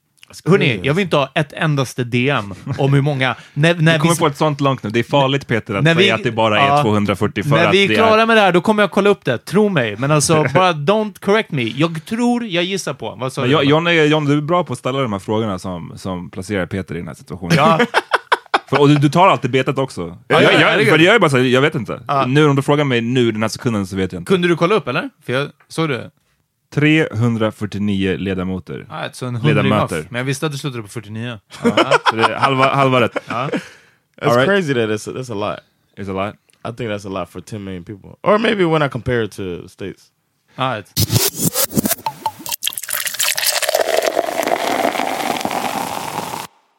Hörni, 0.45 0.81
jag 0.83 0.95
vill 0.95 1.03
inte 1.03 1.17
ha 1.17 1.31
ett 1.35 1.53
endaste 1.53 2.05
DM 2.05 2.55
om 2.79 2.93
hur 2.95 3.01
många... 3.03 3.35
När, 3.55 3.75
när 3.75 3.93
Vi 3.93 3.99
kommer 3.99 4.15
vi, 4.15 4.19
få 4.19 4.27
ett 4.27 4.37
sånt 4.37 4.61
långt 4.61 4.83
nu. 4.83 4.91
Det 4.91 4.99
är 4.99 5.03
farligt 5.03 5.47
Peter 5.47 5.75
att 5.75 5.85
när 5.85 5.95
säga 5.95 6.05
vi- 6.17 6.21
att 6.21 6.25
det 6.25 6.33
bara 6.33 6.61
är 6.61 6.69
ja, 6.69 6.83
240 6.83 7.43
för 7.43 7.51
när 7.51 7.67
att 7.67 7.75
vi 7.75 7.85
är 7.85 7.95
klara 7.95 8.27
med 8.27 8.37
det 8.37 8.41
här, 8.41 8.53
då 8.53 8.61
kommer 8.61 8.83
jag 8.83 8.91
kolla 8.91 9.11
upp 9.11 9.25
det. 9.25 9.39
Tro 9.39 9.69
mig. 9.69 9.97
Men 9.97 10.11
alltså, 10.11 10.45
bara 10.55 10.73
don't 10.73 11.21
correct 11.21 11.51
me. 11.51 11.63
Jag 11.63 12.05
tror, 12.05 12.45
jag 12.45 12.65
gissar 12.65 12.95
på. 12.95 13.15
Vad 13.19 13.33
sa 13.33 13.45
du? 13.45 13.51
jag, 13.51 13.65
John, 13.65 13.87
är, 13.87 13.93
John, 14.05 14.25
du 14.25 14.39
är 14.39 14.41
bra 14.41 14.65
på 14.65 14.73
att 14.73 14.79
ställa 14.79 15.01
de 15.01 15.13
här 15.13 15.21
frågorna 15.21 15.59
som, 15.59 15.93
som 15.97 16.31
placerar 16.31 16.67
Peter 16.67 16.95
i 16.95 16.99
den 16.99 17.09
här 17.09 17.15
situationen. 17.15 17.57
Ja, 17.57 17.79
För, 18.67 18.81
och 18.81 18.89
du, 18.89 18.95
du 18.97 19.09
tar 19.09 19.29
alltid 19.29 19.51
betet 19.51 19.79
också. 19.79 20.19
Ja, 20.29 20.43
jag, 20.43 20.55
ja, 20.55 20.61
jag, 20.61 20.87
för 20.89 20.99
jag 20.99 21.15
är 21.15 21.19
bara 21.19 21.31
så 21.31 21.39
jag 21.39 21.61
vet 21.61 21.75
inte. 21.75 22.01
Ja. 22.09 22.27
Nu 22.27 22.47
om 22.49 22.57
du 22.57 22.63
frågar 22.63 22.85
mig 22.85 23.01
nu 23.01 23.33
den 23.33 23.43
här 23.43 23.49
sekunden 23.49 23.87
så 23.87 23.97
vet 23.97 24.13
jag 24.13 24.21
inte. 24.21 24.33
kunde 24.33 24.49
du 24.49 24.57
kolla 24.57 24.75
upp, 24.75 24.89
eller? 24.89 25.11
För 25.27 25.33
jag 25.33 25.49
såg 25.69 25.89
det. 25.89 26.11
349 26.75 28.17
ledamöter. 28.19 28.87
Ah, 28.91 29.09
så 29.13 29.27
en 29.27 29.35
Ledamöter. 29.35 30.07
Men 30.11 30.19
jag 30.19 30.25
visste 30.25 30.47
att 30.47 30.53
du 30.53 30.59
slutade 30.59 30.83
på 30.83 30.89
49. 30.89 31.39
Så 32.11 32.17
det 32.17 32.23
är 32.25 32.37
halva, 32.37 32.75
halva 32.75 33.01
rätt. 33.01 33.15
That's 33.15 33.61
Alright. 34.23 34.47
crazy 34.47 34.75
that 34.75 34.89
it's 34.91 35.15
that's 35.17 35.33
a 35.33 35.35
lot. 35.35 35.59
Is 36.03 36.09
a 36.09 36.13
lot. 36.13 36.35
I 36.69 36.77
think 36.77 36.91
that's 36.91 37.07
a 37.07 37.21
lot 37.21 37.29
for 37.31 37.41
10 37.41 37.59
million 37.65 37.85
people. 37.85 38.11
Or 38.23 38.39
maybe 38.39 38.65
when 38.65 38.83
I 38.83 38.89
compare 38.89 39.25
it 39.25 39.33
to 39.33 39.63
the 39.63 39.69
states. 39.69 40.03
Ah. 40.57 40.83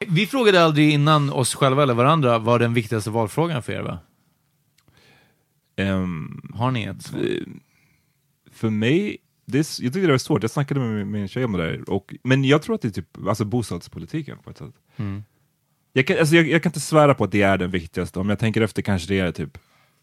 Vi 0.08 0.26
frågade 0.26 0.64
aldrig 0.64 0.90
innan 0.90 1.30
oss 1.32 1.54
själva 1.54 1.82
eller 1.82 1.94
varandra 1.94 2.38
vad 2.38 2.60
den 2.60 2.74
viktigaste 2.74 3.10
valfrågan 3.10 3.62
för 3.62 3.72
er 3.72 3.80
var. 3.82 3.98
Ehm, 5.76 6.40
Har 6.54 6.70
ni 6.70 6.84
ett? 6.84 7.02
svar? 7.02 7.20
för 8.52 8.70
mig, 8.70 9.16
det 9.46 9.58
är, 9.58 9.84
jag 9.84 9.92
tycker 9.92 10.06
det 10.06 10.12
var 10.12 10.18
svårt. 10.18 10.42
Jag 10.42 10.50
snackade 10.50 10.80
med 10.80 10.90
min, 10.90 11.10
min 11.10 11.28
tjej 11.28 11.44
om 11.44 11.52
det 11.52 11.58
där. 11.58 11.90
Och, 11.90 12.14
men 12.22 12.44
jag 12.44 12.62
tror 12.62 12.74
att 12.74 12.82
det 12.82 12.88
är 12.88 12.92
typ 12.92 13.26
alltså 13.26 13.44
bostadspolitiken 13.44 14.38
på 14.38 14.50
ett 14.50 14.58
sätt. 14.58 14.74
Mm. 14.96 15.24
Jag, 15.92 16.06
kan, 16.06 16.18
alltså 16.18 16.36
jag, 16.36 16.48
jag 16.48 16.62
kan 16.62 16.70
inte 16.70 16.80
svära 16.80 17.14
på 17.14 17.24
att 17.24 17.32
det 17.32 17.42
är 17.42 17.58
den 17.58 17.70
viktigaste. 17.70 18.18
Om 18.18 18.28
jag 18.28 18.38
tänker 18.38 18.60
efter 18.60 18.82
kanske 18.82 19.08
det 19.08 19.20
är 19.20 19.32
typ 19.32 19.58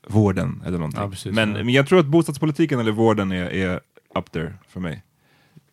vården 0.08 0.64
eller 0.66 0.78
någonting. 0.78 1.02
Ja, 1.02 1.10
precis. 1.10 1.36
men, 1.36 1.52
men 1.52 1.70
jag 1.70 1.88
tror 1.88 2.00
att 2.00 2.06
bostadspolitiken 2.06 2.80
eller 2.80 2.92
vården 2.92 3.32
är, 3.32 3.46
är 3.50 3.80
up 4.16 4.32
there 4.32 4.54
för 4.68 4.80
mig. 4.80 5.04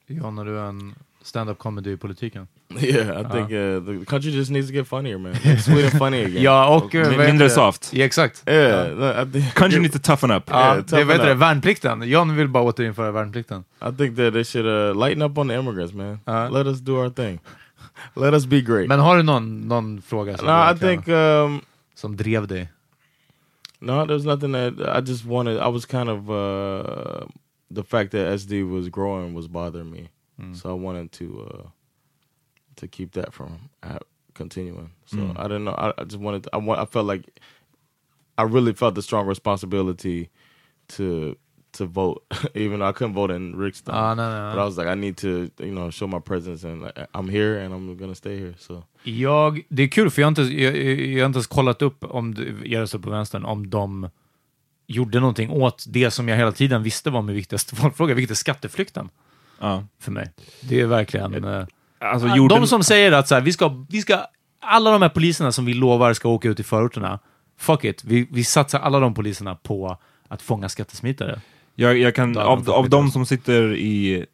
Ja, 0.07 0.31
när 0.31 0.45
du 0.45 0.59
är 0.59 0.65
en 0.65 0.95
stand-up 1.23 1.59
comedy 1.59 1.93
i 1.93 1.97
politiken. 1.97 2.49
Yeah, 2.81 3.21
I 3.21 3.25
think 3.25 3.51
uh, 3.51 3.81
the 3.81 4.05
country 4.07 4.31
just 4.31 4.51
needs 4.51 4.67
to 4.69 4.73
get 4.73 4.87
funnier, 4.87 5.19
man. 5.19 5.33
Make 5.45 5.59
Sweden 5.59 5.91
funny 5.91 6.25
again. 6.25 6.43
Ja, 6.43 6.77
och... 6.77 6.95
Min- 6.95 7.17
vad 7.19 7.27
mindre 7.27 7.51
soft. 7.51 7.93
Ja, 7.93 8.05
exakt. 8.05 8.43
Yeah, 8.49 8.95
no, 8.95 9.23
I 9.23 9.33
think 9.33 9.55
Country 9.55 9.81
needs 9.81 9.95
to 9.95 9.99
toughen 10.17 10.31
up. 10.37 10.45
Ja, 10.51 10.57
Yeah, 10.61 10.77
det 10.77 10.83
toughen 10.83 11.09
vet 11.09 11.21
du, 11.21 11.27
det, 11.27 11.33
up. 11.33 11.39
värnplikten. 11.39 12.03
John 12.03 12.37
vill 12.37 12.49
bara 12.49 12.63
återinföra 12.63 13.11
värnplikten. 13.13 13.65
I 13.81 13.97
think 13.97 14.17
that 14.17 14.33
they 14.33 14.45
should 14.45 14.67
uh, 14.67 14.95
lighten 15.07 15.23
up 15.23 15.39
on 15.39 15.49
the 15.49 15.55
immigrants, 15.55 15.95
man. 15.95 16.19
Uh-huh. 16.27 16.53
Let 16.53 16.67
us 16.67 16.81
do 16.81 16.97
our 17.03 17.11
thing. 17.11 17.41
Let 18.17 18.35
us 18.35 18.47
be 18.47 18.61
great. 18.61 18.89
Men 18.89 19.01
har 19.01 19.17
du 19.17 19.23
någon, 19.23 19.61
någon 19.69 20.03
fråga 20.03 20.37
som, 20.37 20.47
no, 20.47 20.73
I 20.73 20.79
think 20.79 21.09
um, 21.09 21.61
som 21.95 22.17
drev 22.17 22.47
dig? 22.47 22.69
no, 23.81 24.05
there's 24.07 24.25
nothing 24.25 24.53
that 24.53 24.75
I 24.97 25.01
just 25.01 25.25
wanted. 25.27 25.59
I 25.59 25.69
was 25.69 25.87
kind 25.87 26.09
of 26.09 26.31
uh, 26.31 27.25
the 27.71 27.83
fact 27.83 28.11
that 28.13 28.39
SD 28.41 28.71
was 28.71 28.89
growing 28.89 29.35
was 29.35 29.49
bothering 29.49 29.91
me, 29.91 30.09
so 30.53 30.71
I 30.71 30.75
wanted 30.75 31.13
to 31.13 31.25
uh, 31.51 31.63
to 32.81 32.87
keep 32.89 33.13
that 33.13 33.33
from 33.33 33.71
ha- 33.83 33.99
continuing. 34.35 34.91
So 35.07 35.19
I 35.19 35.43
didn't 35.49 35.65
know. 35.65 35.75
I, 35.75 35.93
I 35.99 36.05
just 36.05 36.19
wanted. 36.21 36.47
I 36.53 36.57
want. 36.59 36.81
I 36.81 36.87
felt 36.87 37.07
like 37.07 37.25
I 38.39 38.43
really 38.45 38.73
felt 38.75 38.95
the 38.95 39.03
strong 39.03 39.27
responsibility 39.29 40.29
to 40.97 41.35
to 41.73 41.87
vote, 41.87 42.23
even 42.55 42.79
though 42.81 42.89
I 42.91 42.93
couldn't 42.93 43.15
vote 43.15 43.31
in 43.37 43.55
riksdagen. 43.57 44.01
Ah, 44.01 44.15
nej, 44.15 44.29
nej, 44.29 44.41
nej. 44.41 44.55
But 44.55 44.61
I 44.63 44.65
was 44.65 44.77
like, 44.79 44.89
I 44.89 44.95
need 44.97 45.17
to, 45.17 45.29
you 45.65 45.71
know, 45.73 45.91
show 45.91 46.07
my 46.09 46.21
presence 46.21 46.65
and 46.69 46.83
like, 46.83 46.99
I'm 47.15 47.29
here 47.29 47.65
and 47.65 47.75
I'm 47.75 47.97
gonna 47.97 48.15
stay 48.15 48.39
here. 48.39 48.55
So 48.59 48.83
Jag, 49.05 49.61
det 49.69 49.83
är 49.83 49.89
kul 49.89 50.11
för 50.11 50.23
jag 50.23 50.27
har 50.27 50.31
inte, 50.31 50.43
jag, 50.43 50.77
jag 50.77 51.21
har 51.23 51.27
inte 51.27 51.37
ens 51.37 51.47
kollat 51.47 51.83
upp 51.83 52.05
om 52.05 52.35
det- 52.35 52.55
jag 52.69 52.81
röstar 52.81 52.99
på 52.99 53.11
vänstern, 53.11 53.45
om 53.45 53.71
de 53.71 54.09
gjorde 54.87 55.21
någonting 55.21 55.51
åt 55.51 55.85
det 55.89 56.11
som 56.11 56.29
jag 56.29 56.37
hela 56.37 56.53
tiden 56.53 56.83
visste 56.83 57.11
var 57.11 57.23
min 57.23 57.35
viktigaste 57.37 57.77
valfråga, 57.83 58.15
vilket 58.15 58.31
är 58.31 58.35
skatteflykten 58.35 59.09
Ja. 59.59 59.85
för 59.99 60.13
mig. 60.13 60.33
Det 60.61 60.81
är 60.81 60.87
verkligen... 60.87 61.45
eh, 61.45 61.67
Alltså, 62.01 62.29
jorden, 62.29 62.61
De 62.61 62.67
som 62.67 62.85
säger 62.85 63.13
att 63.13 63.29
så 63.29 63.35
här, 63.35 63.43
vi, 63.43 63.53
ska, 63.53 63.85
vi 63.89 64.01
ska, 64.01 64.27
alla 64.61 64.91
de 64.91 65.03
här 65.03 65.09
poliserna 65.09 65.53
som 65.53 65.65
vi 65.65 65.75
lovar 65.75 66.13
ska 66.13 66.29
åka 66.29 66.49
ut 66.49 66.61
i 66.61 66.63
förorterna, 66.63 67.19
fuck 67.59 67.85
it, 67.85 68.05
vi, 68.05 68.29
vi 68.31 68.45
satsar 68.45 68.81
alla 68.81 69.01
de 69.01 69.15
poliserna 69.15 69.55
på 69.55 69.99
att 70.29 70.43
fånga 70.43 70.69
skattesmitare. 70.69 71.41
jag, 71.75 71.99
jag 71.99 72.15
kan, 72.15 72.37
av, 72.37 72.71
av 72.71 72.83
mitt 72.83 72.91
de 72.91 73.11
som 73.11 73.27
sitter 73.27 73.75
i... 73.75 74.27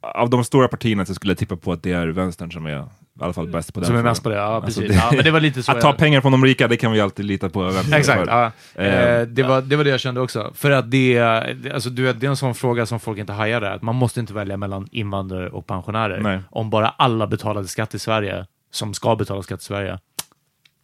Av 0.00 0.30
de 0.30 0.44
stora 0.44 0.68
partierna 0.68 1.06
så 1.06 1.14
skulle 1.14 1.30
jag 1.30 1.38
tippa 1.38 1.56
på 1.56 1.72
att 1.72 1.82
det 1.82 1.92
är 1.92 2.06
vänstern 2.06 2.52
som 2.52 2.66
är 2.66 2.84
i 3.20 3.24
alla 3.24 3.32
fall 3.32 3.48
bäst 3.48 3.74
på 3.74 3.80
den 3.80 3.86
Som 3.86 3.96
är 3.96 4.02
mest 4.02 4.22
på 4.22 4.28
det, 4.28 4.34
ja 4.36 4.42
Alltså, 4.42 4.80
precis. 4.80 4.96
ja, 4.96 5.10
men 5.14 5.24
det 5.24 5.30
var 5.30 5.40
lite 5.40 5.62
så 5.62 5.72
Att 5.72 5.80
ta 5.80 5.88
jag- 5.88 5.96
pengar 5.96 6.20
från 6.20 6.32
de 6.32 6.44
rika, 6.44 6.68
det 6.68 6.76
kan 6.76 6.92
vi 6.92 7.00
alltid 7.00 7.24
lita 7.24 7.48
på 7.48 7.72
Exakt, 7.92 8.22
ja. 8.26 8.52
Eh, 8.74 8.86
Eh, 9.10 9.22
det, 9.26 9.42
var, 9.42 9.62
det 9.62 9.76
var 9.76 9.84
det 9.84 9.90
jag 9.90 10.00
kände 10.00 10.20
också. 10.20 10.52
För 10.54 10.70
att 10.70 10.90
det, 10.90 11.18
det- 11.54 11.72
alltså, 11.74 11.90
du 11.90 12.02
vet, 12.02 12.20
det 12.20 12.26
är 12.26 12.30
en 12.30 12.36
sån 12.36 12.54
fråga 12.54 12.86
som 12.86 13.00
folk 13.00 13.18
inte 13.18 13.32
hajar 13.32 13.60
där. 13.60 13.70
Att 13.70 13.82
man 13.82 13.94
måste 13.94 14.20
inte 14.20 14.32
välja 14.34 14.56
mellan 14.56 14.88
invandrare 14.92 15.48
och 15.50 15.66
pensionärer. 15.66 16.20
Nej. 16.20 16.40
Om 16.50 16.70
bara 16.70 16.88
alla 16.88 17.26
betalade 17.26 17.68
skatt 17.68 17.94
i 17.94 17.98
Sverige, 17.98 18.46
som 18.70 18.94
ska 18.94 19.16
betala 19.16 19.42
skatt 19.42 19.60
i 19.60 19.64
Sverige, 19.64 19.98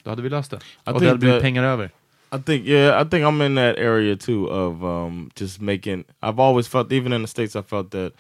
då 0.05 0.11
hade 0.11 0.23
vi 0.23 0.29
löst 0.29 0.51
det. 0.51 0.59
och 0.85 1.01
det 1.01 1.07
hade 1.07 1.19
blivit 1.19 1.43
pengar 1.43 1.65
över. 1.65 1.91
I 2.39 2.43
think, 2.43 2.67
yeah, 2.67 3.07
I 3.07 3.11
think 3.11 3.25
I'm 3.25 3.47
in 3.47 3.57
that 3.57 3.77
area 3.77 4.17
too 4.17 4.47
of 4.47 4.83
um, 4.83 5.31
just 5.41 5.61
making. 5.61 6.05
I've 6.23 6.41
always 6.43 6.69
felt, 6.69 6.93
even 6.93 7.13
in 7.13 7.23
the 7.23 7.27
states, 7.29 7.57
I 7.57 7.63
felt 7.63 7.91
that 7.91 8.13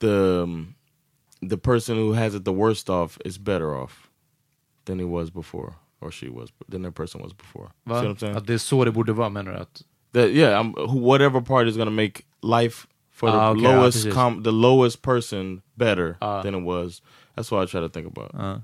the 0.00 0.06
um, 0.42 0.74
the 1.48 1.56
person 1.56 1.96
who 1.96 2.12
has 2.12 2.34
it 2.34 2.44
the 2.44 2.52
worst 2.52 2.90
off 2.90 3.18
is 3.24 3.38
better 3.38 3.74
off 3.74 4.08
than 4.84 4.98
he 4.98 5.04
was 5.04 5.30
before, 5.30 5.72
or 6.00 6.10
she 6.10 6.28
was, 6.28 6.50
than 6.68 6.82
that 6.82 6.94
person 6.94 7.22
was 7.22 7.32
before. 7.32 7.66
See 7.86 7.92
what 7.92 8.04
I'm 8.04 8.16
saying? 8.18 8.36
Att 8.36 8.46
det 8.46 8.54
är 8.54 8.58
så 8.58 8.84
det 8.84 8.92
borde 8.92 9.12
vara, 9.12 9.28
menar 9.28 9.52
du? 9.52 9.58
Att, 9.58 9.82
that 10.12 10.28
yeah, 10.30 10.60
I'm, 10.62 10.74
whatever 11.00 11.40
party 11.40 11.70
is 11.70 11.76
going 11.76 11.86
to 11.88 12.02
make 12.02 12.22
life 12.42 12.86
for 13.12 13.30
the 13.30 13.36
Ah, 13.36 13.50
okay, 13.50 13.66
ah, 13.66 13.76
lowest 13.76 13.96
precis. 13.98 14.14
com, 14.14 14.42
the 14.44 14.50
lowest 14.52 15.02
person 15.02 15.62
better 15.74 16.16
Ah. 16.20 16.42
than 16.42 16.54
it 16.54 16.64
was. 16.64 17.02
That's 17.36 17.50
what 17.50 17.62
I 17.68 17.70
try 17.70 17.80
to 17.80 17.88
think 17.88 18.06
about. 18.16 18.30
Ja. 18.34 18.60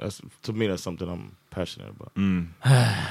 That's 0.00 0.20
to 0.42 0.52
me, 0.52 0.66
that's 0.66 0.82
something 0.82 1.08
I'm 1.08 1.30
passionate 1.50 1.90
about. 1.90 2.12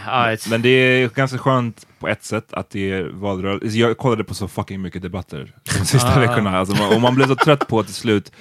ah, 0.08 0.28
it's, 0.34 0.50
Men 0.50 0.62
det 0.62 0.70
är 0.70 1.10
ganska 1.10 1.38
skönt 1.38 1.88
på 2.00 2.08
ett 2.08 2.24
sätt 2.24 2.54
att 2.54 2.70
det 2.70 2.92
är 2.92 3.04
valrörelse. 3.04 3.78
Jag 3.78 3.98
kollade 3.98 4.24
på 4.24 4.34
så 4.36 4.48
fucking 4.48 4.82
mycket 4.82 5.02
debatter 5.02 5.56
de 5.80 5.86
sista 5.86 6.16
Ah. 6.16 6.20
veckorna. 6.20 6.58
Alltså, 6.58 6.96
och 6.96 7.02
man 7.02 7.16
blev 7.16 7.28
så 7.28 7.36
trött 7.36 7.68
på 7.68 7.84
till 7.84 7.94
slut. 7.94 8.32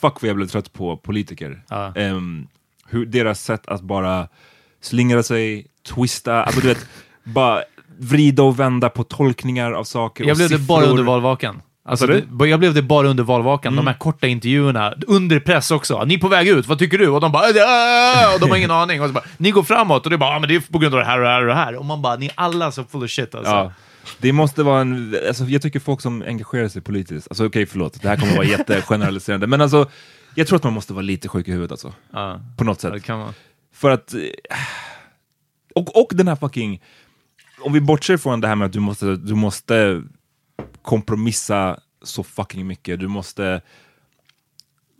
Fuck 0.00 0.22
vad 0.22 0.28
jag 0.28 0.36
blev 0.36 0.46
trött 0.46 0.72
på 0.72 0.96
politiker. 0.96 1.62
Ja. 1.68 1.92
Ehm, 1.96 2.46
hur 2.88 3.06
deras 3.06 3.40
sätt 3.42 3.66
att 3.68 3.80
bara 3.82 4.28
slingra 4.80 5.22
sig, 5.22 5.66
twista, 5.94 6.42
alltså 6.44 6.60
du 6.60 6.68
vet, 6.68 6.86
bara 7.24 7.62
vrida 7.98 8.42
och 8.42 8.60
vända 8.60 8.88
på 8.88 9.04
tolkningar 9.04 9.72
av 9.72 9.84
saker 9.84 10.24
jag 10.24 10.30
och 10.30 10.36
blev 10.36 10.48
det 10.48 10.58
siffror. 10.58 10.66
bara 10.76 10.84
under 10.86 11.02
valvakan. 11.02 11.62
Alltså, 11.88 12.06
det, 12.06 12.46
jag 12.48 12.58
blev 12.58 12.74
det 12.74 12.82
bara 12.82 13.08
under 13.08 13.24
valvakan, 13.24 13.72
Mm. 13.72 13.84
de 13.84 13.90
här 13.90 13.98
korta 13.98 14.26
intervjuerna, 14.26 14.94
under 15.06 15.40
press 15.40 15.70
också. 15.70 16.04
Ni 16.04 16.14
är 16.14 16.18
på 16.18 16.28
väg 16.28 16.48
ut, 16.48 16.66
vad 16.66 16.78
tycker 16.78 16.98
du? 16.98 17.08
Och 17.08 17.20
de 17.20 17.32
bara 17.32 17.44
"Äh!" 17.48 18.34
och 18.34 18.40
de 18.40 18.50
har 18.50 18.56
ingen 18.56 18.70
aning. 18.82 19.00
Och 19.02 19.06
så 19.08 19.12
bara, 19.12 19.24
ni 19.36 19.50
går 19.50 19.62
framåt 19.62 20.04
och 20.06 20.10
det 20.10 20.16
är 20.16 20.18
bara, 20.18 20.32
"Ja, 20.32 20.38
men 20.38 20.48
det 20.48 20.54
är 20.54 20.60
på 20.72 20.78
grund 20.78 20.94
av 20.94 21.00
det 21.00 21.06
här 21.06 21.18
och 21.18 21.24
det 21.24 21.30
här 21.30 21.40
och 21.40 21.46
det 21.46 21.54
här. 21.54 21.76
Och 21.76 21.84
man 21.84 22.02
bara, 22.02 22.16
ni 22.16 22.26
är 22.26 22.32
alla 22.34 22.72
så 22.72 22.84
full 22.84 23.04
of 23.04 23.10
shit 23.10 23.34
alltså. 23.34 23.52
Ja. 23.52 23.72
Det 24.18 24.32
måste 24.32 24.62
vara 24.62 24.80
en, 24.80 25.16
alltså, 25.28 25.44
jag 25.44 25.62
tycker 25.62 25.80
folk 25.80 26.00
som 26.00 26.22
engagerar 26.22 26.68
sig 26.68 26.82
politiskt, 26.82 27.26
alltså 27.30 27.46
okej 27.46 27.66
förlåt, 27.66 28.02
det 28.02 28.08
här 28.08 28.16
kommer 28.16 28.36
vara 28.36 28.46
jättegeneraliserande, 28.58 29.46
men 29.46 29.60
alltså 29.60 29.90
jag 30.34 30.46
tror 30.46 30.56
att 30.56 30.64
man 30.64 30.72
måste 30.72 30.92
vara 30.92 31.02
lite 31.02 31.28
sjuk 31.28 31.48
i 31.48 31.52
huvudet 31.52 31.70
alltså. 31.70 31.94
Ja. 32.12 32.40
På 32.58 32.64
något 32.64 32.80
sätt. 32.80 33.02
För 33.74 33.90
att... 33.90 34.14
eh, 34.14 34.20
Och, 35.74 36.00
och 36.02 36.08
den 36.14 36.28
här 36.28 36.36
fucking... 36.36 36.80
Om 37.60 37.72
vi 37.72 37.80
bortser 37.80 38.16
från 38.16 38.40
det 38.40 38.48
här 38.48 38.54
med 38.56 38.66
att 38.66 38.72
du 38.72 38.80
måste, 38.80 39.16
du 39.16 39.34
måste 39.34 40.02
kompromissa 40.82 41.80
så 42.02 42.22
fucking 42.22 42.66
mycket. 42.66 43.00
Du 43.00 43.08
måste 43.08 43.60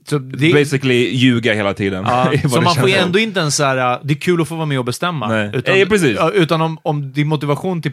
Så 0.09 0.19
det, 0.19 0.53
basically 0.53 1.11
ljuga 1.17 1.55
hela 1.55 1.75
tiden. 1.75 2.05
Ja, 2.05 2.33
så 2.51 2.61
man 2.61 2.75
får 2.75 2.89
ju 2.89 2.95
ändå 2.95 3.19
inte 3.19 3.41
ens 3.41 3.57
såhär, 3.57 4.01
det 4.05 4.15
är 4.15 4.19
kul 4.19 4.41
att 4.41 4.49
få 4.49 4.55
vara 4.55 4.67
med 4.67 4.79
och 4.79 4.85
bestämma. 4.85 5.29
Nej. 5.29 5.51
Utan, 5.55 5.79
Ja, 5.79 5.87
precis. 5.87 6.19
utan 6.35 6.61
om, 6.61 6.79
om 6.83 7.13
din 7.13 7.29
motivation 7.29 7.83
till 7.83 7.93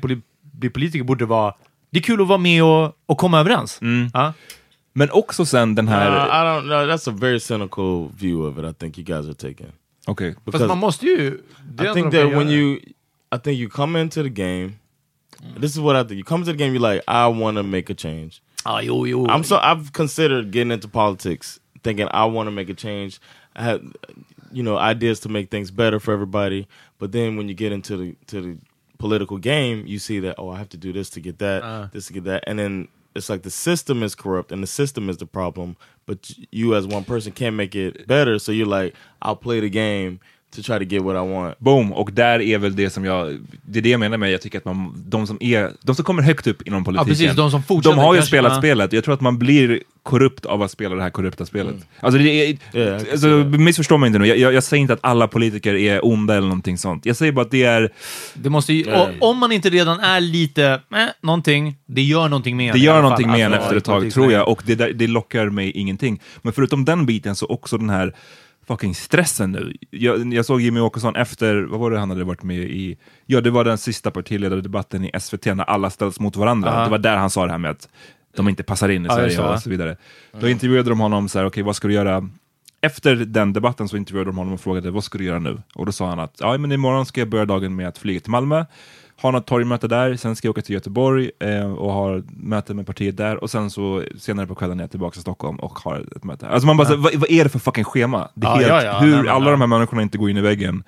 bli 0.69 0.69
politiker 0.69 1.04
borde 1.04 1.26
vara, 1.26 1.54
det 1.89 1.99
är 1.99 2.04
kul 2.04 2.21
att 2.21 2.28
vara 2.28 2.38
med 2.38 2.63
och, 2.63 2.97
och 3.06 3.17
komma 3.17 3.39
överens. 3.39 3.82
Mm. 3.82 4.10
Ja. 4.13 4.34
Men 4.93 5.12
också 5.12 5.45
sen 5.45 5.76
den 5.76 5.88
här... 5.88 6.08
Uh, 6.08 6.26
I 6.26 6.45
don't 6.45 6.62
know. 6.62 6.89
That's 6.89 7.10
a 7.10 7.15
very 7.19 7.39
cynical 7.39 8.10
view 8.17 8.47
of 8.47 8.58
it. 8.58 8.65
I 8.65 8.73
think 8.80 8.97
you 8.97 9.06
guys 9.06 9.26
are 9.26 9.34
taking. 9.34 9.71
Okej. 10.08 10.36
Fast 10.52 10.67
man 10.67 10.78
måste 10.78 11.06
ju... 11.06 11.39
I 11.80 11.93
think 11.93 12.12
that 12.12 12.26
when 12.34 12.49
you, 12.49 12.80
I 13.32 13.38
think 13.43 13.60
you 13.60 13.69
come 13.69 14.02
into 14.02 14.23
the 14.23 14.30
game. 14.30 14.73
This 15.60 15.71
is 15.71 15.80
what 15.80 15.95
I 15.95 16.08
think. 16.08 16.17
You 16.17 16.23
come 16.23 16.41
into 16.41 16.52
the 16.52 16.58
game. 16.58 16.73
You're 16.73 16.93
like, 16.93 17.04
I 17.08 17.28
want 17.28 17.58
to 17.58 17.63
make 17.63 17.89
a 17.89 17.95
change. 17.95 18.41
Ja, 18.65 18.82
jo, 18.82 19.06
jo. 19.06 19.26
I'm 19.26 19.43
so 19.43 19.58
I've 19.58 19.91
considered 19.91 20.52
getting 20.52 20.71
into 20.71 20.88
politics, 20.88 21.60
thinking 21.84 22.08
I 22.08 22.26
want 22.26 22.47
to 22.47 22.52
make 22.52 22.69
a 22.69 22.76
change. 22.76 23.19
I 23.56 23.63
have, 23.63 23.82
you 24.52 24.63
know, 24.63 24.78
ideas 24.78 25.19
to 25.21 25.30
make 25.30 25.49
things 25.49 25.71
better 25.71 25.99
for 25.99 26.13
everybody. 26.13 26.67
But 26.99 27.12
then 27.12 27.36
when 27.36 27.49
you 27.49 27.56
get 27.56 27.71
into 27.71 27.97
the 27.97 28.15
to 28.28 28.41
the 28.41 28.58
political 29.03 29.37
game, 29.37 29.77
you 29.85 29.99
see 29.99 30.19
that 30.25 30.35
oh, 30.37 30.49
I 30.49 30.57
have 30.61 30.69
to 30.69 30.77
do 30.77 30.93
this 30.93 31.09
to 31.15 31.19
get 31.19 31.37
that, 31.39 31.61
Uh. 31.63 31.87
this 31.91 32.07
to 32.07 32.13
get 32.13 32.23
that, 32.31 32.43
and 32.47 32.57
then 32.57 32.87
it's 33.15 33.29
like 33.29 33.43
the 33.43 33.51
system 33.51 34.01
is 34.01 34.15
corrupt 34.15 34.51
and 34.51 34.63
the 34.63 34.67
system 34.81 35.09
is 35.09 35.17
the 35.17 35.25
problem, 35.39 35.75
but 36.07 36.19
you 36.51 36.73
as 36.75 36.87
one 36.87 37.03
person 37.03 37.31
can't 37.31 37.55
make 37.55 37.75
it 37.75 38.07
better. 38.07 38.39
So 38.39 38.51
you're 38.51 38.65
like, 38.79 38.95
I'll 39.21 39.35
play 39.35 39.59
the 39.59 39.69
game 39.69 40.19
to 40.55 40.61
try 40.61 40.79
to 40.79 40.83
get 40.83 41.01
what 41.01 41.15
I 41.15 41.29
want. 41.33 41.59
Boom, 41.59 41.93
och 41.93 42.11
där 42.11 42.41
är 42.41 42.57
väl 42.57 42.75
det 42.75 42.89
som 42.89 43.05
jag, 43.05 43.37
det 43.61 43.79
är 43.79 43.83
det 43.83 43.89
jag 43.89 43.99
menar 43.99 44.17
med, 44.17 44.31
jag 44.31 44.41
tycker 44.41 44.57
att 44.57 44.65
man, 44.65 45.03
de 45.07 45.27
som 45.27 45.37
är, 45.39 45.71
de 45.81 45.95
som 45.95 46.05
kommer 46.05 46.23
högt 46.23 46.47
upp 46.47 46.61
inom 46.61 46.83
politiken, 46.83 47.07
precis, 47.07 47.35
de 47.35 47.51
som 47.51 47.81
de 47.81 47.97
har 47.97 48.15
ju 48.15 48.21
spelat 48.21 48.51
ja. 48.51 48.57
spelet, 48.57 48.93
jag 48.93 49.03
tror 49.03 49.13
att 49.13 49.21
man 49.21 49.37
blir 49.37 49.79
korrupt 50.03 50.45
av 50.45 50.61
att 50.61 50.71
spela 50.71 50.95
det 50.95 51.01
här 51.01 51.09
korrupta 51.09 51.45
spelet. 51.45 51.75
Alltså, 51.99 52.19
det 52.19 52.29
är, 52.29 52.57
Ja, 52.71 52.99
kan 52.99 53.11
alltså 53.11 53.27
missförstå 53.57 53.97
mig 53.97 54.07
inte 54.07 54.19
nu, 54.19 54.25
jag, 54.25 54.37
jag, 54.37 54.53
jag 54.53 54.63
säger 54.63 54.81
inte 54.81 54.93
att 54.93 54.99
alla 55.03 55.27
politiker 55.27 55.73
är 55.73 56.05
onda 56.05 56.35
eller 56.35 56.47
någonting 56.47 56.77
sånt, 56.77 57.05
jag 57.05 57.15
säger 57.15 57.31
bara 57.31 57.41
att 57.41 57.51
det 57.51 57.63
är, 57.63 57.91
Det 58.33 58.49
måste 58.49 58.73
ju, 58.73 58.85
Nej. 58.85 59.17
och, 59.19 59.29
om 59.29 59.37
man 59.37 59.51
inte 59.51 59.69
redan 59.69 59.99
är 59.99 60.21
lite, 60.21 60.81
eh, 60.95 60.99
någonting, 61.21 61.75
det 61.85 62.01
gör 62.01 62.29
någonting 62.29 62.57
med 62.57 62.73
det 62.73 62.79
gör 62.79 63.01
någonting 63.01 63.27
med 63.27 63.45
en 63.45 63.53
Alltså, 63.53 63.63
efter 63.63 63.77
ett 63.77 63.83
tag, 63.83 64.11
tror 64.11 64.31
jag, 64.31 64.47
och 64.47 64.61
det, 64.65 64.75
det 64.75 65.07
lockar 65.07 65.49
mig 65.49 65.71
ingenting. 65.71 66.21
Men 66.41 66.53
förutom 66.53 66.85
den 66.85 67.05
biten 67.05 67.35
så 67.35 67.45
också 67.45 67.77
den 67.77 67.89
här 67.89 68.13
fucking 68.67 68.95
stressen 68.95 69.52
nu. 69.52 69.73
Jag, 69.89 70.34
jag 70.34 70.45
såg 70.45 70.62
Jimmy 70.62 70.80
Åkesson 70.80 71.15
efter, 71.15 71.62
vad 71.63 71.80
var 71.80 71.91
det 71.91 71.99
han 71.99 72.10
hade 72.10 72.23
varit 72.23 72.43
med 72.43 72.58
i? 72.58 72.97
Ja, 73.26 73.41
det 73.41 73.52
var 73.52 73.63
den 73.63 73.78
sista 73.78 74.12
partiledardebatten 74.12 75.06
i 75.06 75.12
SVT 75.19 75.45
när 75.45 75.63
alla 75.63 75.89
ställs 75.89 76.19
mot 76.19 76.36
varandra. 76.36 76.73
Ja. 76.73 76.84
Det 76.84 76.89
var 76.89 76.97
där 76.97 77.17
han 77.17 77.30
sa 77.30 77.45
det 77.45 77.52
här 77.52 77.58
med 77.58 77.71
att 77.71 77.89
de 78.36 78.49
inte 78.49 78.63
passar 78.63 78.89
in 78.89 79.06
i 79.06 79.10
Sverige 79.10 79.28
det, 79.28 79.34
ja. 79.34 79.54
och 79.54 79.60
så 79.60 79.69
vidare. 79.69 79.97
Då 80.39 80.49
intervjuade 80.49 80.89
de 80.89 80.99
honom 80.99 81.30
så 81.30 81.39
här, 81.39 81.45
okej 81.45 81.63
vad 81.63 81.76
ska 81.76 81.88
du 81.88 81.93
göra? 81.93 82.30
Efter 82.83 83.15
den 83.15 83.53
debatten 83.53 83.87
så 83.87 83.97
intervjuade 83.97 84.29
de 84.29 84.37
honom 84.37 84.53
och 84.53 84.61
frågade 84.61 84.91
vad 84.91 85.03
ska 85.03 85.17
du 85.17 85.23
göra 85.23 85.39
nu? 85.39 85.61
Och 85.75 85.85
då 85.85 85.91
sa 85.91 86.09
han 86.09 86.19
att 86.19 86.35
ja, 86.39 86.57
men 86.57 86.71
imorgon 86.71 87.05
ska 87.05 87.21
jag 87.21 87.29
börja 87.29 87.45
dagen 87.45 87.75
med 87.75 87.87
att 87.87 87.97
flyga 87.97 88.19
till 88.19 88.31
Malmö, 88.31 88.65
ha 89.21 89.31
något 89.31 89.47
torgmöte 89.47 89.87
där, 89.87 90.15
sen 90.15 90.35
ska 90.35 90.47
jag 90.47 90.51
åka 90.51 90.61
till 90.61 90.73
Göteborg 90.73 91.31
eh, 91.39 91.73
och 91.73 91.93
ha 91.93 92.21
möte 92.27 92.73
med 92.73 92.85
partiet 92.87 93.17
där 93.17 93.43
och 93.43 93.49
sen 93.51 93.69
så 93.69 94.03
senare 94.17 94.47
på 94.47 94.55
kvällen 94.55 94.79
är 94.79 94.83
jag 94.83 94.91
tillbaka 94.91 95.11
till 95.13 95.21
Stockholm 95.21 95.57
och 95.57 95.79
har 95.79 96.05
ett 96.15 96.23
möte. 96.23 96.47
Alltså 96.49 96.67
man 96.67 96.77
bara, 96.77 96.87
så, 96.87 96.95
vad, 96.95 97.15
vad 97.15 97.31
är 97.31 97.43
det 97.43 97.49
för 97.49 97.59
fucking 97.59 97.83
schema? 97.83 98.29
Det 98.35 98.47
är 98.47 98.51
Ja, 98.51 98.55
helt, 98.55 98.67
ja, 98.67 98.83
ja. 98.83 98.99
hur 98.99 99.11
Nej, 99.11 99.17
men, 99.23 99.29
alla 99.31 99.45
ja. 99.45 99.51
de 99.51 99.61
här 99.61 99.67
människorna 99.67 100.01
inte 100.01 100.17
går 100.17 100.29
in 100.29 100.37
i 100.37 100.41
väggen. 100.41 100.83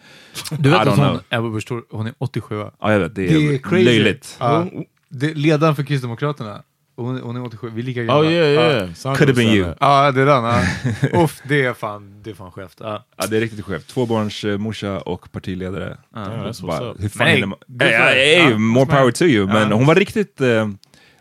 Du 0.59 0.69
vet 0.69 0.87
att 0.87 0.97
hon. 0.97 1.19
Ebba 1.29 1.49
Busch 1.49 1.67
hon 1.91 2.07
är 2.07 2.13
87 2.17 2.55
va? 2.57 2.71
Ja, 2.79 2.91
jag 2.91 2.99
vet, 2.99 3.15
det 3.15 3.27
är, 3.27 3.33
Det 3.39 3.55
är 3.55 3.57
crazy. 3.57 3.83
löjligt. 3.85 4.37
Ja. 4.39 4.65
Det, 5.09 5.33
ledaren 5.33 5.75
för 5.75 5.83
Kristdemokraterna, 5.83 6.61
hon, 6.95 7.21
hon 7.21 7.35
är 7.35 7.43
87, 7.45 7.69
vi 7.73 7.81
är 7.81 7.85
lika 7.85 8.03
gamla. 8.03 8.21
Oh 8.27 8.31
yeah, 8.31 8.49
Ja. 8.49 8.71
yeah. 8.71 8.93
Sandra 8.93 9.17
Could 9.17 9.29
have 9.29 9.43
been 9.45 9.53
you. 9.55 9.73
Ja, 9.79 10.11
det 10.11 10.21
är 10.21 10.25
den. 10.25 10.43
Ja. 10.43 10.63
Uff, 11.23 11.41
det 11.47 11.65
är 11.65 11.73
fan, 11.73 12.21
det 12.23 12.29
är 12.29 12.33
fan 12.33 12.51
skevt. 12.51 12.77
Ja. 12.79 13.05
Ja, 13.17 13.25
det 13.27 13.37
är 13.37 13.41
riktigt 13.41 13.65
skevt. 13.65 13.87
Tvåbarns 13.87 14.43
eh, 14.43 14.95
och 14.97 15.31
partiledare. 15.31 15.97
Bara, 16.13 16.93
hur 16.99 17.09
fan 17.09 17.27
Men 17.39 17.49
man- 17.49 18.61
more 18.61 18.85
power 18.85 19.11
to 19.11 19.23
you. 19.23 19.47
Men 19.47 19.71
hon 19.71 19.85
var 19.85 19.95
riktigt 19.95 20.41
eh, 20.41 20.69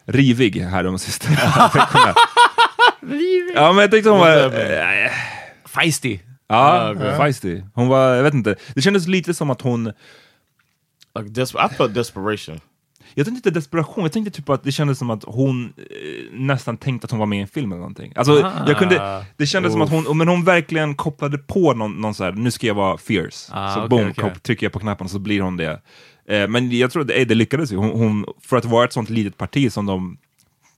rivig 0.07 0.61
här 0.61 0.85
de 0.85 0.99
sista 0.99 1.29
veckorna. 1.75 2.15
Ja, 3.55 3.73
men 3.73 3.81
jag 3.83 3.91
tyckte 3.91 4.11
hon 4.11 4.19
var... 4.21 4.45
eh, 4.45 5.11
Feisty. 5.67 6.19
Ja, 6.49 6.93
okej. 6.97 7.17
feisty. 7.17 7.63
Hon 7.75 7.89
var, 7.89 8.15
jag 8.15 8.23
vet 8.23 8.35
inte. 8.35 8.57
Det 8.75 8.83
kändes 8.83 9.07
lite 9.07 9.35
som 9.35 9.51
att 9.51 9.61
hon... 9.61 9.85
Like 11.19 11.41
desper- 11.41 11.71
I 11.73 11.75
felt 11.75 11.95
desperation. 11.95 12.61
Jag 13.15 13.27
tänkte 13.27 13.49
inte 13.49 13.51
desperation, 13.61 14.05
jag 14.05 14.13
tänkte 14.13 14.31
typ 14.31 14.49
att 14.51 14.65
det 14.65 14.73
kändes 14.73 14.99
som 14.99 15.11
att 15.11 15.25
hon 15.27 15.73
eh, 15.77 15.85
nästan 16.33 16.77
tänkte 16.77 17.05
att 17.05 17.11
hon 17.11 17.21
var 17.21 17.27
med 17.27 17.39
i 17.39 17.43
en 17.43 17.49
film 17.49 17.73
eller 17.73 17.81
någonting. 17.81 18.13
Alltså, 18.17 18.43
Ah. 18.45 18.53
jag 18.69 18.79
kunde, 18.79 19.25
det 19.37 19.47
kändes 19.47 19.73
som 19.73 19.83
att 19.83 19.91
hon, 19.91 20.19
men 20.19 20.29
hon 20.29 20.45
verkligen 20.45 20.95
kopplade 20.95 21.39
på 21.39 21.75
någon, 21.75 21.93
någon 22.01 22.15
så 22.15 22.25
här, 22.25 22.33
nu 22.33 22.51
ska 22.51 22.67
jag 22.67 22.75
vara 22.75 22.99
fierce. 22.99 23.51
Ah, 23.53 23.75
så 23.75 23.79
okej, 23.85 23.89
boom, 23.89 24.13
kop- 24.15 24.43
trycker 24.43 24.67
jag 24.67 24.73
på 24.73 24.79
knappen 24.79 25.09
så 25.09 25.19
blir 25.19 25.41
hon 25.41 25.57
det. 25.57 25.81
Eh, 26.29 26.49
men 26.49 26.71
jag 26.79 26.91
tror 26.91 27.05
det, 27.05 27.25
det 27.25 27.35
lyckades 27.35 27.73
ju. 27.73 27.77
Hon, 27.77 27.91
hon, 27.91 28.27
för 28.41 28.57
att 28.57 28.65
vara 28.65 28.85
ett 28.85 28.93
sånt 28.93 29.11
litet 29.11 29.37
parti 29.37 29.73
som 29.73 29.87
de 29.87 30.17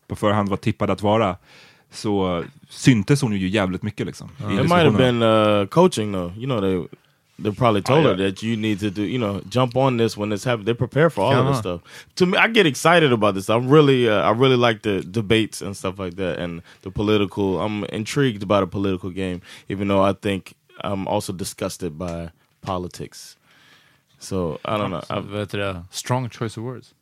på 0.08 0.16
förhand 0.16 0.48
var 0.48 0.56
tippade 0.56 0.92
att 0.92 1.02
vara, 1.02 1.36
så 1.92 2.44
syntes 2.68 3.22
hon 3.22 3.32
ju 3.36 3.48
jävligt 3.48 3.82
mycket 3.82 4.06
liksom. 4.06 4.28
i 4.50 4.54
It 4.54 4.60
might 4.60 4.70
have 4.70 4.90
been 4.98 5.22
uh, 5.22 5.66
coaching 5.66 6.12
though. 6.12 6.38
You 6.38 6.44
know 6.46 6.60
they 6.60 6.98
they 7.38 7.50
probably 7.50 7.82
told 7.82 8.06
Oh, 8.06 8.10
her 8.10 8.16
that 8.16 8.42
you 8.42 8.56
need 8.56 8.78
to 8.80 8.90
do 8.90 9.02
you 9.02 9.18
know 9.18 9.40
jump 9.48 9.76
on 9.76 9.96
this 9.98 10.16
when 10.16 10.30
this 10.30 10.44
happens. 10.44 10.64
They 10.66 10.74
prepare 10.74 11.10
for 11.10 11.20
all 11.24 11.32
of 11.34 11.46
this 11.46 11.60
Come 11.62 11.80
stuff. 11.80 11.80
To 12.16 12.26
me, 12.26 12.38
I 12.38 12.48
get 12.48 12.66
excited 12.66 13.12
about 13.12 13.34
this. 13.34 13.50
I'm 13.50 13.68
really 13.68 14.08
uh, 14.08 14.22
I 14.22 14.30
really 14.30 14.56
like 14.56 14.80
the 14.82 15.02
debates 15.02 15.62
and 15.62 15.76
stuff 15.76 15.98
like 15.98 16.16
that 16.16 16.38
and 16.38 16.62
the 16.82 16.90
political. 16.90 17.60
I'm 17.60 17.84
intrigued 17.92 18.42
about 18.42 18.62
a 18.62 18.66
political 18.66 19.10
game, 19.10 19.40
even 19.68 19.88
though 19.88 20.02
I 20.10 20.14
think 20.14 20.54
I'm 20.84 21.06
also 21.08 21.32
disgusted 21.32 21.98
by 21.98 22.30
politics. 22.62 23.36
So 24.18 24.58
I 24.64 24.76
don't 24.78 24.90
know. 24.90 25.02
I've, 25.10 25.24
vet 25.26 25.50
du? 25.50 25.84
Strong 25.90 26.30
choice 26.30 26.56
of 26.56 26.64
words. 26.64 26.94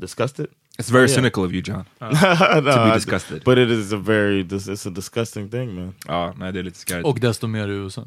disgusted. 0.00 0.46
It's 0.78 0.90
very 0.90 1.06
Yeah. 1.08 1.14
cynical 1.14 1.44
of 1.44 1.52
you 1.52 1.62
John. 1.62 1.84
Uh, 2.00 2.60
no, 2.64 2.74
be 2.84 2.90
I- 2.90 2.94
disgusted. 2.94 3.42
but 3.44 3.58
it 3.58 3.70
is 3.70 3.92
a 3.92 3.96
very 3.98 4.40
it's 4.50 4.86
a 4.86 4.90
disgusting 4.90 5.48
thing, 5.48 5.74
man. 5.74 5.94
Ja, 6.08 6.32
nej 6.36 6.52
det 6.52 6.58
är 6.58 6.62
lite 6.62 6.78
skarpt. 6.78 7.04
Och 7.06 7.20
desto 7.20 7.46
mer 7.46 7.68
i 7.68 7.72
USA. 7.72 8.04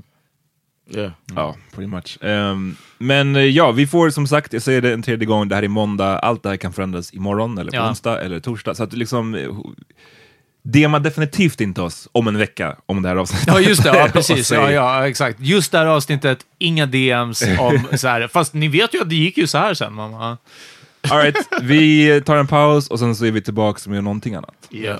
Yeah. 0.89 1.11
Ja, 1.35 1.55
pretty 1.75 1.87
much. 1.87 2.17
Ehm, 2.23 2.75
men 2.97 3.35
eh, 3.35 3.41
ja, 3.43 3.71
vi 3.71 3.87
får 3.87 4.09
som 4.09 4.27
sagt, 4.27 4.53
jag 4.53 4.61
säger 4.61 4.81
det 4.81 4.93
en 4.93 5.01
tredje 5.01 5.25
gång, 5.25 5.47
det 5.47 5.55
här 5.55 5.63
är 5.63 5.67
måndag, 5.67 6.19
allt 6.19 6.43
det 6.43 6.49
här 6.49 6.57
kan 6.57 6.73
förändras 6.73 7.13
imorgon, 7.13 7.57
eller 7.57 7.71
på 7.71 7.77
Ja. 7.77 7.89
onsdag, 7.89 8.21
eller 8.21 8.39
torsdag. 8.39 8.75
Så 8.75 8.83
att 8.83 8.93
liksom, 8.93 9.35
eh, 9.35 9.49
DMa 10.63 10.99
definitivt 10.99 11.61
inte 11.61 11.81
oss 11.81 12.07
om 12.11 12.27
en 12.27 12.37
vecka 12.37 12.75
om 12.85 13.01
det 13.01 13.09
här 13.09 13.15
avsnittet. 13.15 13.47
Ja, 13.47 13.59
just 13.59 13.83
det. 13.83 13.89
Ja, 13.97 14.07
precis. 14.13 14.51
Ja, 14.51 14.71
ja, 14.71 15.07
exakt. 15.07 15.39
Just 15.39 15.71
det 15.71 15.77
här 15.77 15.85
avsnittet, 15.85 16.39
inga 16.57 16.85
DMs 16.85 17.43
om 17.59 17.87
så 17.97 18.07
här. 18.07 18.27
Fast 18.27 18.53
ni 18.53 18.67
vet 18.67 18.93
ju 18.93 19.01
att 19.01 19.09
det 19.09 19.15
gick 19.15 19.37
ju 19.37 19.47
så 19.47 19.57
här 19.57 19.73
sen. 19.73 19.93
Mamma. 19.93 20.37
All 21.09 21.17
right, 21.17 21.35
vi 21.61 22.21
tar 22.25 22.37
en 22.37 22.47
paus 22.47 22.87
och 22.87 22.99
sen 22.99 23.15
så 23.15 23.25
är 23.25 23.31
vi 23.31 23.41
tillbaka 23.41 23.89
med 23.89 24.03
någonting 24.03 24.35
annat. 24.35 24.55
Yeah. 24.71 24.99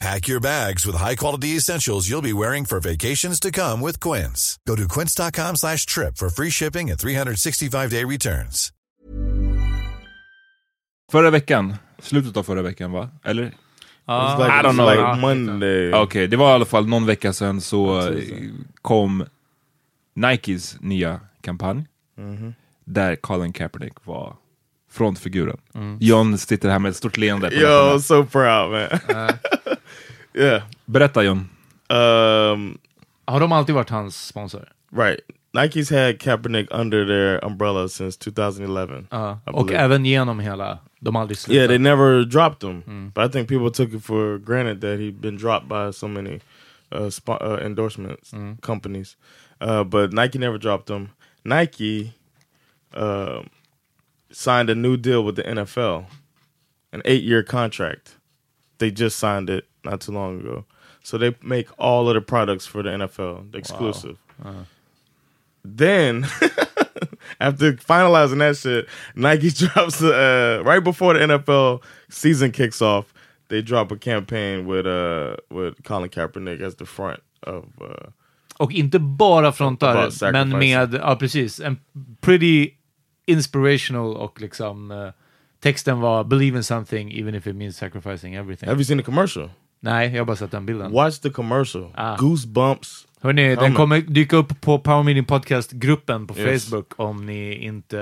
Pack 0.00 0.28
your 0.28 0.40
bags 0.40 0.86
with 0.86 0.94
high-quality 0.98 1.56
essentials 1.56 2.08
you'll 2.08 2.22
be 2.22 2.32
wearing 2.32 2.66
for 2.66 2.80
vacations 2.80 3.40
to 3.40 3.50
come 3.50 3.80
with 3.80 3.98
Quince. 4.00 4.58
Go 4.68 4.76
to 4.76 4.86
quince.com 4.88 5.56
slash 5.56 5.86
trip 5.86 6.18
for 6.18 6.28
free 6.28 6.50
shipping 6.50 6.90
and 6.90 6.98
365-day 6.98 8.04
returns. 8.04 8.72
Förra 11.12 11.30
veckan, 11.30 11.74
slutet 11.98 12.36
av 12.36 12.42
förra 12.42 12.62
veckan 12.62 12.92
va? 12.92 13.08
Eller? 13.24 13.42
It's 14.08 14.38
like, 14.38 14.50
I 14.50 14.62
don't 14.62 14.74
know. 14.76 14.90
like. 14.90 15.20
Monday. 15.20 15.92
Okej, 15.92 16.26
det 16.28 16.36
var 16.36 16.50
i 16.50 16.54
alla 16.54 16.64
fall 16.64 16.86
någon 16.88 17.06
vecka 17.06 17.32
sedan 17.32 17.60
så 17.60 18.12
kom 18.82 19.24
Nikes 20.14 20.76
nya 20.80 21.20
kampanj 21.40 21.84
där 22.84 23.16
Colin 23.16 23.52
Kaepernick 23.52 23.94
var 24.04 24.36
frontfiguren. 24.90 25.56
John 26.00 26.38
sitter 26.38 26.68
här 26.68 26.78
med 26.78 26.90
ett 26.90 26.96
stort 26.96 27.16
leende. 27.16 27.54
Yo, 27.54 28.00
so 28.00 28.24
proud, 28.24 28.70
man. 28.70 29.28
Yeah. 30.36 30.62
Berätta 30.86 31.22
John. 31.24 31.48
Um, 31.90 32.78
Har 33.26 33.40
de 33.40 33.52
alltid 33.52 33.74
varit 33.74 33.90
hans 33.90 34.26
sponsor? 34.26 34.68
right. 34.92 35.20
Nike's 35.54 35.90
had 35.90 36.18
Kaepernick 36.18 36.68
under 36.70 37.06
their 37.06 37.42
umbrella 37.44 37.88
since 37.88 38.16
2011. 38.18 39.06
Ja. 39.10 39.38
I 39.46 39.50
Och 39.50 39.66
believe. 39.66 39.80
även 39.80 40.04
genom 40.04 40.40
hela, 40.40 40.78
de 41.00 41.14
har 41.14 41.22
aldrig 41.22 41.38
slutat. 41.38 41.56
Yeah, 41.56 41.68
they 41.68 41.78
never 41.78 42.24
dropped 42.24 42.62
him. 42.62 43.10
But 43.14 43.24
I 43.24 43.32
think 43.32 43.48
people 43.48 43.70
took 43.70 43.94
it 43.94 44.02
for 44.04 44.38
granted 44.38 44.80
that 44.80 44.98
he'd 44.98 45.20
been 45.20 45.36
dropped 45.36 45.66
by 45.68 45.92
so 45.92 46.08
many 46.08 46.40
uh, 46.92 47.08
spo- 47.10 47.40
uh, 47.40 47.64
endorsements 47.66 48.32
companies. 48.60 49.16
Uh, 49.60 49.82
but 49.84 50.12
Nike 50.12 50.38
never 50.38 50.58
dropped 50.58 50.90
him. 50.90 51.08
Nike 51.44 52.12
um 52.94 53.48
signed 54.30 54.68
a 54.70 54.74
new 54.74 54.96
deal 54.98 55.24
with 55.24 55.36
the 55.36 55.42
NFL, 55.42 56.04
an 56.92 57.00
eight-year 57.06 57.42
contract. 57.44 58.16
They 58.78 58.90
just 58.90 59.18
signed 59.18 59.48
it 59.48 59.64
not 59.86 60.00
too 60.00 60.12
long 60.12 60.40
ago. 60.40 60.64
So 61.02 61.18
they 61.18 61.34
make 61.42 61.68
all 61.78 62.08
of 62.08 62.14
the 62.14 62.20
products 62.20 62.66
for 62.66 62.82
the 62.82 62.90
NFL, 62.90 63.52
the 63.52 63.58
exclusive. 63.58 64.18
Then, 65.64 66.24
after 67.40 67.72
finalizing 67.74 68.38
that 68.38 68.56
shit, 68.56 68.88
Nike 69.14 69.50
drops 69.66 70.02
uh, 70.02 70.62
right 70.64 70.82
before 70.82 71.14
the 71.14 71.20
NFL 71.20 71.82
season 72.08 72.52
kicks 72.52 72.82
off. 72.82 73.12
They 73.48 73.62
drop 73.62 73.92
a 73.92 73.96
campaign 73.96 74.66
with 74.66 74.86
uh 74.86 75.36
with 75.50 75.82
Colin 75.84 76.10
Kaepernick 76.10 76.60
as 76.60 76.74
the 76.76 76.86
front 76.86 77.20
of 77.44 77.64
uh, 77.80 78.10
Och 78.58 78.72
inte 78.72 78.98
bara 78.98 79.52
frontar, 79.52 80.32
men 80.32 80.48
med, 80.48 80.94
ja 80.94 81.16
precis, 81.16 81.60
en 81.60 81.78
pretty 82.20 82.70
inspirational 83.26 84.16
och 84.16 84.40
liksom 84.40 84.90
eh, 84.90 85.08
texten 85.60 86.00
var 86.00 86.24
“Believe 86.24 86.56
in 86.56 86.64
something 86.64 87.12
even 87.12 87.34
if 87.34 87.46
it 87.46 87.56
means 87.56 87.76
sacrificing 87.76 88.34
everything”. 88.34 88.68
Have 88.68 88.78
you 88.78 88.84
seen 88.84 88.98
the 88.98 89.04
commercial? 89.04 89.50
Nej, 89.80 90.10
jag 90.12 90.20
har 90.20 90.24
bara 90.24 90.36
sett 90.36 90.50
den 90.50 90.66
bilden. 90.66 90.92
Watch 90.92 91.18
the 91.18 91.30
commercial. 91.30 91.92
Ah. 91.94 92.16
Goosebumps. 92.16 93.06
Hörrni, 93.20 93.56
den 93.56 93.74
kommer 93.74 94.00
dyka 94.00 94.36
upp 94.36 94.60
på 94.60 94.78
Power 94.78 95.02
Meeting 95.02 95.24
Podcast-gruppen 95.24 96.26
på 96.26 96.38
Yes. 96.38 96.64
Facebook 96.64 96.92
om 96.96 97.26
ni 97.26 97.54
inte 97.54 97.98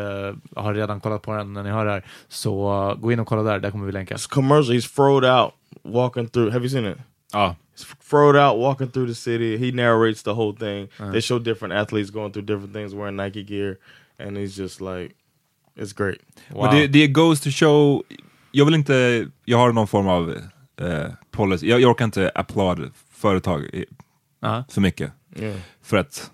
har 0.57 0.75
redan 0.75 1.01
kollat 1.01 1.23
på 1.23 1.37
den 1.37 1.53
när 1.53 1.63
ni 1.63 1.71
hör 1.71 1.85
det 1.85 1.91
här. 1.91 2.05
Så 2.29 2.89
uh, 2.91 2.95
gå 2.95 3.13
in 3.13 3.21
och 3.21 3.27
kolla 3.27 3.43
där, 3.43 3.59
där 3.59 3.71
kommer 3.71 3.87
vi 3.87 3.93
länka. 3.93 4.15
This 4.15 4.27
commercial. 4.27 4.77
He's 4.77 4.95
throwed 4.95 5.25
out 5.25 5.53
walking 5.83 6.29
through. 6.29 6.53
Have 6.53 6.65
you 6.65 6.71
seen 6.71 6.87
it? 6.87 6.99
Ja. 7.33 7.57
He's 7.77 8.11
throwed 8.11 8.37
out 8.37 8.59
walking 8.59 8.91
through 8.91 9.09
the 9.09 9.15
city. 9.15 9.57
He 9.57 9.73
narrates 9.73 10.23
the 10.23 10.31
whole 10.31 10.57
thing. 10.57 10.89
They 11.13 11.21
show 11.21 11.39
different 11.39 11.75
athletes 11.75 12.11
going 12.11 12.33
through 12.33 12.47
different 12.47 12.73
things 12.73 12.95
wearing 12.95 13.17
Nike 13.17 13.43
gear, 13.43 13.77
and 14.19 14.37
he's 14.37 14.59
just 14.63 14.81
like, 14.81 15.15
it's 15.77 15.93
great. 15.93 16.19
Och 16.53 16.75
det, 16.75 16.87
det 16.87 17.07
goes 17.07 17.41
to 17.41 17.51
show, 17.51 18.03
jag 18.53 18.65
vill 18.65 18.75
inte, 18.75 19.27
jag 19.45 19.59
har 19.59 19.73
någon 19.73 19.87
form 19.87 20.09
av 20.09 20.35
eh, 20.81 21.13
policy, 21.31 21.67
jag, 21.69 21.81
jag 21.81 21.91
orkar 21.91 22.05
inte 22.05 22.33
applaud 22.35 22.93
företag 23.13 23.65
i, 23.65 23.85
för 24.69 24.81
mycket. 24.81 25.13
Yeah. 25.37 25.57
För 25.83 25.97
att 25.97 26.31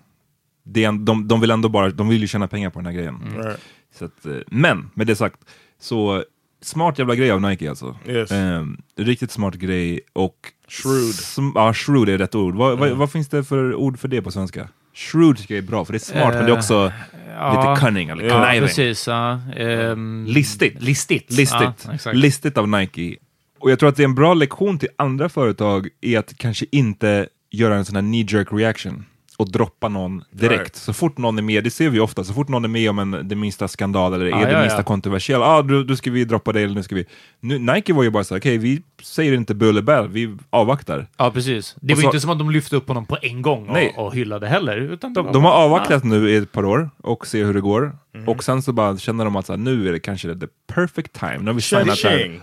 det 0.63 0.83
är, 0.83 0.91
de, 0.91 1.27
de 1.27 1.41
vill 1.41 1.51
ändå 1.51 1.69
bara, 1.69 1.89
de 1.89 2.09
vill 2.09 2.21
ju 2.21 2.27
tjäna 2.27 2.47
pengar 2.47 2.69
på 2.69 2.79
den 2.79 2.85
här 2.85 2.93
grejen. 2.93 3.33
Right. 3.37 3.59
Så 3.93 4.05
att, 4.05 4.25
eh, 4.25 4.37
men, 4.47 4.89
med 4.93 5.07
det 5.07 5.15
sagt, 5.15 5.37
så 5.79 6.23
smart 6.61 6.99
jävla 6.99 7.15
grej 7.15 7.31
av 7.31 7.41
Nike 7.41 7.69
alltså. 7.69 7.95
Yes. 8.07 8.31
Ehm, 8.31 8.81
riktigt 8.97 9.31
smart 9.31 9.55
grej 9.55 9.99
och... 10.13 10.35
Shrewd. 10.67 11.15
Ja, 11.55 11.73
shrewd 11.73 12.09
är 12.09 12.17
rätt 12.17 12.35
ord. 12.35 12.55
Vad, 12.55 12.79
vad, 12.79 12.91
vad 12.91 13.11
finns 13.11 13.27
det 13.29 13.43
för 13.43 13.75
ord 13.75 13.99
för 13.99 14.07
det 14.07 14.21
på 14.21 14.31
svenska? 14.31 14.67
Shrewd 14.93 15.37
tycker 15.37 15.55
jag 15.55 15.63
är 15.63 15.67
bra, 15.67 15.85
för 15.85 15.93
det 15.93 15.97
är 15.97 15.99
smart 15.99 16.33
men 16.33 16.45
det 16.45 16.51
är 16.51 16.57
också 16.57 16.91
ja. 17.35 17.71
lite 17.71 17.85
cunning 17.85 18.09
eller 18.09 18.23
Ja, 18.23 18.39
conniving. 18.39 18.67
precis. 18.67 19.07
Ja. 19.07 19.39
Ehm, 19.57 20.25
Listigt. 20.29 20.81
Listigt. 20.81 21.31
Listigt. 21.31 21.85
Ja, 21.87 21.93
exakt. 21.93 22.17
Listigt 22.17 22.57
av 22.57 22.69
Nike. 22.69 23.15
Och 23.61 23.71
jag 23.71 23.79
tror 23.79 23.89
att 23.89 23.95
det 23.95 24.03
är 24.03 24.05
en 24.05 24.15
bra 24.15 24.33
lektion 24.33 24.79
till 24.79 24.89
andra 24.95 25.29
företag 25.29 25.87
i 26.01 26.15
att 26.15 26.37
kanske 26.37 26.65
inte 26.71 27.27
göra 27.51 27.75
en 27.75 27.85
sån 27.85 27.95
här 27.95 28.01
knee 28.03 28.25
jerk 28.29 28.47
reaction 28.51 29.05
och 29.37 29.51
droppa 29.51 29.89
någon 29.89 30.23
direkt. 30.31 30.59
Right. 30.61 30.75
Så 30.75 30.93
fort 30.93 31.17
någon 31.17 31.37
är 31.37 31.41
med, 31.41 31.63
det 31.63 31.69
ser 31.71 31.89
vi 31.89 31.99
ofta, 31.99 32.23
så 32.23 32.33
fort 32.33 32.47
någon 32.49 32.63
är 32.63 32.69
med 32.69 32.89
om 32.89 32.99
en, 32.99 33.27
det 33.27 33.35
minsta 33.35 33.67
skandal 33.67 34.13
eller 34.13 34.25
är 34.25 34.29
Ja, 34.29 34.37
det 34.37 34.59
minsta 34.61 34.77
ja. 34.79 34.83
kontroversiella, 34.83 35.45
ah, 35.45 35.61
då, 35.61 35.83
då 35.83 35.95
ska 35.95 36.11
vi 36.11 36.25
droppa 36.25 36.51
det 36.51 36.61
eller 36.61 36.75
nu 36.75 36.83
ska 36.83 36.95
vi... 36.95 37.05
Nu, 37.39 37.59
Nike 37.59 37.93
var 37.93 38.03
ju 38.03 38.09
bara 38.09 38.23
så 38.23 38.37
okej 38.37 38.57
vi 38.57 38.81
säger 39.03 39.33
inte 39.33 39.55
bull 39.55 40.07
vi 40.09 40.35
avvaktar. 40.49 41.07
Ja, 41.17 41.31
precis. 41.31 41.75
Det 41.81 41.93
Och 41.93 41.97
var 41.97 42.01
så- 42.01 42.07
inte 42.07 42.19
som 42.19 42.29
att 42.29 42.39
de 42.39 42.51
lyfte 42.51 42.75
upp 42.75 42.87
honom 42.87 43.05
på 43.05 43.17
en 43.21 43.41
gång 43.41 43.67
Nej. 43.73 43.93
och, 43.97 44.05
och 44.05 44.15
hyllade 44.15 44.47
heller. 44.47 44.77
Utan 44.77 45.13
De, 45.13 45.31
de 45.31 45.43
har 45.43 45.51
avvaktat 45.51 46.03
nu 46.03 46.29
i 46.29 46.35
ett 46.35 46.51
par 46.51 46.65
år 46.65 46.89
och 47.01 47.27
ser 47.27 47.45
hur 47.45 47.53
det 47.53 47.61
går. 47.61 47.95
Mhm. 48.13 48.29
Och 48.29 48.43
sen 48.43 48.61
så 48.61 48.73
bara 48.73 48.97
känner 48.97 49.25
de 49.25 49.35
att 49.35 49.45
så 49.45 49.53
här, 49.53 49.57
nu 49.57 49.87
är 49.87 49.91
det 49.91 49.99
kanske 49.99 50.35
the 50.35 50.47
perfect 50.73 51.13
time. 51.19 51.37
Nu 51.37 51.45
har 51.47 51.53
vi 51.53 51.61
signat 51.61 51.99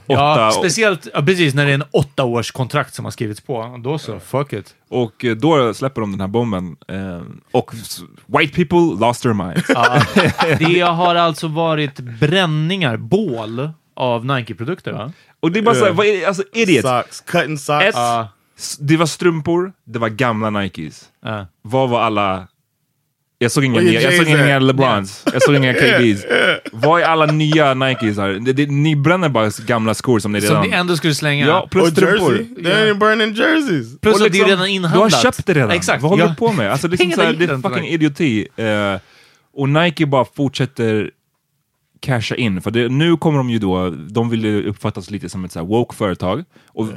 åtta 0.07 0.15
Ja, 0.21 0.53
speciellt 0.59 1.09
ja, 1.15 1.23
precis 1.23 1.55
när 1.55 1.65
det 1.67 1.71
är 1.71 1.75
en 1.75 1.85
åtta 1.91 2.25
års 2.25 2.51
kontrakt 2.53 2.95
som 2.95 3.05
har 3.05 3.13
skrivits 3.13 3.41
på. 3.41 3.81
Då 3.85 3.99
så, 3.99 4.21
fuck 4.21 4.53
it. 4.53 4.75
Och 4.89 5.25
eh, 5.25 5.37
då 5.37 5.75
släpper 5.75 6.01
de 6.01 6.11
den 6.13 6.21
här 6.21 6.29
bomben. 6.29 6.77
Eh, 6.89 7.21
och 7.51 7.75
white 8.27 8.55
people 8.55 9.07
lost 9.07 9.23
their 9.23 9.35
minds. 9.35 9.65
Ja, 9.69 10.03
det 10.59 10.81
har 10.81 11.15
alltså 11.15 11.49
varit 11.49 12.01
bränningar, 12.01 12.97
bål, 12.97 13.71
av 13.97 14.27
Nike-produkter 14.27 14.93
va? 14.93 15.13
och 15.41 15.53
det 15.53 15.59
är 15.59 15.63
bara 15.63 15.75
såhär, 15.75 15.93
vad 15.93 16.07
är, 16.07 16.27
alltså 16.27 16.43
idiot. 16.53 16.85
Socks, 16.87 17.21
cutting 17.21 17.59
socks. 17.59 17.85
Ett, 17.85 17.95
s- 18.59 18.77
det 18.81 18.97
var 18.97 19.07
strumpor, 19.07 19.73
det 19.85 19.99
var 19.99 20.09
gamla 20.09 20.51
Nikes. 20.51 21.05
Ja. 21.25 21.47
Vad 21.63 21.89
var 21.91 22.01
alla... 22.01 22.49
Jag 23.41 23.51
såg 23.53 23.65
inga, 23.65 23.81
nya, 23.81 24.01
jag 24.03 24.15
såg 24.15 24.27
inga? 24.29 24.59
LeBrons, 24.59 25.25
jag 25.33 25.43
såg 25.43 25.55
inga 25.55 25.75
KDs. 25.75 26.25
Vad 26.73 27.01
är 27.01 27.05
alla 27.05 27.27
nya 27.27 27.75
Nikes 27.75 28.17
här? 28.17 28.29
Det, 28.29 28.53
det, 28.53 28.67
ni 28.67 28.97
bränner 28.97 29.29
bara 29.29 29.51
gamla 29.67 29.95
skor 29.95 30.19
som 30.19 30.33
ni 30.33 30.41
Som 30.41 30.49
redan... 30.57 30.69
ni 30.71 30.77
ändå 30.77 30.97
skulle 30.97 31.15
slänga. 31.15 31.47
Ja, 31.47 31.69
plus 31.71 31.85
or 31.85 31.91
strumpor. 31.91 32.33
jersey. 32.37 32.55
They 32.65 32.73
ain't 32.73 32.99
burning 32.99 33.35
jerseys. 33.35 34.01
Plus 34.01 34.21
Och 34.21 34.27
att 34.27 34.33
det 34.33 34.39
är 34.39 34.41
liksom, 34.41 34.49
redan 34.51 34.65
Du 34.65 34.71
inhandlat. 34.71 35.13
har 35.13 35.23
köpt 35.23 35.47
det 35.47 35.55
redan. 35.55 35.71
Exakt. 35.71 36.03
Vad 36.03 36.11
håller 36.11 36.25
Ja. 36.25 36.29
du 36.31 36.37
på 36.37 36.53
med? 36.53 36.73
Alltså, 36.73 36.89
det, 36.89 36.95
är 36.97 36.99
liksom 37.07 37.23
såhär, 37.23 37.33
det 37.33 37.45
är 37.45 37.59
fucking 37.71 37.89
idioti. 37.89 38.49
Eh, 38.57 39.01
och 39.55 39.69
Nike 39.69 40.07
bara 40.07 40.25
fortsätter 40.37 41.11
casha 42.01 42.35
in. 42.35 42.61
För 42.63 42.71
det, 42.71 42.89
nu 42.89 43.17
kommer 43.17 43.39
de 43.39 43.51
ju 43.51 43.59
då, 43.59 43.91
de 43.91 44.31
vill 44.31 44.45
ju 44.45 44.69
uppfattas 44.69 45.11
lite 45.11 45.29
som 45.29 45.45
ett 45.45 45.53
så 45.53 45.65
woke 45.65 45.97
företag. 45.97 46.45
Och 46.69 46.89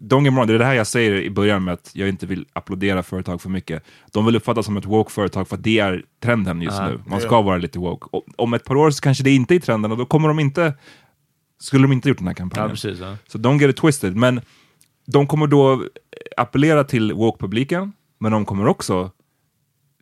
don't 0.00 0.24
get 0.24 0.34
wrong, 0.34 0.46
det 0.46 0.54
är 0.54 0.58
det 0.58 0.64
här 0.64 0.74
jag 0.74 0.86
säger 0.86 1.12
i 1.12 1.30
början 1.30 1.64
med 1.64 1.74
att 1.74 1.90
jag 1.94 2.08
inte 2.08 2.26
vill 2.26 2.46
applådera 2.52 3.02
företag 3.02 3.40
för 3.42 3.48
mycket. 3.50 3.84
De 4.12 4.26
vill 4.26 4.36
uppfattas 4.36 4.66
som 4.66 4.76
ett 4.76 4.84
woke 4.86 5.12
företag 5.12 5.48
för 5.48 5.56
att 5.56 5.62
det 5.62 5.78
är 5.78 6.02
trenden 6.22 6.62
just 6.62 6.78
Ja. 6.78 6.88
nu. 6.88 7.00
Man 7.06 7.20
ska 7.20 7.42
vara 7.42 7.56
lite 7.56 7.78
woke. 7.78 8.08
Och, 8.12 8.26
om 8.36 8.54
ett 8.54 8.64
par 8.64 8.76
år 8.76 8.90
så 8.90 9.00
kanske 9.02 9.24
det 9.24 9.30
inte 9.30 9.54
är 9.54 9.60
trenden 9.60 9.92
och 9.92 9.98
då 9.98 10.06
kommer 10.06 10.28
de 10.28 10.40
inte, 10.40 10.74
skulle 11.60 11.84
de 11.84 11.92
inte 11.92 12.08
gjort 12.08 12.18
den 12.18 12.26
här 12.26 12.34
kampanjen. 12.34 12.68
Ja, 12.68 12.70
precis. 12.74 12.98
Ja. 13.00 13.16
Så 13.26 13.38
don't 13.38 13.60
get 13.60 13.70
it 13.70 13.76
twisted. 13.76 14.16
Men 14.16 14.40
de 15.06 15.26
kommer 15.26 15.46
då 15.46 15.84
appellera 16.36 16.84
till 16.84 17.12
woke-publiken, 17.12 17.92
men 18.20 18.32
de 18.32 18.44
kommer 18.44 18.66
också... 18.66 19.10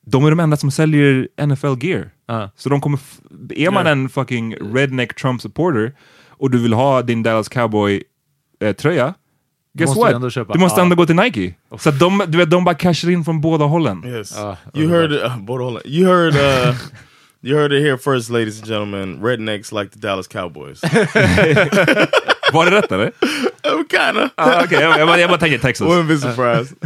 De 0.05 0.24
är 0.24 0.30
de 0.30 0.40
enda 0.40 0.57
som 0.57 0.70
säljer 0.70 1.28
NFL 1.47 1.86
gear. 1.86 2.11
Ja. 2.26 2.51
Så 2.57 2.68
de 2.68 2.80
kommer... 2.80 3.01
Är 3.51 3.70
man 3.70 3.86
en 3.86 4.09
fucking 4.09 4.55
redneck 4.55 5.14
Trump-supporter 5.20 5.93
och 6.28 6.51
du 6.51 6.59
vill 6.59 6.72
ha 6.72 7.03
din 7.03 7.22
Dallas 7.22 7.49
Cowboy-tröja, 7.49 9.14
guess 9.79 9.87
måste 9.89 10.01
du 10.01 10.05
what? 10.07 10.14
ändå 10.14 10.31
köpa. 10.31 10.53
Du 10.53 10.59
måste 10.59 10.81
Ja. 10.81 10.85
ändå 10.85 10.97
gå 10.97 11.07
till 11.07 11.16
Nike. 11.16 11.55
Så 11.79 11.91
de, 11.91 12.23
du 12.29 12.39
vet, 12.39 12.51
de 12.51 12.64
bara 12.64 12.75
cashar 12.75 13.11
in 13.11 13.25
från 13.25 13.41
båda 13.41 13.64
hållen. 13.64 14.05
Yes. 14.07 14.39
Ah, 14.39 14.57
you 14.75 14.89
heard. 14.89 15.12
Uh, 15.12 15.39
both 15.39 15.61
hold 15.62 15.77
on. 15.77 15.83
You 15.85 16.07
heard. 16.07 16.35
Uh, 16.35 16.75
you 17.43 17.57
heard 17.59 17.73
it 17.73 17.83
here 17.83 17.99
first, 17.99 18.31
ladies 18.31 18.59
and 18.61 18.68
gentlemen. 18.68 19.20
Rednecks 19.23 19.73
like 19.73 19.91
the 19.93 19.99
Dallas 19.99 20.27
Cowboys. 20.29 20.81
Var 22.53 22.71
det 22.71 22.71
rätt 22.71 22.93
eller? 22.93 23.13
oh, 23.65 23.83
kinda. 23.91 24.31
ah, 24.35 24.65
okay. 24.65 24.81
jag, 24.83 24.99
jag, 25.01 25.09
bara, 25.09 25.21
jag 25.21 25.31
bara 25.31 25.39
tänker 25.39 25.59
Texas. 25.59 25.89
Wouldn't 25.89 26.09
be 26.09 26.19
surprised. 26.19 26.77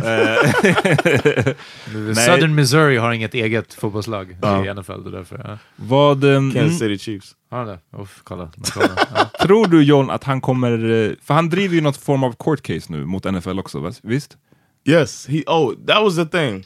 Southern 2.17 2.55
Missouri 2.55 2.97
har 2.97 3.13
inget 3.13 3.35
eget 3.35 3.75
fotbollslag 3.75 4.31
i 4.31 4.75
NFL. 4.75 5.03
Det 5.03 5.11
är 5.11 5.13
därför. 5.13 5.41
Ja. 5.45 5.59
Vad... 5.77 6.25
ehm, 6.25 6.53
Kansas 6.53 6.79
City 6.79 6.99
Chiefs. 6.99 7.35
Har 7.51 7.59
han 7.59 7.67
det? 7.67 7.79
Uff, 7.99 8.21
kolla. 8.25 8.51
kolla. 8.75 8.89
Ja. 9.15 9.25
Tror 9.47 9.67
du 9.67 9.83
John 9.83 10.11
att 10.11 10.25
han 10.25 10.41
kommer, 10.41 10.73
eh, 10.73 11.13
för 11.25 11.35
han 11.35 11.49
driver 11.49 11.75
ju 11.75 11.81
något 11.81 11.97
form 11.97 12.25
av 12.25 12.33
court 12.33 12.63
case 12.63 12.93
nu 12.93 13.05
mot 13.05 13.25
NFL 13.25 13.59
också, 13.59 13.93
visst? 14.03 14.37
Yes. 14.85 15.27
He. 15.27 15.43
Oh, 15.47 15.75
that 15.87 16.03
was 16.03 16.17
the 16.17 16.25
thing. 16.25 16.65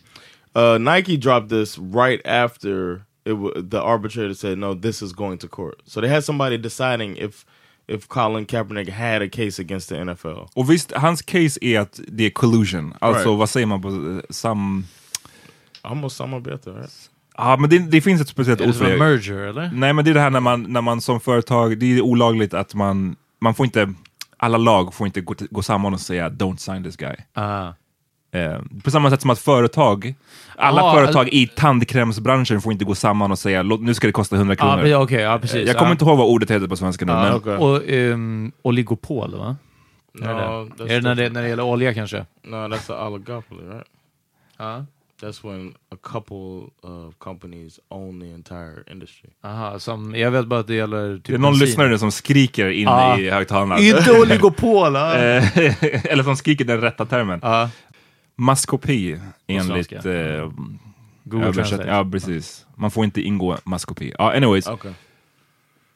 Uh, 0.57 0.79
Nike 0.79 1.17
dropped 1.17 1.49
this 1.49 1.79
right 1.79 2.27
after 2.27 2.95
it. 3.25 3.31
W- 3.33 3.63
the 3.71 3.79
arbitrator 3.81 4.35
said 4.35 4.59
no. 4.59 4.75
This 4.75 5.03
is 5.03 5.13
going 5.13 5.39
to 5.39 5.49
court. 5.49 5.75
So 5.87 6.01
they 6.01 6.09
had 6.11 6.25
somebody 6.25 6.59
deciding 6.59 7.17
if 7.17 7.45
if 7.95 8.09
Colin 8.09 8.47
Kaepernick 8.47 8.89
had 8.89 9.23
a 9.23 9.29
case 9.33 9.63
against 9.63 9.89
the 9.89 10.05
NFL. 10.05 10.29
Och 10.55 10.71
visst, 10.71 10.93
hans 10.93 11.23
case 11.23 11.59
är 11.65 11.81
att 11.81 12.01
det 12.09 12.25
är 12.27 12.31
collusion, 12.31 12.95
alltså 12.99 13.29
Right. 13.29 13.39
vad 13.39 13.49
säger 13.51 13.67
man 13.67 13.83
på 13.83 13.89
eh, 13.89 14.21
sam... 14.31 14.85
Almost 15.83 16.17
samarbete, 16.17 16.71
right? 16.71 17.11
Ja, 17.37 17.57
men 17.57 17.71
det, 17.71 17.79
det 17.79 18.01
finns 18.01 18.21
ett 18.21 18.29
speciellt 18.29 18.61
ord 18.61 18.75
för 18.75 18.85
en 18.85 18.91
det. 18.91 18.99
merger 18.99 19.37
eller? 19.37 19.71
Nej, 19.75 19.93
men 19.93 20.05
det 20.05 20.11
är 20.11 20.15
det 20.15 20.21
här 20.21 20.31
när 20.31 20.41
man, 20.41 20.63
när 20.63 20.81
man 20.81 21.01
som 21.01 21.21
företag, 21.21 21.79
det 21.79 21.87
är 21.87 22.01
olagligt 22.01 22.55
att 22.55 22.75
man, 22.75 23.17
man 23.41 23.55
får 23.55 23.67
inte, 23.67 23.95
alla 24.37 24.59
lag 24.59 24.95
får 24.95 25.07
inte 25.07 25.21
gå, 25.21 25.35
gå 25.51 25.63
samman 25.63 25.95
och 25.95 26.01
säga 26.01 26.29
don't 26.29 26.57
sign 26.57 26.85
this 26.85 26.97
guy. 26.97 27.17
Ah. 27.35 27.73
Eh, 28.33 28.59
på 28.85 28.91
samma 28.91 29.11
sätt 29.11 29.21
som 29.21 29.31
att 29.31 29.39
företag, 29.39 30.15
alla 30.57 30.81
Ja, 30.81 30.93
företag 30.95 31.29
i 31.29 31.47
tandkrämsbranschen 31.47 32.61
får 32.61 32.73
inte 32.73 32.85
gå 32.85 32.95
samman 32.95 33.31
och 33.31 33.39
säga 33.39 33.63
"Låt- 33.63 33.81
nu 33.81 33.95
ska 33.95 34.07
det 34.07 34.13
kosta 34.13 34.37
100 34.37 34.55
Ja, 34.55 34.57
kronor. 34.65 34.83
men, 34.83 34.95
okej, 34.95 35.21
ja, 35.21 35.39
precis. 35.39 35.67
jag 35.69 35.77
kommer 35.79 35.91
inte 35.93 36.05
ihåg 36.05 36.19
vad 36.19 36.27
ordet 36.29 36.51
heter 36.51 36.67
på 36.69 36.77
svenska 36.77 37.05
nu, 37.05 37.13
Ah, 37.13 37.23
men 37.23 37.35
okay. 37.35 37.57
Och 37.57 37.89
um, 38.15 38.53
oligopol, 38.63 39.35
va? 39.39 39.57
no, 40.15 40.25
är 40.25 40.87
det, 40.87 40.95
är 40.95 41.01
det 41.01 41.09
när, 41.09 41.15
det 41.15 41.31
när 41.31 41.43
det 41.43 41.49
gäller 41.49 41.63
olja 41.63 41.95
kanske? 41.95 42.27
No, 42.43 42.57
that's 42.57 42.93
an 43.07 43.13
oligopoly, 43.13 43.63
right? 43.69 43.87
Ja. 44.59 44.85
That's 45.23 45.49
when 45.53 45.75
a 45.93 45.97
couple 46.03 46.71
of 46.83 47.15
companies 47.19 47.81
own 47.89 48.21
the 48.21 48.31
entire 48.33 48.93
industry. 48.93 49.31
Aha, 49.45 49.79
som, 49.79 50.15
jag 50.15 50.31
vet 50.31 50.47
bara 50.47 50.61
att 50.61 50.67
det 50.67 50.75
gäller 50.75 51.17
typ 51.17 51.25
det 51.27 51.35
är 51.35 51.39
någon 51.39 51.53
bensin. 51.53 51.67
lyssnare 51.67 51.99
som 51.99 52.13
skriker 52.13 52.69
in 52.69 52.83
Ja. 52.83 53.19
i 53.19 53.31
högtalarna. 53.31 53.79
Inte 53.79 54.13
oligopol! 54.21 54.97
Eh, 54.97 55.75
Eller 56.13 56.23
som 56.23 56.37
skriker 56.37 56.65
den 56.65 56.81
rätta 56.81 57.07
termen. 57.07 57.41
Ja. 57.43 57.71
Maskopi 58.41 59.19
enligt 59.47 59.93
eh, 59.93 60.51
Google. 61.25 61.85
Ja, 61.87 62.09
precis. 62.13 62.67
Man 62.77 62.91
får 62.91 63.05
inte 63.05 63.21
ingå 63.21 63.57
maskopi. 63.65 64.13
Ja, 64.19 64.33
anyways. 64.37 64.67
Okay. 64.67 64.93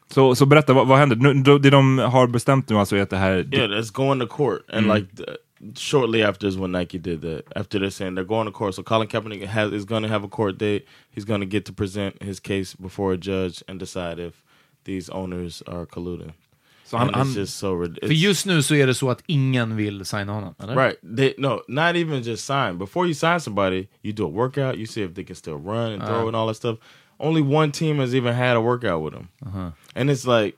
Så, 0.09 0.35
så 0.35 0.47
berätta, 0.47 0.73
vad, 0.73 0.87
vad 0.89 0.99
händer? 0.99 1.17
Nu, 1.17 1.59
det 1.59 1.71
de 1.71 1.99
har 1.99 2.27
bestämt 2.27 2.69
nu 2.69 2.77
alltså 2.79 2.97
är 2.97 3.03
att 3.03 3.11
det 3.11 3.17
här... 3.17 3.49
Yeah, 3.53 3.71
that's 3.71 3.93
going 3.93 4.21
to 4.21 4.27
court, 4.27 4.63
and 4.73 4.87
Mm. 4.87 4.97
like 4.97 5.17
th- 5.17 5.37
shortly 5.77 6.23
after 6.23 6.47
is 6.49 6.57
when 6.57 6.73
Nike 6.73 6.99
did 6.99 7.23
that. 7.23 7.57
After 7.57 7.79
they're 7.81 7.91
saying 7.91 8.15
they're 8.15 8.29
going 8.29 8.47
to 8.47 8.53
court, 8.53 8.75
so 8.75 8.83
Colin 8.83 9.09
Kaepernick 9.09 9.47
has 9.47 9.73
is 9.73 9.85
going 9.85 10.03
to 10.03 10.09
have 10.09 10.25
a 10.25 10.29
court 10.29 10.59
date. 10.59 10.83
He's 11.17 11.25
going 11.27 11.41
to 11.41 11.47
get 11.47 11.65
to 11.65 11.73
present 11.73 12.23
his 12.23 12.41
case 12.41 12.75
before 12.75 13.13
a 13.15 13.17
judge 13.17 13.63
and 13.69 13.81
decide 13.81 14.19
if 14.19 14.33
these 14.85 15.13
owners 15.13 15.63
are 15.67 15.87
colluding. 15.87 16.33
Så 16.87 16.97
han, 16.97 17.15
han, 17.15 17.27
it's 17.27 17.39
just 17.39 17.59
so 17.59 17.87
För 18.01 18.13
just 18.13 18.47
nu 18.47 18.63
så 18.63 18.75
är 18.75 18.87
det 18.87 18.95
så 18.95 19.11
att 19.11 19.23
ingen 19.27 19.77
vill 19.77 20.05
signa 20.05 20.33
honom, 20.33 20.55
eller? 20.63 20.77
Right. 20.77 21.17
They 21.17 21.35
no, 21.39 21.63
not 21.69 21.97
even 21.97 22.23
just 22.23 22.47
sign. 22.47 22.79
Before 22.79 23.07
you 23.07 23.15
sign 23.15 23.41
somebody, 23.41 23.87
you 24.03 24.13
do 24.13 24.27
a 24.27 24.31
workout, 24.31 24.77
you 24.77 24.87
see 24.87 25.03
if 25.03 25.15
they 25.15 25.25
can 25.25 25.37
still 25.37 25.55
run 25.55 25.93
and 25.93 26.03
throw 26.03 26.17
uh-huh. 26.17 26.27
and 26.29 26.37
all 26.37 26.47
that 26.47 26.57
stuff. 26.57 26.79
Only 27.19 27.43
one 27.43 27.73
team 27.73 27.99
has 27.99 28.15
even 28.15 28.35
had 28.35 28.57
a 28.57 28.61
workout 28.61 29.03
with 29.03 29.15
him. 29.15 29.29
Uh-huh. 29.47 29.71
And 29.95 30.11
it's 30.11 30.27
like 30.27 30.57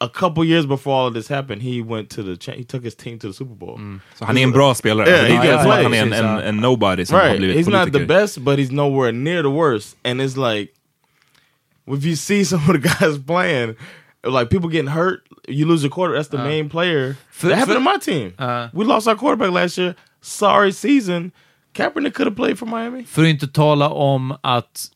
a 0.00 0.08
couple 0.08 0.44
years 0.44 0.66
before 0.66 0.94
all 0.94 1.06
of 1.06 1.14
this 1.14 1.28
happened, 1.28 1.62
he 1.62 1.82
went 1.82 2.10
to 2.10 2.22
the 2.22 2.52
he 2.52 2.64
took 2.64 2.84
his 2.84 2.94
team 2.94 3.18
to 3.18 3.28
the 3.28 3.34
Super 3.34 3.54
Bowl. 3.54 3.76
Mm. 3.76 4.00
så 4.14 4.24
han 4.24 4.38
är 4.38 4.42
en 4.42 4.52
bra 4.52 4.74
spelare. 4.74 5.08
Yeah, 5.08 5.20
Alltså, 5.20 5.28
det 5.28 5.34
är 5.34 5.38
he 5.38 5.44
inte 5.44 5.46
can 5.46 5.64
så 5.64 5.70
att 5.70 5.78
play. 5.78 6.00
han 6.00 6.12
är 6.12 6.18
en, 6.18 6.26
en, 6.26 6.38
en 6.38 6.56
nobody 6.56 7.06
som 7.06 7.16
har 7.16 7.24
Right. 7.24 7.38
blivit 7.38 7.66
He's 7.66 7.84
not 7.84 7.92
the 7.92 8.06
best, 8.06 8.38
but 8.38 8.58
he's 8.58 8.72
nowhere 8.72 9.12
near 9.12 9.42
the 9.42 9.50
worst. 9.50 9.96
And 10.04 10.20
it's 10.20 10.36
like 10.36 10.72
if 11.86 12.04
you 12.04 12.16
see 12.16 12.44
some 12.44 12.62
of 12.68 12.82
the 12.82 12.88
guys 12.88 13.18
playing, 13.26 13.74
like 14.24 14.50
people 14.50 14.68
getting 14.68 14.90
hurt, 14.90 15.22
you 15.48 15.66
lose 15.66 15.82
your 15.82 15.90
quarter. 15.90 16.14
That's 16.14 16.28
the 16.28 16.38
main 16.38 16.68
player. 16.70 17.16
that 17.40 17.58
happened 17.58 17.76
to 17.76 17.80
my 17.80 17.98
team. 17.98 18.34
Uh. 18.38 18.68
we 18.72 18.84
lost 18.84 19.08
our 19.08 19.16
quarterback 19.16 19.50
last 19.52 19.78
year. 19.78 19.94
Sorry 20.20 20.72
season. 20.72 21.32
Kaepernick 21.74 22.14
could 22.14 22.26
have 22.26 22.36
played 22.36 22.58
for 22.58 22.66
Miami. 22.66 23.04
För 23.04 23.22
att 23.22 23.28
inte 23.28 23.46
tala 23.48 23.90
om 23.90 24.36
att 24.42 24.88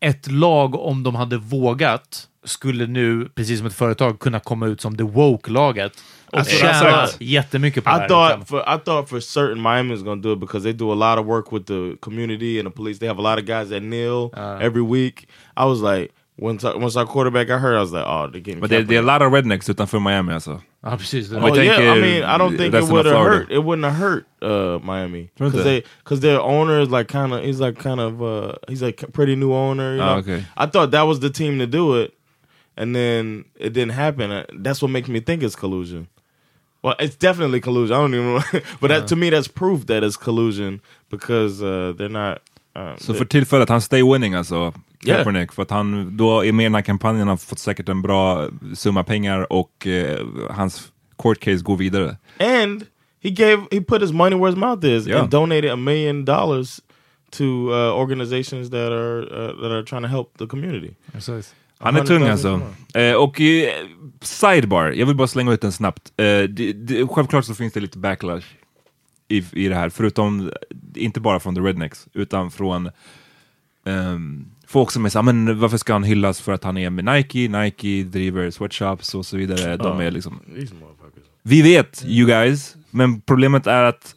ett 0.00 0.30
lag, 0.30 0.74
om 0.74 1.02
de 1.02 1.14
hade 1.14 1.36
vågat, 1.38 2.28
skulle 2.44 2.86
nu, 2.86 3.28
precis 3.34 3.58
som 3.58 3.66
ett 3.66 3.74
företag, 3.74 4.18
kunna 4.18 4.40
komma 4.40 4.66
ut 4.66 4.80
som 4.80 4.96
the 4.96 5.04
woke-laget 5.04 5.92
och 6.32 6.38
det 6.38 6.44
tjäna 6.44 7.06
jättemycket 7.20 7.84
på 7.84 7.90
det 7.90 7.96
I 7.96 8.00
här. 8.00 8.08
thought 8.08 8.38
liksom. 8.38 8.46
for 8.46 8.74
I 8.74 8.78
thought 8.84 9.08
for 9.08 9.20
certain 9.20 9.62
Miami 9.62 9.90
was 9.90 10.02
gonna 10.02 10.22
do 10.22 10.32
it 10.32 10.40
because 10.40 10.64
they 10.64 10.72
do 10.72 10.92
a 10.92 10.94
lot 10.94 11.18
of 11.18 11.26
work 11.26 11.52
with 11.52 11.66
the 11.66 11.96
community 12.00 12.58
and 12.58 12.68
the 12.68 12.76
police. 12.76 12.98
They 12.98 13.08
have 13.08 13.18
a 13.20 13.22
lot 13.22 13.38
of 13.38 13.46
guys 13.46 13.68
that 13.68 13.82
kneel 13.82 14.30
every 14.60 14.82
week. 14.82 15.28
I 15.56 15.64
was 15.64 15.80
like, 15.82 16.12
once 16.38 16.64
I, 16.64 16.74
once 16.76 16.96
our 16.96 17.06
quarterback 17.06 17.46
got 17.48 17.60
hurt, 17.60 17.76
I 17.76 17.80
was 17.80 17.92
like, 17.92 18.04
oh, 18.06 18.26
they're 18.30 18.40
getting. 18.40 18.60
Men 18.60 18.68
det, 18.70 18.82
det 18.84 18.96
är 18.96 18.98
a 18.98 19.18
lot 19.18 19.22
of 19.26 19.32
rednecks 19.32 19.68
utanför 19.70 19.98
Miami 19.98 20.32
alltså. 20.32 20.60
Ja, 20.82 20.96
precis. 20.96 21.28
Det 21.28 21.36
Om 21.36 21.42
var- 21.42 21.50
vi 21.50 21.60
Oh, 21.60 21.64
yeah, 21.64 21.96
I 21.96 22.00
mean, 22.00 22.22
I 22.24 22.38
don't 22.38 22.56
think 22.56 22.74
it 22.74 22.90
would 22.90 23.06
have 23.06 23.16
hurt. 23.24 23.50
It 23.50 23.58
wouldn't 23.64 23.84
have 23.84 23.94
hurt 23.96 24.24
uh, 24.42 24.78
Miami 24.86 25.30
because 25.38 25.64
they 25.64 25.82
because 26.04 26.20
their 26.20 26.40
owner 26.40 26.80
is 26.80 26.88
like 26.90 27.08
kind 27.12 27.32
of 27.32 27.44
he's 27.44 27.60
like 27.60 27.78
kind 27.82 28.00
of 28.00 28.20
uh, 28.22 28.52
he's 28.68 28.82
like 28.82 29.02
a 29.02 29.10
pretty 29.10 29.36
new 29.36 29.52
owner. 29.52 29.94
You 29.96 30.02
Ah, 30.02 30.14
know? 30.14 30.20
okay. 30.20 30.44
I 30.56 30.66
thought 30.66 30.90
that 30.90 31.06
was 31.06 31.20
the 31.20 31.30
team 31.30 31.58
to 31.58 31.66
do 31.66 31.94
it, 32.02 32.10
and 32.76 32.94
then 32.96 33.44
it 33.56 33.72
didn't 33.74 33.92
happen. 33.94 34.30
Uh, 34.32 34.44
That's 34.64 34.82
what 34.82 34.90
makes 34.90 35.08
me 35.08 35.20
think 35.20 35.42
it's 35.42 35.56
collusion. 35.56 36.06
Well, 36.82 36.96
it's 36.98 37.16
definitely 37.16 37.60
collusion. 37.60 37.96
I 37.96 38.00
don't 38.00 38.14
even, 38.14 38.34
know. 38.34 38.60
but 38.80 38.88
that, 38.88 39.06
to 39.08 39.16
me, 39.16 39.30
that's 39.30 39.46
proof 39.48 39.86
that 39.86 40.02
it's 40.02 40.16
collusion 40.16 40.80
because 41.10 41.62
uh, 41.62 41.92
they're 41.96 42.08
not. 42.08 42.38
Um, 42.74 42.96
Så 42.98 43.12
they- 43.12 43.18
för 43.18 43.24
tillfället, 43.24 43.68
han 43.68 43.80
stay 43.80 44.02
winning 44.02 44.34
alltså, 44.34 44.72
Yeah. 45.06 45.16
Kaepernick. 45.16 45.52
För 45.52 45.62
att 45.62 45.70
han 45.70 46.16
då 46.16 46.44
är 46.44 46.52
med 46.52 46.62
i 46.62 46.66
den 46.66 46.74
här 46.74 46.82
kampanjen, 46.82 47.28
har 47.28 47.36
fått 47.36 47.58
säkert 47.58 47.88
en 47.88 48.02
bra 48.02 48.48
summa 48.74 49.04
pengar 49.04 49.52
och 49.52 49.86
eh, 49.86 50.26
hans 50.50 50.92
court 51.16 51.40
case 51.40 51.62
går 51.62 51.76
vidare. 51.76 52.16
and 52.38 52.84
he 53.22 53.30
gave 53.30 53.62
he 53.70 53.80
put 53.80 54.02
his 54.02 54.12
money 54.12 54.38
where 54.38 54.50
his 54.50 54.56
mouth 54.56 54.84
is 54.86 55.06
Yeah. 55.06 55.20
and 55.22 55.30
donated 55.30 55.70
a 55.70 55.76
million 55.76 56.24
dollars 56.24 56.80
to 57.30 57.44
uh, 57.44 57.92
organizations 58.00 58.70
that 58.70 58.92
are 58.92 59.18
uh, 59.22 59.60
that 59.62 59.70
are 59.70 59.82
trying 59.84 60.02
to 60.02 60.08
help 60.08 60.38
the 60.38 60.46
community. 60.46 60.94
Precis. 61.12 61.54
Han 61.78 61.96
är 61.96 62.04
tung 62.04 62.16
100,000 62.22 62.52
alltså. 62.52 62.98
Eh, 62.98 63.14
och 63.14 63.40
eh, 63.40 63.68
sidebar, 64.20 64.90
jag 64.90 65.06
vill 65.06 65.16
bara 65.16 65.28
slänga 65.28 65.52
ut 65.52 65.60
den 65.60 65.72
snabbt. 65.72 66.12
Eh, 66.16 66.24
det, 66.24 66.72
det, 66.72 67.06
självklart 67.08 67.44
så 67.44 67.54
finns 67.54 67.72
det 67.72 67.80
lite 67.80 67.98
backlash 67.98 68.44
i, 69.28 69.44
i 69.52 69.68
det 69.68 69.74
här, 69.74 69.88
förutom, 69.88 70.52
inte 70.94 71.20
bara 71.20 71.40
från 71.40 71.54
the 71.54 71.60
rednecks, 71.60 72.06
utan 72.12 72.50
från 72.50 72.90
ehm, 73.86 74.46
folk 74.72 74.90
som 74.90 75.04
är 75.04 75.08
såhär, 75.08 75.22
men 75.22 75.58
varför 75.58 75.76
ska 75.76 75.92
han 75.92 76.04
hyllas 76.04 76.40
för 76.40 76.52
att 76.52 76.64
han 76.64 76.76
är 76.76 76.90
med 76.90 77.04
Nike? 77.04 77.48
Nike 77.48 78.02
driver 78.02 78.50
sweatshops 78.50 79.14
och 79.14 79.26
så 79.26 79.36
vidare. 79.36 79.76
De 79.76 80.00
är 80.00 80.10
liksom, 80.10 80.40
vi 81.42 81.62
vet 81.62 82.04
you 82.06 82.26
guys, 82.26 82.76
men 82.90 83.20
problemet 83.20 83.66
är 83.66 83.82
att 83.82 84.14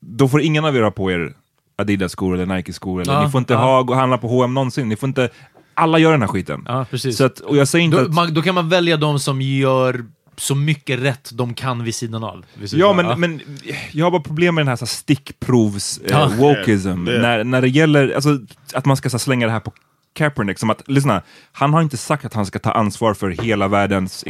då 0.00 0.28
får 0.28 0.40
ingen 0.40 0.64
av 0.64 0.76
er 0.76 0.82
ha 0.82 0.90
på 0.90 1.10
er 1.10 1.34
Adidas-skor 1.76 2.34
eller 2.34 2.56
Nike-skor, 2.56 3.00
eller 3.02 3.24
ni 3.24 3.30
får 3.30 3.38
inte 3.38 3.54
ha, 3.54 3.82
gå 3.82 3.92
och 3.92 3.98
handla 3.98 4.18
på 4.18 4.28
H&M 4.28 4.54
någonsin. 4.54 4.88
Ni 4.88 4.96
får 4.96 5.08
inte, 5.08 5.28
alla 5.74 5.98
gör 5.98 6.12
den 6.12 6.20
här 6.20 6.28
skiten. 6.28 6.64
Ja, 6.66 6.86
precis. 6.90 7.16
Så 7.16 7.24
att, 7.24 7.40
och 7.40 7.56
jag 7.56 7.68
säger 7.68 7.84
inte 7.84 7.96
Då, 7.96 8.02
att... 8.02 8.14
man, 8.14 8.34
då 8.34 8.42
kan 8.42 8.54
man 8.54 8.68
välja 8.68 8.96
de 8.96 9.18
som 9.18 9.40
gör 9.40 10.04
så 10.36 10.54
mycket 10.54 11.00
rätt 11.00 11.30
de 11.34 11.54
kan 11.54 11.84
vid 11.84 11.94
sidan 11.94 12.24
av. 12.24 12.44
Vid 12.54 12.70
sidan 12.70 12.80
Ja, 12.80 12.86
av. 13.10 13.18
men, 13.18 13.20
men 13.20 13.40
jag 13.92 14.06
har 14.06 14.10
bara 14.10 14.22
problem 14.22 14.54
med 14.54 14.62
den 14.62 14.68
här, 14.68 14.76
så 14.76 14.84
här 14.84 14.90
stickprovs 14.90 15.98
eh, 15.98 16.06
det- 17.04 17.18
När, 17.22 17.44
när 17.44 17.60
det 17.60 17.68
gäller 17.68 18.12
alltså, 18.14 18.38
att 18.74 18.84
man 18.86 18.96
ska 18.96 19.10
så 19.10 19.14
här, 19.16 19.18
slänga 19.20 19.46
det 19.46 19.52
här 19.52 19.60
på 19.60 19.72
Kaepernick, 20.12 20.58
som 20.58 20.70
att, 20.70 20.82
lyssna, 20.88 21.22
han 21.52 21.74
har 21.74 21.82
inte 21.82 21.96
sagt 21.96 22.24
att 22.24 22.34
han 22.34 22.46
ska 22.46 22.58
ta 22.58 22.72
ansvar 22.72 23.14
för 23.14 23.30
hela 23.30 23.68
världens 23.68 24.24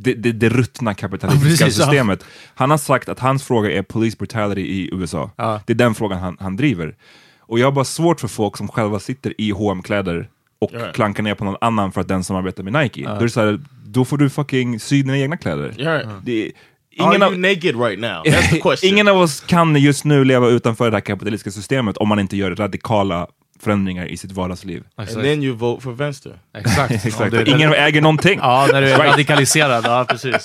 det, 0.00 0.14
det, 0.14 0.32
det 0.32 0.48
ruttna 0.48 0.94
kapitalistiska 0.94 1.64
Ja, 1.64 1.66
precis, 1.66 1.78
ja. 1.78 1.84
systemet. 1.84 2.24
Han 2.54 2.70
har 2.70 2.78
sagt 2.78 3.08
att 3.08 3.18
hans 3.20 3.42
fråga 3.44 3.70
är 3.70 3.82
police 3.82 4.16
brutality 4.16 4.60
i 4.60 4.90
USA. 4.94 5.30
Ja. 5.36 5.60
Det 5.66 5.72
är 5.72 5.74
den 5.74 5.94
frågan 5.94 6.18
han, 6.18 6.36
han 6.40 6.56
driver. 6.56 6.94
Och 7.40 7.58
jag 7.58 7.66
har 7.66 7.72
bara 7.72 7.84
svårt 7.84 8.20
för 8.20 8.28
folk 8.28 8.56
som 8.56 8.68
själva 8.68 8.98
sitter 9.00 9.40
i 9.40 9.50
hm 9.52 9.82
kläder 9.82 10.28
och 10.58 10.70
Ja. 10.74 10.92
klankar 10.92 11.22
ner 11.22 11.34
på 11.34 11.44
någon 11.44 11.56
annan 11.60 11.92
för 11.92 12.00
att 12.00 12.08
den 12.08 12.24
som 12.24 12.36
arbetar 12.36 12.62
med 12.62 12.72
Nike. 12.72 13.02
Då, 13.04 13.10
är 13.14 13.20
det 13.20 13.30
så 13.30 13.40
här, 13.40 13.60
då 13.92 14.04
får 14.04 14.16
du 14.18 14.30
fucking 14.30 14.80
sy 14.80 15.02
dina 15.02 15.18
egna 15.18 15.36
kläder. 15.36 15.74
Det, 16.22 16.52
Are 17.00 17.14
ingen, 17.14 17.22
you 17.22 17.24
av, 17.24 17.38
naked 17.38 17.80
right 17.80 17.98
now? 18.00 18.22
That's 18.24 18.50
the 18.50 18.60
question. 18.60 18.88
ingen 18.92 19.08
av 19.08 19.16
oss 19.16 19.40
kan 19.46 19.76
just 19.76 20.04
nu 20.04 20.24
leva 20.24 20.48
utanför 20.48 20.90
det 20.90 20.96
här 20.96 21.00
kapitalistiska 21.00 21.50
systemet 21.60 21.96
om 21.96 22.08
man 22.08 22.18
inte 22.18 22.36
gör 22.36 22.50
radikala 22.54 23.26
förändringar 23.60 24.06
i 24.06 24.16
sitt 24.16 24.32
vardagsliv. 24.32 24.82
Exakt. 25.00 25.16
and 25.16 25.24
then 25.24 25.42
you 25.42 25.56
vote 25.56 25.82
for 25.82 25.92
Venstre. 25.92 26.30
Exakt. 26.58 26.90
Exakt. 27.06 27.30
Du- 27.32 27.44
Ingen 27.44 27.72
äger 27.74 28.00
någonting. 28.00 28.38
Ja, 28.42 28.68
när 28.72 28.80
du 28.82 28.88
är 28.88 28.98
Right. 28.98 29.10
radikaliserad. 29.12 29.84
Ja, 29.84 30.06
precis. 30.08 30.44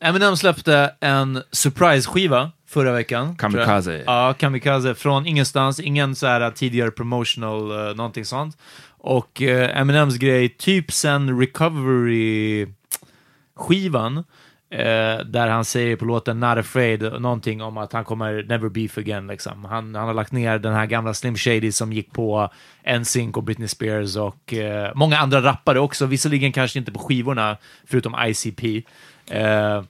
Eminem 0.00 0.36
släppte 0.36 0.90
en 1.00 1.42
surprise-skiva 1.52 2.50
förra 2.72 2.92
veckan. 2.92 3.36
Kamikaze. 3.36 4.02
Ja, 4.06 4.34
Kamikaze. 4.38 4.94
Från 4.94 5.26
ingenstans. 5.26 5.80
Ingen 5.80 6.14
så 6.14 6.26
här 6.26 6.50
tidigare 6.50 6.90
promotional, 6.90 7.72
uh, 7.72 7.94
någonting 7.96 8.24
sånt. 8.24 8.58
Och 8.88 9.40
uh, 9.40 9.78
Eminems 9.78 10.16
grej, 10.16 10.48
typ 10.48 10.92
sen 10.92 11.40
Recovery-skivan, 11.40 14.24
eh, 14.72 15.24
där 15.24 15.48
han 15.48 15.64
säger 15.64 15.96
på 15.96 16.04
låten 16.04 16.40
Not 16.40 16.58
Afraid 16.58 17.02
någonting 17.02 17.62
om 17.62 17.78
att 17.78 17.92
han 17.92 18.04
kommer 18.04 18.42
never 18.42 18.68
beef 18.68 18.98
again. 18.98 19.26
Liksom. 19.26 19.64
Han, 19.64 19.94
han 19.94 20.06
har 20.06 20.14
lagt 20.14 20.32
ner 20.32 20.58
den 20.58 20.74
här 20.74 20.86
gamla 20.86 21.14
Slim 21.14 21.36
Shady 21.36 21.72
som 21.72 21.92
gick 21.92 22.12
på 22.12 22.50
NSYNC 22.98 23.36
och 23.36 23.42
Britney 23.42 23.68
Spears 23.68 24.16
och 24.16 24.54
eh, 24.54 24.92
många 24.94 25.18
andra 25.18 25.42
rappare 25.42 25.80
också. 25.80 26.06
Visserligen 26.06 26.52
kanske 26.52 26.78
inte 26.78 26.92
på 26.92 26.98
skivorna, 26.98 27.56
förutom 27.86 28.16
ICP. 28.26 28.82
Eh, 29.30 29.82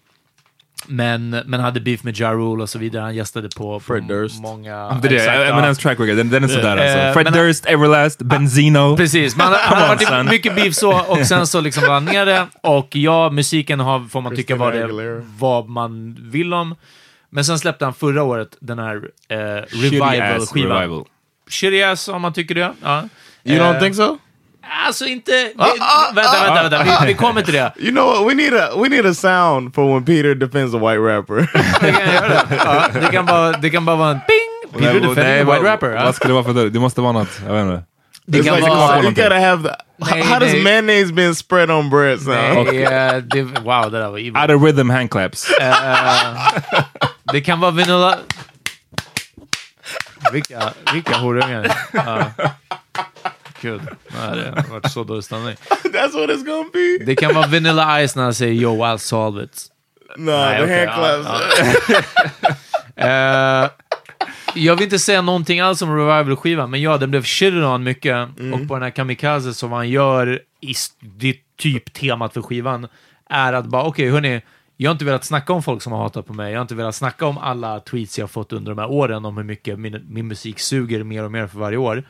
men, 0.87 1.31
men 1.31 1.61
hade 1.61 1.81
beef 1.81 2.03
med 2.03 2.19
Ja 2.19 2.33
Rule 2.33 2.63
och 2.63 2.69
så 2.71 2.79
vidare. 2.79 3.03
Han 3.03 3.15
gästade 3.15 3.49
på, 3.49 3.55
på 3.57 3.81
Fred 3.81 4.03
Durst. 4.03 4.41
många... 4.41 4.99
Det 5.03 5.09
är 5.09 5.63
det, 5.63 5.75
track 5.75 6.01
record, 6.01 6.17
den, 6.17 6.31
den 6.31 6.45
är 6.45 6.49
sådär 6.49 6.77
Eh, 6.77 6.83
alltså. 6.83 7.15
Fred 7.21 7.25
men 7.25 7.33
Durst, 7.33 7.67
Everlast, 7.67 8.23
Benzino. 8.23 8.97
Precis, 8.97 9.37
men 9.37 9.47
han, 9.47 9.79
har 9.79 9.89
varit 9.89 10.31
mycket 10.31 10.55
beef 10.55 10.75
så, 10.75 11.01
och 11.01 11.19
sen 11.27 11.47
så 11.47 11.61
liksom 11.61 11.85
la 11.85 11.93
han 11.93 12.05
ner 12.05 12.27
det. 12.27 12.47
Och 12.63 12.97
ja, 12.97 13.31
musiken 13.31 13.81
har, 13.81 14.09
får 14.09 14.21
man 14.21 14.37
tycka 14.37 14.57
vad, 14.57 14.73
det, 14.73 15.23
vad 15.39 15.69
man 15.69 16.17
vill 16.31 16.55
om. 16.55 16.75
Men 17.31 17.45
sen 17.45 17.59
släppte 17.59 17.85
han 17.85 17.95
förra 17.95 18.23
året 18.23 18.57
den 18.61 18.79
här 18.79 18.97
eh, 19.29 19.37
revival-skivan. 19.37 20.79
revival. 20.79 21.05
Shitty 21.49 21.83
ass, 21.83 22.09
om 22.09 22.23
man 22.23 22.33
tycker 22.33 22.55
det. 22.55 22.73
Ja. 22.83 23.05
You 23.45 23.59
Eh, 23.59 23.65
don't 23.65 23.81
think 23.81 23.97
so? 23.97 24.19
Alltså 24.87 25.05
inte... 25.07 25.33
vi- 25.33 25.53
vänta, 26.15 26.55
vänta, 26.55 26.79
vänta. 26.79 27.01
Vi, 27.01 27.07
vi 27.07 27.15
kommer 27.15 27.43
till 27.43 27.55
det. 27.55 27.73
You 27.79 27.91
know 27.91 28.07
what? 28.13 28.31
We 28.31 28.35
need 28.35 28.55
a 28.55 28.69
we 28.77 28.89
need 28.89 29.07
a 29.07 29.15
sound 29.15 29.75
for 29.75 29.95
when 29.95 30.05
Peter 30.05 30.35
defends 30.35 30.75
a 30.75 30.79
white 30.79 31.01
rapper. 31.01 31.35
Vi 31.83 31.93
kan 31.93 32.15
göra 32.15 32.29
det. 33.01 33.07
Kan 33.13 33.27
bara, 33.27 33.53
det 33.53 33.71
kan 33.71 33.85
bara 33.85 33.97
vara 33.97 34.11
en 34.11 34.21
ping! 34.21 34.73
Peter 34.79 35.15
nej, 35.23 35.41
a 35.41 35.45
white 35.45 35.73
rapper. 35.73 36.05
Vad 36.05 36.15
ska 36.15 36.29
det 36.29 36.35
vara 36.35 36.45
för 36.45 36.53
det? 36.55 36.71
Det 36.71 36.79
måste 36.79 37.01
vara 37.01 37.13
något, 37.13 37.41
jag 37.47 37.55
vet 37.55 37.63
inte. 37.65 37.83
Det 38.27 38.39
It's 38.39 38.45
kan 38.45 38.57
like, 38.57 38.69
vara... 38.71 39.03
you 39.03 39.11
gotta 39.11 39.39
have 39.39 39.63
the. 39.69 39.75
Nej, 39.97 40.23
how 40.23 40.39
does 40.39 40.55
mayonnaise 40.65 41.13
being 41.13 41.35
spread 41.35 41.71
on 41.71 41.91
bread 41.91 42.21
sound? 42.21 42.67
Nej, 42.67 42.83
eh, 42.83 43.17
det, 43.17 43.43
wow, 43.43 43.91
det 43.91 43.99
där 43.99 44.09
var 44.11 44.19
evil. 44.19 44.37
Out 44.37 44.51
of 44.51 44.63
rhythm 44.63 44.91
handclaps. 44.91 45.51
Eh, 45.61 45.75
det 47.33 47.41
kan 47.41 47.61
vara 47.61 47.71
vanilla... 47.71 48.19
Vilka, 50.33 50.63
vilka 50.93 51.17
horungar. 51.17 51.73
Ja. 51.93 52.25
Gud, 53.63 53.81
det 54.09 54.19
har 54.19 54.71
varit 54.71 54.93
så 54.93 55.05
dålig 55.05 55.25
stämning. 55.25 55.55
That's 55.85 56.13
what 56.13 56.31
it's 56.31 56.45
gonna 56.45 56.69
be. 56.73 57.05
Det 57.05 57.17
kan 57.17 57.35
vara 57.35 57.47
Vanilla 57.47 58.09
Ice 58.09 58.17
när 58.17 58.23
han 58.23 58.35
säger 58.35 58.55
“Yo, 58.55 58.85
I'll 58.85 58.97
solve 58.97 59.45
it”. 59.45 59.67
No, 60.17 60.31
Nej, 60.31 60.59
the 60.59 60.65
okej, 60.65 60.87
hand 60.87 61.27
ja. 61.27 62.01
Eh, 63.07 63.71
jag 64.55 64.75
vill 64.77 64.85
inte 64.85 64.99
säga 64.99 65.23
någonting 65.23 65.61
alls 65.61 65.83
om 65.83 65.97
Revival-skivan, 65.97 66.71
men 66.71 66.83
ja, 66.83 66.99
den 66.99 67.11
blev 67.11 67.25
shitted 67.25 67.65
on 67.65 67.83
mycket. 67.83 68.29
Och 68.55 68.69
på 68.69 68.75
den 68.75 68.83
här 68.83 68.91
Kamikaze 68.91 69.55
som 69.55 69.73
han 69.73 69.91
gör, 69.91 70.41
i 70.61 70.75
det 71.01 71.37
typ 71.59 71.93
temat 71.93 72.33
för 72.33 72.43
skivan, 72.43 72.89
är 73.31 73.53
att 73.53 73.67
bara 73.67 73.83
okej, 73.83 74.11
hörni, 74.11 74.43
jag 74.77 74.91
har 74.91 74.93
inte 74.93 75.05
velat 75.05 75.25
snacka 75.25 75.53
om 75.53 75.63
folk 75.63 75.83
som 75.83 75.93
har 75.93 76.03
hatat 76.03 76.27
på 76.27 76.33
mig. 76.33 76.53
Jag 76.53 76.59
har 76.59 76.63
inte 76.63 76.75
velat 76.75 76.95
snacka 76.95 77.27
om 77.27 77.39
alla 77.39 77.81
tweets 77.81 78.19
jag 78.19 78.23
har 78.23 78.29
fått 78.29 78.53
under 78.53 78.73
de 78.73 78.79
här 78.79 78.91
åren 78.91 79.25
om 79.25 79.37
hur 79.37 79.45
mycket 79.45 79.79
min, 79.79 80.07
min 80.09 80.29
musik 80.29 80.61
suger 80.61 81.03
mer 81.03 81.25
och 81.25 81.33
mer 81.33 81.47
för 81.47 81.59
varje 81.59 81.79
år. 81.79 82.05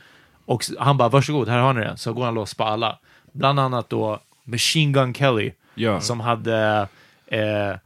Och 0.47 0.65
han 0.79 0.97
bara, 0.97 1.09
varsågod, 1.09 1.49
här 1.49 1.59
har 1.59 1.73
ni 1.75 1.81
det. 1.81 1.97
Så 1.97 2.13
går 2.13 2.25
han 2.25 2.35
loss 2.35 2.55
på 2.55 2.65
alla. 2.65 2.99
Bland 3.33 3.61
annat 3.61 3.91
då 3.91 4.21
Machine 4.45 4.93
Gun 4.93 5.15
Kelly, 5.15 5.53
Ja. 5.75 6.01
som 6.01 6.21
hade 6.21 6.89
eh, 7.27 7.77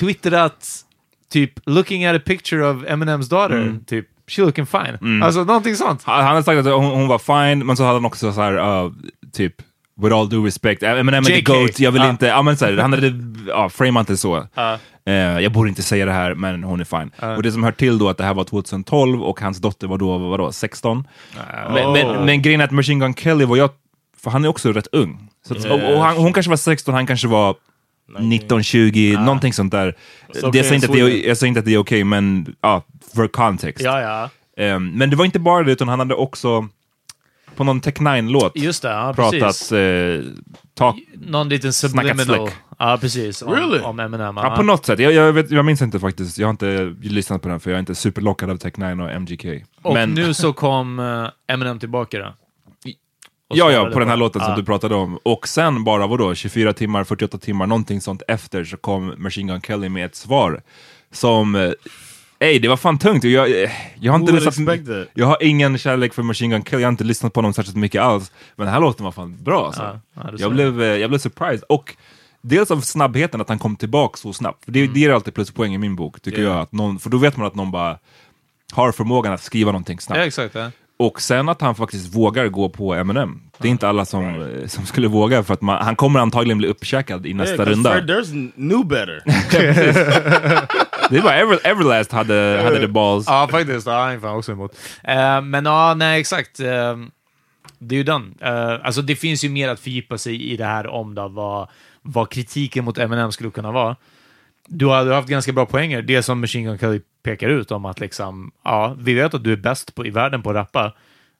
twittrat 0.00 0.68
typ 1.32 1.52
looking 1.66 2.04
at 2.04 2.16
a 2.16 2.20
picture 2.26 2.64
of 2.70 2.84
Eminems 2.86 3.28
daughter, 3.28 3.78
typ 3.86 4.06
she 4.26 4.42
looking 4.42 4.66
fine. 4.66 5.22
Alltså 5.22 5.44
någonting 5.44 5.76
sånt. 5.76 6.02
Han 6.04 6.24
hade 6.24 6.42
sagt 6.42 6.58
att 6.58 6.64
hon, 6.74 6.84
hon 6.84 7.08
var 7.08 7.18
fine, 7.18 7.66
men 7.66 7.76
så 7.76 7.82
hade 7.82 7.94
han 7.96 8.04
också 8.04 8.32
så 8.32 8.40
här, 8.40 8.84
uh, 8.84 8.92
typ, 9.32 9.54
with 10.02 10.14
all 10.16 10.28
due 10.28 10.46
respect, 10.46 10.82
Eminem 10.82 11.14
är 11.24 11.28
the. 11.28 11.40
GOAT, 11.40 11.78
jag 11.80 11.92
vill 11.92 12.02
Ja. 12.02 12.10
inte, 12.10 12.26
ja 12.26 12.42
men 12.42 12.56
så 12.56 12.64
här, 12.64 12.76
han 12.76 12.92
hade, 12.92 13.12
ja, 13.48 13.68
framat 13.68 14.06
det 14.08 14.16
så. 14.16 14.46
Eh, 15.04 15.14
jag 15.14 15.52
borde 15.52 15.68
inte 15.68 15.82
säga 15.82 16.06
det 16.06 16.12
här, 16.12 16.34
men 16.34 16.64
hon 16.64 16.80
är 16.80 16.84
fine. 16.84 17.10
Och 17.36 17.42
det 17.42 17.52
som 17.52 17.62
hör 17.64 17.72
till 17.72 17.98
då 17.98 18.08
att 18.08 18.18
det 18.18 18.24
här 18.24 18.34
var 18.34 18.44
2012 18.44 19.22
och 19.22 19.40
hans 19.40 19.58
dotter 19.58 19.86
var 19.86 19.98
då, 19.98 20.18
vadå, 20.18 20.52
16? 20.52 21.08
Men, 21.74 21.92
men, 21.92 22.24
men 22.24 22.42
grejen 22.42 22.60
är 22.60 22.64
att 22.64 22.70
Machine 22.70 23.00
Gun 23.00 23.14
Kelly 23.14 23.44
var 23.44 23.56
jag, 23.56 23.70
för 24.18 24.30
han 24.30 24.44
är 24.44 24.48
också 24.48 24.72
rätt 24.72 24.88
ung. 24.92 25.28
Så 25.46 25.54
att, 25.54 25.64
och, 25.64 25.94
och 25.94 26.04
han, 26.04 26.16
hon 26.16 26.32
kanske 26.32 26.50
var 26.50 26.56
16, 26.56 26.94
han 26.94 27.06
kanske 27.06 27.28
var 27.28 27.56
19, 28.18 28.62
20, 28.62 29.16
någonting 29.16 29.52
sånt 29.52 29.72
där. 29.72 29.96
Så 30.34 30.50
Det, 30.50 30.58
jag, 30.58 30.66
säger 30.66 30.74
inte 30.74 30.86
att 30.86 30.92
det 30.92 31.00
är, 31.00 31.28
jag 31.28 31.36
säger 31.36 31.48
inte 31.48 31.60
att 31.60 31.66
det 31.66 31.74
är 31.74 31.78
okej, 31.78 32.04
men 32.04 32.54
ja, 32.60 32.82
för 33.14 33.28
kontext. 33.28 33.84
Ja, 33.84 34.00
ja. 34.00 34.30
Ehm, 34.64 34.90
men 34.90 35.10
det 35.10 35.16
var 35.16 35.24
inte 35.24 35.38
bara 35.38 35.64
det, 35.64 35.72
utan 35.72 35.88
han 35.88 35.98
hade 35.98 36.14
också 36.14 36.68
på 37.56 37.64
någon 37.64 37.80
Tech 37.80 37.94
9-låt 37.94 38.52
Just 38.56 38.82
det, 38.82 38.88
ja, 38.88 39.12
pratat 39.16 39.40
precis. 39.40 39.72
eh, 39.72 40.20
tak, 40.74 40.96
Någon 41.14 41.48
liten 41.48 41.72
subliminal. 41.72 42.50
Ja, 42.78 42.98
precis. 43.00 43.42
Om, 43.42 43.54
Really? 43.54 43.80
om 43.80 44.00
Eminem. 44.00 44.36
ja, 44.36 44.56
på 44.56 44.62
något 44.62 44.86
sätt. 44.86 44.98
Jag, 44.98 45.12
jag, 45.12 45.32
vet, 45.32 45.50
jag 45.50 45.64
minns 45.64 45.82
inte 45.82 46.00
faktiskt, 46.00 46.38
jag 46.38 46.46
har 46.46 46.50
inte 46.50 46.94
lyssnat 47.02 47.42
på 47.42 47.48
den 47.48 47.60
för 47.60 47.70
jag 47.70 47.76
är 47.76 47.80
inte 47.80 47.94
superlockad 47.94 48.50
av 48.50 48.56
Tech 48.56 48.72
9 48.76 48.92
och 49.04 49.20
MGK. 49.20 49.44
Och 49.82 49.94
men 49.94 50.10
nu 50.10 50.34
så 50.34 50.52
kom 50.52 50.98
uh, 50.98 51.28
Eminem 51.48 51.78
tillbaka 51.78 52.18
då. 52.18 52.34
Ja, 53.54 53.70
ja, 53.72 53.90
på 53.92 53.98
den 53.98 54.08
här 54.08 54.16
låten 54.16 54.40
som 54.42 54.50
Ja. 54.50 54.56
du 54.56 54.64
pratade 54.64 54.94
om. 54.94 55.18
Och 55.22 55.48
sen 55.48 55.84
bara 55.84 56.06
vadå, 56.06 56.34
24 56.34 56.72
timmar, 56.72 57.04
48 57.04 57.38
timmar, 57.38 57.66
någonting 57.66 58.00
sånt 58.00 58.22
efter 58.28 58.64
så 58.64 58.76
kom 58.76 59.14
Machine 59.18 59.46
Gun 59.46 59.60
Kelly 59.60 59.88
med 59.88 60.06
ett 60.06 60.14
svar 60.14 60.62
som 61.12 61.54
eh, 61.54 61.70
Ey, 62.42 62.58
det 62.58 62.68
var 62.68 62.76
fan 62.76 62.98
tungt. 62.98 63.24
Jag, 63.24 63.62
eh, 63.62 63.70
jag, 64.00 64.12
har 64.12 64.18
inte 64.18 64.32
lyssnat, 64.32 64.86
that? 64.86 65.08
jag 65.14 65.26
har 65.26 65.36
ingen 65.40 65.78
kärlek 65.78 66.14
för 66.14 66.22
Machine 66.22 66.50
Gun 66.50 66.64
Kelly, 66.64 66.82
jag 66.82 66.86
har 66.88 66.92
inte 66.92 67.04
lyssnat 67.04 67.32
på 67.32 67.38
honom 67.38 67.52
särskilt 67.52 67.76
mycket 67.76 68.02
alls. 68.02 68.32
Men 68.56 68.66
den 68.66 68.74
här 68.74 68.80
låten 68.80 69.04
var 69.04 69.12
fan 69.12 69.36
bra 69.42 69.66
alltså. 69.66 70.00
Ja, 70.14 70.30
jag, 70.38 70.52
blev, 70.52 70.82
eh, 70.82 70.88
jag 70.88 71.10
blev 71.10 71.18
surprised. 71.18 71.62
Och 71.68 71.96
dels 72.40 72.70
av 72.70 72.80
snabbheten, 72.80 73.40
att 73.40 73.48
han 73.48 73.58
kom 73.58 73.76
tillbaka 73.76 74.16
så 74.16 74.32
snabbt. 74.32 74.64
För 74.64 74.72
det, 74.72 74.80
Mm. 74.80 74.94
det 74.94 75.00
ger 75.00 75.10
alltid 75.10 75.34
pluspoäng 75.34 75.74
i 75.74 75.78
min 75.78 75.96
bok, 75.96 76.20
tycker 76.20 76.42
jag. 76.42 76.56
Att 76.56 76.72
någon, 76.72 76.98
för 76.98 77.10
då 77.10 77.16
vet 77.18 77.36
man 77.36 77.46
att 77.46 77.54
någon 77.54 77.70
bara 77.70 77.98
har 78.72 78.92
förmågan 78.92 79.32
att 79.32 79.42
skriva 79.42 79.72
någonting 79.72 80.00
snabbt. 80.00 80.18
Ja, 80.18 80.26
exakt. 80.26 80.54
Ja. 80.54 80.70
Och 80.96 81.20
sen 81.20 81.48
att 81.48 81.60
han 81.60 81.74
faktiskt 81.74 82.14
vågar 82.14 82.48
gå 82.48 82.68
på 82.68 82.94
Eminem. 82.94 83.40
Det 83.58 83.68
är 83.68 83.70
inte 83.70 83.88
alla 83.88 84.04
som, 84.04 84.24
eh, 84.42 84.66
som 84.66 84.86
skulle 84.86 85.08
våga, 85.08 85.42
för 85.42 85.54
att 85.54 85.62
man, 85.62 85.84
han 85.84 85.96
kommer 85.96 86.20
antagligen 86.20 86.58
bli 86.58 86.68
uppkäkad 86.68 87.26
i 87.26 87.34
nästa 87.34 87.54
Yeah, 87.54 87.68
runda. 87.68 87.92
Fred 87.92 88.06
Durst 88.06 88.32
knew 88.54 88.86
better. 88.86 89.22
Det 91.12 91.22
bara 91.22 91.34
Ever, 91.34 91.58
Everlast 91.64 92.12
hade, 92.12 92.60
hade 92.64 92.80
the 92.80 92.88
balls. 92.88 93.24
Ja, 93.28 93.48
faktiskt. 93.50 93.86
Ja, 93.86 94.02
han 94.02 94.12
är 94.12 94.18
fan 94.18 94.36
också 94.36 94.52
emot. 94.52 94.76
Eh, 95.04 95.40
men 95.40 95.64
ja, 95.64 95.94
nej, 95.94 96.20
exakt. 96.20 96.60
Eh, 96.60 96.96
det 97.78 97.94
är 97.94 97.96
ju 97.96 98.02
den. 98.02 98.34
Eh, 98.40 98.86
alltså, 98.86 99.02
det 99.02 99.16
finns 99.16 99.44
ju 99.44 99.48
mer 99.48 99.68
att 99.68 99.80
fördjupa 99.80 100.18
sig 100.18 100.52
i 100.52 100.56
det 100.56 100.64
här 100.64 100.86
om 100.86 101.14
då, 101.14 101.28
vad, 101.28 101.68
vad 102.02 102.30
kritiken 102.30 102.84
mot 102.84 102.98
Eminem 102.98 103.32
skulle 103.32 103.50
kunna 103.50 103.72
vara. 103.72 103.96
Du 104.66 104.86
har, 104.86 105.04
du 105.04 105.10
har 105.10 105.16
haft 105.16 105.28
ganska 105.28 105.52
bra 105.52 105.66
poänger. 105.66 106.02
Det 106.02 106.22
som 106.22 106.40
Machine 106.40 106.64
Gun 106.64 106.78
Kelly 106.78 107.00
pekar 107.22 107.48
ut 107.48 107.70
om 107.70 107.84
att 107.84 108.00
liksom, 108.00 108.52
ja, 108.64 108.96
vi 108.98 109.14
vet 109.14 109.34
att 109.34 109.44
du 109.44 109.52
är 109.52 109.56
bäst 109.56 109.94
på, 109.94 110.06
i 110.06 110.10
världen 110.10 110.42
på 110.42 110.50
att 110.50 110.56
rappa. 110.56 110.92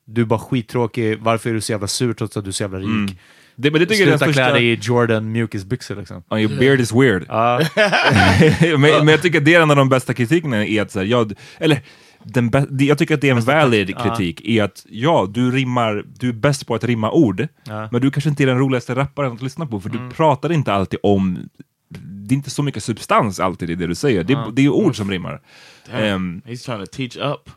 Du 0.05 0.21
är 0.21 0.27
bara 0.27 0.41
skittråkig. 0.41 1.19
Varför 1.21 1.51
är 1.51 1.55
du 1.55 1.61
så 1.61 1.73
jävla 1.73 1.87
sur 1.87 2.13
trots 2.13 2.37
att 2.37 2.45
du 2.45 2.51
är 2.51 2.53
så 2.53 2.63
jävla 2.63 2.79
rik? 2.79 3.19
Det, 3.57 3.71
men 3.71 3.81
det 3.81 3.87
tycker 3.87 4.05
jag 4.07 4.13
är 4.13 4.19
Sluta 4.19 4.27
den 4.27 4.35
klä 4.35 4.53
dig 4.53 4.73
i 4.73 4.79
Jordan 4.83 5.33
mjukisbyxor 5.33 5.97
liksom. 5.97 6.23
Oh, 6.31 6.41
your 6.43 6.59
beard 6.59 6.81
is 6.81 6.93
weird. 6.93 7.25
Ja, 7.29 7.61
men, 8.61 8.81
men 8.81 9.09
jag 9.09 9.23
tycker 9.23 9.39
att 9.39 9.45
det 9.45 9.55
är 9.55 9.61
en 9.63 9.71
av 9.71 9.77
de 9.77 9.89
bästa 9.89 10.15
kritikerna 10.15 10.67
är 10.67 10.83
att, 10.83 10.91
så 10.91 10.99
här, 10.99 11.07
ja, 11.07 11.25
d- 11.25 11.35
eller 11.59 11.81
den 12.25 12.51
jag 12.79 12.99
tycker 12.99 13.15
att 13.15 13.21
det 13.21 13.29
är 13.29 13.35
en 13.35 13.41
valid 13.41 13.97
kritik 13.99 14.41
i 14.41 14.61
att 14.61 14.87
ja, 14.89 15.29
du 15.31 15.51
rimmar, 15.51 16.05
du 16.19 16.29
är 16.29 16.33
bäst 16.33 16.67
på 16.67 16.75
att 16.75 16.85
rimma 16.85 17.11
ord, 17.13 17.47
Ja. 17.65 17.89
men 17.93 18.01
du 18.01 18.11
kanske 18.11 18.31
inte 18.31 18.43
är 18.43 18.47
den 18.47 18.59
roligaste 18.59 18.95
rapparen 18.95 19.33
att 19.33 19.43
lyssna 19.43 19.67
på, 19.67 19.81
för 19.81 19.89
du 19.91 20.11
pratar 20.17 20.53
inte 20.53 20.73
alltid 20.73 21.01
om 21.03 21.49
det 22.05 22.35
är 22.35 22.37
inte 22.37 22.51
så 22.51 22.63
mycket 22.63 22.85
substans 22.85 23.41
alltid 23.41 23.71
i 23.71 23.75
det 23.75 23.87
du 23.87 23.95
säger, 23.95 24.25
det, 24.25 24.39
det 24.53 24.61
är 24.63 24.65
ju 24.65 24.71
ord 24.71 24.97
som 24.97 25.11
rimmar. 25.11 25.41
Ehm, 25.93 26.43
He's 26.47 26.65
trying 26.67 26.87
to 26.87 26.93
teach 26.93 27.17
up. 27.17 27.51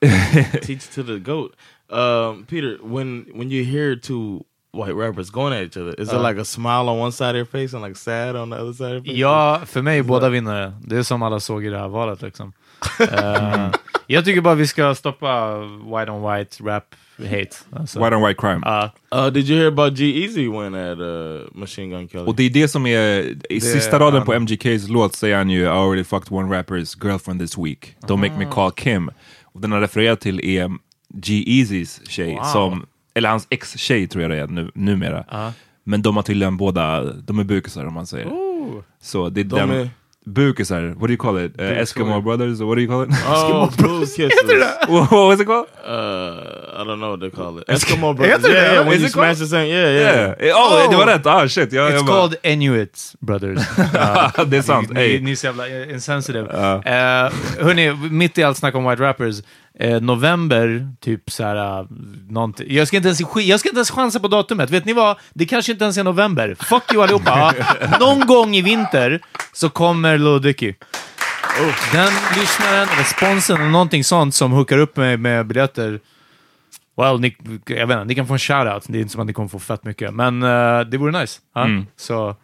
teach 0.66 0.86
to 0.94 1.02
the 1.02 1.18
goat. 1.18 1.52
Um, 1.92 2.44
Peter, 2.46 2.78
when 2.82 3.26
when 3.34 3.50
you 3.52 3.64
hear 3.64 3.96
two 3.96 4.40
white 4.72 4.94
rappers 4.94 5.30
going 5.30 5.52
at 5.54 5.62
each 5.62 5.76
other, 5.76 6.00
is 6.00 6.08
there 6.08 6.28
like 6.28 6.40
a 6.40 6.44
smile 6.44 6.88
on 6.88 6.98
one 6.98 7.12
side 7.12 7.30
of 7.30 7.36
your 7.36 7.46
face 7.46 7.74
and 7.76 7.82
like 7.84 7.96
sad 7.96 8.36
on 8.36 8.50
the 8.50 8.56
other 8.56 8.72
side 8.72 8.96
of 8.96 9.06
your 9.06 9.14
face? 9.14 9.18
Ja, 9.20 9.60
för 9.66 9.82
mig 9.82 9.98
är 9.98 10.02
båda 10.02 10.28
vinnare. 10.28 10.72
Det 10.80 10.96
är 10.96 11.02
som 11.02 11.22
alla 11.22 11.40
såg 11.40 11.64
i 11.64 11.68
det 11.68 11.78
här 11.78 11.88
valet 11.88 12.22
liksom. 12.22 12.52
Eh, 13.00 13.70
jag 14.06 14.24
tycker 14.24 14.40
bara 14.40 14.54
vi 14.54 14.66
ska 14.66 14.94
stoppa 14.94 15.58
white 15.60 16.10
on 16.10 16.22
white 16.36 16.62
rap 16.64 16.94
hate. 17.18 17.56
Alltså. 17.72 17.98
white 18.04 18.16
on 18.16 18.22
white 18.26 18.40
crime. 18.40 18.60
Ja. 18.64 18.90
Uh, 19.14 19.26
did 19.32 19.48
you 19.48 19.58
hear 19.58 19.68
about 19.68 19.94
G-Eazy 19.98 20.48
win 20.48 20.74
at 20.74 20.98
uh, 20.98 21.40
Machine 21.60 21.90
Gun 21.90 22.08
Kelly? 22.08 22.26
Och 22.26 22.34
det 22.34 22.42
är 22.42 22.50
det 22.50 22.68
som 22.68 22.86
är, 22.86 23.36
i 23.52 23.60
sista 23.60 23.98
raden 23.98 24.24
på 24.24 24.32
MGKs 24.40 24.88
låt 24.88 25.14
säger 25.14 25.36
han 25.36 25.50
ju 25.50 25.62
I 25.62 25.66
already 25.66 26.04
fucked 26.04 26.32
one 26.38 26.56
rapper's 26.56 27.04
girlfriend 27.04 27.40
this 27.40 27.58
week, 27.58 27.96
don't 28.00 28.16
make 28.16 28.38
me 28.38 28.46
call 28.52 28.70
Kim. 28.72 29.10
Och 29.44 29.60
den 29.60 29.72
han 29.72 29.80
refererar 29.80 30.16
till 30.16 30.40
är 30.44 30.70
G-Eazys 31.14 32.00
tjej, 32.08 32.34
Wow. 32.34 32.44
som, 32.44 32.86
eller 33.14 33.28
hans 33.28 33.46
ex-tjej 33.50 34.06
tror 34.08 34.22
jag 34.22 34.30
det 34.30 34.36
är 34.38 34.46
nu, 34.46 34.70
numera. 34.74 35.52
Men 35.84 36.02
de 36.02 36.16
har 36.16 36.22
tydligen 36.22 36.56
båda, 36.56 37.04
de 37.12 37.38
är 37.38 37.44
bukisar 37.44 37.84
om 37.86 37.94
man 37.94 38.06
säger. 38.06 38.28
Så 39.02 39.28
det 39.28 39.40
är 39.40 39.44
De 39.44 39.56
den, 39.58 39.70
är- 39.70 39.90
bukisar, 40.26 40.82
what 40.88 41.00
do 41.00 41.08
you 41.08 41.16
call 41.16 41.38
it? 41.44 41.60
Uh, 41.60 41.78
Eskimo 41.78 42.20
brothers, 42.20 42.60
or 42.60 42.64
what 42.66 42.76
do 42.76 42.80
you 42.82 42.88
call 42.88 43.02
it? 43.04 43.26
oh, 43.26 43.70
blues 43.78 44.16
kisses. 44.16 44.42
what 44.88 45.10
was 45.12 45.40
it 45.40 45.46
called? 45.46 45.66
Uh, 45.84 46.80
I 46.80 46.84
don't 46.84 46.98
know 46.98 47.10
what 47.10 47.20
they 47.20 47.30
call 47.30 47.58
it. 47.58 47.68
Eskimo 47.68 48.14
brothers. 48.14 48.36
Heter 48.36 48.48
det? 48.48 48.54
Yeah, 48.54 48.72
yeah, 48.74 48.84
when 48.86 48.94
Is 48.96 49.00
you 49.02 49.08
smash 49.10 49.38
the 49.38 49.46
same. 49.46 49.66
Yeah, 49.66 49.90
yeah. 49.94 50.34
Yeah. 50.40 50.56
Oh, 50.56 50.90
det 50.90 50.96
var 50.96 51.06
rätt! 51.06 51.26
Ah 51.26 51.48
shit! 51.48 51.72
Jag, 51.72 51.90
It's 51.90 51.94
jag 51.94 52.06
bara- 52.06 52.16
called 52.28 52.36
Inuit 52.42 53.14
Brothers. 53.20 53.58
Ja. 53.94 54.44
det 54.46 54.56
är 54.56 54.62
sant. 54.62 54.90
Ni, 54.90 55.00
Ey. 55.00 55.20
ni 55.20 55.30
är 55.30 55.36
så 55.36 55.46
jävla 55.46 55.84
insensitive. 55.90 56.44
Uh, 56.44 56.80
hörni, 57.64 57.92
mitt 58.10 58.38
i 58.38 58.42
allt 58.42 58.56
snack 58.58 58.74
om 58.74 58.84
White 58.90 59.02
Rappers, 59.02 59.42
eh, 59.80 60.00
november, 60.00 60.88
typ 61.00 61.30
så 61.30 61.44
här, 61.44 61.80
uh, 61.80 61.86
någonting. 62.28 62.66
Jag 62.74 62.88
ska, 62.88 62.96
inte 62.96 63.08
ens, 63.08 63.20
jag 63.20 63.60
ska 63.60 63.68
inte 63.68 63.78
ens 63.78 63.90
chansa 63.90 64.20
på 64.20 64.28
datumet. 64.28 64.70
Vet 64.70 64.84
ni 64.84 64.92
vad? 64.92 65.16
Det 65.34 65.46
kanske 65.46 65.72
inte 65.72 65.84
ens 65.84 65.98
är 65.98 66.04
november. 66.04 66.56
Fuck 66.60 66.92
you 66.92 67.02
allihopa. 67.02 67.54
Någon 68.00 68.26
gång 68.26 68.56
i 68.56 68.62
vinter 68.62 69.20
så 69.52 69.68
kommer 69.68 70.18
Lil 70.18 70.42
Dicky. 70.42 70.74
Den 71.92 72.12
lyssnaren, 72.36 72.88
responsen 72.98 73.56
eller 73.56 73.70
någonting 73.70 74.04
sånt 74.04 74.34
som 74.34 74.52
hookar 74.52 74.78
upp 74.78 74.96
mig 74.96 75.16
med 75.16 75.46
biljetter 75.46 76.00
Well, 76.96 77.20
ni, 77.20 77.36
jag 77.66 77.86
vet 77.86 77.94
inte, 77.94 78.04
ni 78.04 78.14
kan 78.14 78.26
få 78.26 78.32
en 78.32 78.38
shoutout. 78.38 78.84
Det 78.88 78.98
är 78.98 79.00
inte 79.00 79.12
som 79.12 79.20
att 79.20 79.26
ni 79.26 79.32
kommer 79.32 79.48
få 79.48 79.58
fett 79.58 79.84
mycket, 79.84 80.14
men 80.14 80.42
eh, 80.42 80.80
det 80.80 80.98
vore 80.98 81.20
nice. 81.20 81.40
Ja? 81.54 81.68
Så 81.96 82.36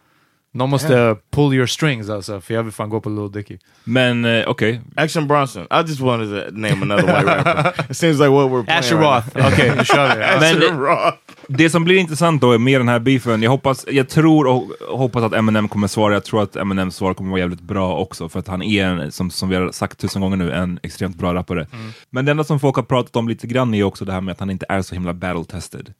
någon 0.57 0.69
måste 0.69 1.15
pull 1.31 1.53
your 1.53 1.65
strings 1.65 2.09
alltså, 2.09 2.41
för 2.41 2.53
jag 2.53 2.63
vill 2.63 2.73
fan 2.73 2.89
gå 2.89 3.01
på 3.01 3.09
Lil 3.09 3.31
Dicky. 3.31 3.57
Men 3.83 4.25
eh, 4.25 4.47
okej, 4.47 4.81
Action 4.95 5.27
Bronson. 5.27 5.63
I 5.63 5.81
just 5.87 5.99
wanted 5.99 6.29
to 6.29 6.51
name 6.51 6.81
another 6.81 7.03
white 7.03 7.25
rapper. 7.25 7.85
It 7.91 7.97
seems 7.97 8.19
like 8.19 8.29
what 8.29 8.51
we're 8.51 8.63
playing 8.63 8.79
Asher 8.79 8.97
right 8.97 9.23
Roth. 9.35 9.53
Okej, 9.53 9.73
nu 9.77 9.85
kör 9.85 10.15
vi. 10.15 10.23
Asher 10.45 10.77
Roth. 10.77 11.17
det 11.47 11.69
som 11.69 11.83
blir 11.83 11.97
intressant 11.97 12.41
då 12.41 12.57
med 12.57 12.79
den 12.79 12.87
här 12.89 12.99
beefen, 12.99 13.43
jag 13.43 13.51
hoppas, 13.51 13.85
jag 13.91 14.09
tror 14.09 14.47
och 14.47 14.63
hoppas 14.97 15.23
att 15.23 15.33
Eminem 15.33 15.67
kommer 15.67 15.87
svara, 15.87 16.13
jag 16.13 16.23
tror 16.23 16.43
att 16.43 16.55
Eminems 16.55 16.95
svar 16.95 17.13
kommer 17.13 17.29
vara 17.29 17.39
jävligt 17.39 17.61
bra 17.61 17.97
också, 17.97 18.29
för 18.29 18.39
att 18.39 18.47
han 18.47 18.61
är, 18.61 18.85
en, 18.85 19.11
som, 19.11 19.31
som 19.31 19.49
vi 19.49 19.55
har 19.55 19.71
sagt 19.71 19.99
tusen 19.99 20.21
gånger 20.21 20.37
nu, 20.37 20.51
en 20.51 20.79
extremt 20.83 21.17
bra 21.17 21.33
rappare. 21.33 21.67
Men 22.09 22.25
det 22.25 22.31
enda 22.31 22.43
som 22.43 22.59
folk 22.59 22.75
har 22.75 22.83
pratat 22.83 23.15
om 23.15 23.29
lite 23.29 23.47
grann 23.47 23.73
är 23.73 23.83
också 23.83 24.05
det 24.05 24.13
här 24.13 24.21
med 24.21 24.31
att 24.31 24.39
han 24.39 24.49
inte 24.49 24.65
är 24.69 24.81
så 24.81 24.95
himla 24.95 25.13
battle-tested. 25.13 25.93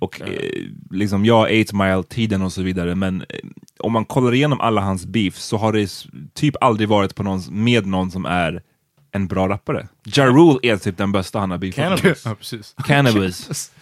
Och 0.00 0.20
eh, 0.20 0.50
liksom, 0.90 1.24
ja, 1.24 1.42
8 1.62 1.76
mile-tiden 1.76 2.42
och 2.42 2.52
så 2.52 2.62
vidare, 2.62 2.94
men 2.94 3.24
eh, 3.28 3.38
om 3.78 3.92
man 3.92 4.04
kollar 4.04 4.34
igenom 4.34 4.60
alla 4.60 4.80
hans 4.80 5.06
beef 5.06 5.36
så 5.38 5.56
har 5.56 5.72
det 5.72 6.06
typ 6.34 6.54
aldrig 6.60 6.88
varit 6.88 7.14
på 7.14 7.22
någon, 7.22 7.40
med 7.50 7.86
någon 7.86 8.10
som 8.10 8.26
är 8.26 8.62
en 9.12 9.26
bra 9.26 9.48
rappare. 9.48 9.88
Ja 10.04 10.26
Rule 10.26 10.58
är 10.62 10.76
typ 10.76 10.96
den 10.96 11.12
bästa 11.12 11.38
han 11.38 11.50
har 11.50 11.58
beefat 11.58 11.76
med. 11.90 11.98
Cannabis. 11.98 12.22
Ja, 12.24 12.34
precis. 12.34 12.74
Cannabis. 12.86 13.72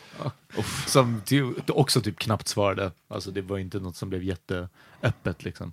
Som 0.87 1.23
också 1.69 2.01
typ 2.01 2.19
knappt 2.19 2.49
svarade. 2.49 2.91
Alltså 3.09 3.31
det 3.31 3.43
var 3.43 3.59
inte 3.59 3.79
något 3.79 3.97
som 3.97 4.09
blev 4.09 4.23
jätteöppet 4.23 5.45
liksom. 5.45 5.73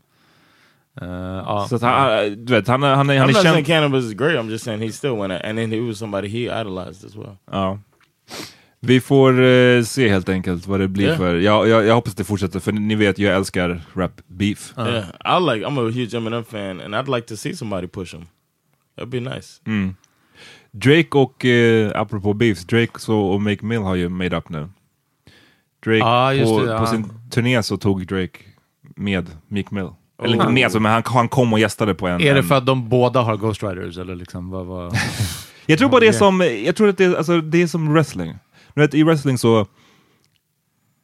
Eh, 1.02 1.08
ja. 1.08 1.66
Så 1.70 1.76
att 1.76 1.82
han, 1.82 2.46
du 2.46 2.54
vet, 2.54 2.68
han, 2.68 2.84
är- 2.84 2.96
han, 2.96 3.10
är- 3.10 3.14
I'm 3.16 3.20
han 3.20 3.30
är 3.30 3.34
not 3.34 3.42
saying 3.44 3.66
cannabis 3.66 4.06
is 4.06 4.14
great. 4.14 4.36
I'm 4.46 4.50
just 4.50 4.66
saying 4.66 4.82
he 4.82 4.92
still 4.92 5.12
went 5.16 5.32
and 5.46 5.58
then 5.58 5.72
he 5.72 5.80
was 5.80 5.98
somebody 5.98 6.28
he 6.28 6.62
idolized 6.62 7.06
as 7.06 7.16
well. 7.16 7.38
Ja. 7.52 7.80
Vi 8.86 9.02
får 9.02 9.42
eh, 9.44 9.84
se 9.84 10.10
helt 10.10 10.30
enkelt 10.30 10.68
vad 10.68 10.80
det 10.80 10.88
blir 10.88 11.08
Ja. 11.08 11.18
för... 11.18 11.36
Jag, 11.36 11.68
jag, 11.68 11.86
jag 11.86 11.96
hoppas 11.96 12.16
det 12.16 12.24
fortsätter, 12.24 12.60
för 12.60 12.72
ni 12.72 12.96
vet, 12.96 13.20
jag 13.20 13.36
älskar 13.36 13.82
rap 13.94 14.22
beef. 14.28 14.74
Yeah, 14.78 14.98
I 14.98 15.54
like. 15.56 15.68
I'm 15.68 15.88
a 15.88 15.92
huge 15.92 16.14
Eminem 16.18 16.44
fan, 16.44 16.82
and 16.82 16.96
I'd 16.96 17.16
like 17.16 17.28
to 17.28 17.36
see 17.38 17.56
somebody 17.56 17.88
push 17.88 18.14
him. 18.14 18.26
That'd 18.98 19.10
be 19.10 19.20
nice. 19.20 19.62
Mm. 19.68 19.96
Drake 20.72 21.08
och, 21.12 21.46
eh, 21.46 21.92
apropå 21.96 22.34
beefs, 22.34 22.66
Drake 22.66 23.00
så, 23.00 23.20
och 23.20 23.42
Make 23.42 23.66
Mill 23.66 23.82
har 23.82 23.96
ju 23.96 24.10
made 24.10 24.38
up 24.38 24.50
nu. 24.50 24.70
Drake, 25.86 26.36
just 26.36 26.52
på, 26.52 26.66
det, 26.66 26.78
på 26.78 26.86
sin 26.86 27.06
turné 27.32 27.64
så 27.64 27.78
tog 27.78 28.08
Drake 28.08 28.40
med 28.96 29.30
Meek 29.48 29.72
Mill. 29.72 29.90
Eller 30.24 30.34
inte 30.34 30.46
Oh. 30.48 30.54
med, 30.54 30.82
men 30.82 30.92
han, 30.92 31.04
han 31.06 31.28
kom 31.28 31.54
och 31.54 31.60
gästade 31.60 31.94
på 31.94 32.08
en... 32.08 32.22
Är 32.22 32.34
det 32.36 32.44
för 32.44 32.56
att 32.56 32.66
de 32.66 32.90
båda 32.90 33.22
har 33.22 33.38
Ghost 33.38 33.64
Riders 33.64 33.98
eller 33.98 34.16
liksom 34.16 34.50
vad, 34.50 34.66
vad? 34.66 34.94
Jag 35.66 35.80
tror 35.80 35.90
bara 35.90 36.00
det 36.00 36.08
är 36.08 36.12
som, 36.12 36.42
jag 36.66 36.76
tror 36.76 36.90
att 36.90 36.98
det 36.98 37.06
är, 37.06 37.16
alltså, 37.16 37.42
det 37.42 37.62
är 37.62 37.68
som 37.68 37.94
wrestling. 37.94 38.34
Du 38.76 38.82
vet, 38.82 38.94
i 38.94 39.04
wrestling 39.04 39.40
så 39.40 39.66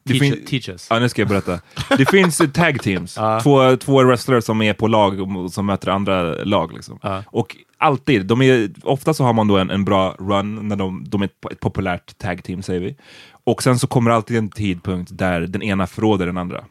det 0.04 0.18
Teach, 0.18 0.34
fin- 0.34 0.44
teach 0.46 0.68
us. 0.68 0.86
Ja, 0.90 0.98
nu 0.98 1.08
ska 1.08 1.22
jag 1.22 1.28
berätta. 1.28 1.60
Det 1.98 2.06
finns 2.10 2.42
tag 2.54 2.82
teams. 2.82 3.16
Ja. 3.16 3.40
Två, 3.40 3.76
två 3.76 4.02
wrestlare 4.04 4.42
som 4.42 4.62
är 4.62 4.74
på 4.74 4.86
lag 4.88 5.36
och 5.36 5.52
som 5.52 5.66
möter 5.66 5.88
andra 5.88 6.22
lag. 6.44 6.72
Liksom. 6.72 6.98
Ja. 7.02 7.22
Och 7.26 7.56
alltid, 7.78 8.26
de 8.26 8.42
är, 8.42 8.70
ofta 8.82 9.14
så 9.14 9.24
har 9.24 9.32
man 9.32 9.48
då 9.48 9.58
en, 9.58 9.70
en 9.70 9.84
bra 9.84 10.16
run 10.18 10.68
när 10.68 10.76
de, 10.76 11.04
de 11.08 11.22
är 11.22 11.26
ett, 11.26 11.60
populärt 11.60 12.18
tag 12.18 12.44
team, 12.44 12.62
säger 12.62 12.80
vi. 12.80 12.96
Och 13.44 13.62
sen 13.62 13.78
så 13.78 13.86
kommer 13.86 14.10
alltid 14.10 14.36
en 14.36 14.50
tidpunkt 14.50 15.10
där 15.18 15.40
den 15.40 15.62
ena 15.62 15.86
förråder 15.86 16.26
den 16.26 16.38
andra. 16.38 16.64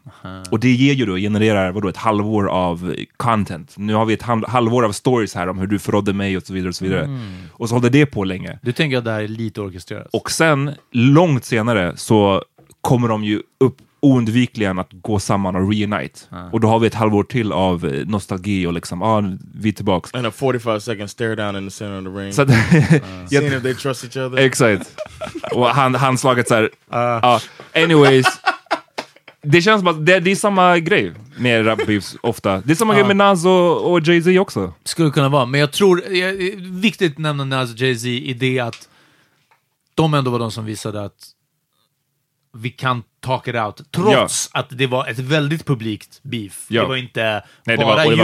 Och 0.52 0.60
det 0.60 0.70
ger 0.70 0.94
ju 0.94 1.06
då, 1.06 1.16
genererar 1.18 1.72
vadå, 1.72 1.88
ett 1.88 1.98
halvår 1.98 2.50
av 2.50 2.96
content. 3.18 3.74
Nu 3.78 3.94
har 3.94 4.06
vi 4.06 4.14
ett 4.14 4.22
halv, 4.22 4.48
halvår 4.48 4.86
av 4.86 4.92
stories 4.92 5.36
här 5.36 5.50
om 5.50 5.58
hur 5.60 5.68
du 5.68 5.80
förrådde 5.80 6.14
mig 6.14 6.38
och 6.38 6.44
så 6.44 6.54
vidare. 6.54 6.70
Och 6.70 6.76
så 6.76 6.86
vidare. 6.86 7.20
Och 7.52 7.70
så 7.70 7.76
håller 7.76 7.90
det 7.90 8.06
på 8.06 8.24
länge. 8.24 8.60
Du 8.62 8.72
tänker 8.72 8.98
att 8.98 9.06
det 9.06 9.12
här 9.12 9.22
är 9.22 9.28
lite 9.28 9.62
orkestrerat? 9.62 10.08
Och 10.14 10.32
sen, 10.32 10.72
långt 10.92 11.46
senare, 11.46 11.94
så 11.98 12.44
kommer 12.82 13.08
de 13.08 13.24
ju 13.24 13.42
upp 13.60 13.78
oundvikligen 14.02 14.80
att 14.80 14.90
gå 14.92 15.20
samman 15.20 15.56
och 15.56 15.72
reunite. 15.72 16.20
Och 16.52 16.60
då 16.60 16.68
har 16.68 16.80
vi 16.80 16.88
ett 16.88 16.94
halvår 16.94 17.24
till 17.24 17.52
av 17.52 17.86
eh, 17.86 18.08
nostalgi 18.08 18.68
och 18.68 18.74
liksom, 18.74 19.02
ah, 19.02 19.24
vi 19.56 19.70
är 19.70 19.74
tillbaks. 19.74 20.14
And 20.14 20.28
a 20.28 20.32
45 20.32 20.82
second 20.82 21.10
stare 21.10 21.36
down 21.36 21.56
in 21.56 21.70
the 21.70 21.72
center 21.72 21.98
of 21.98 22.16
the 22.16 22.22
ring. 22.22 22.34
Så 22.34 22.42
att, 22.42 22.50
Seeing 23.30 23.54
if 23.54 23.64
they 23.64 23.76
trust 23.76 24.04
each 24.04 24.18
other. 24.18 24.38
Exakt. 24.38 24.96
Och 25.52 25.68
han, 25.68 25.96
handslaget 25.96 26.48
så 26.48 26.56
här, 26.56 26.70
ja, 26.90 27.42
anyways. 27.76 28.26
Det 29.44 29.62
känns 29.62 29.80
som 29.80 29.88
att 29.88 30.06
det, 30.06 30.20
det 30.20 30.32
är 30.32 30.36
samma 30.36 30.80
grej 30.80 31.14
med 31.38 31.68
rap 31.68 31.86
beefs 31.88 32.16
ofta. 32.22 32.62
Det 32.66 32.72
är 32.72 32.76
samma 32.76 32.94
grej 32.94 33.04
med 33.04 33.18
Nas 33.18 33.46
och, 33.46 33.92
och 33.92 34.02
Jay-Z 34.08 34.40
också. 34.40 34.74
Skulle 34.84 35.10
kunna 35.10 35.30
vara, 35.30 35.46
men 35.46 35.60
jag 35.60 35.72
tror, 35.72 36.04
eh, 36.12 36.26
eh, 36.26 36.56
viktigt 36.58 37.12
att 37.12 37.18
nämna 37.18 37.46
Nas 37.46 37.74
och 37.74 37.80
Jay-Z 37.80 38.08
i 38.08 38.34
det 38.34 38.60
att 38.60 38.90
de 39.96 40.14
ändå 40.14 40.32
var 40.32 40.40
de 40.40 40.52
som 40.52 40.66
visade 40.66 41.06
att 41.06 41.34
vi 42.54 42.70
kan 42.70 43.04
talk 43.20 43.47
it 43.47 43.56
out, 43.56 43.91
trots 43.91 44.49
att 44.54 44.68
det 44.70 44.88
var 44.88 45.08
ett 45.08 45.20
väldigt 45.20 45.66
publikt 45.66 46.20
beef. 46.24 46.66
Ja. 46.68 46.82
Det 46.82 46.88
var 46.88 46.95
inte 46.95 47.43
Nej, 47.66 47.78
bara 47.78 48.06
och 48.06 48.18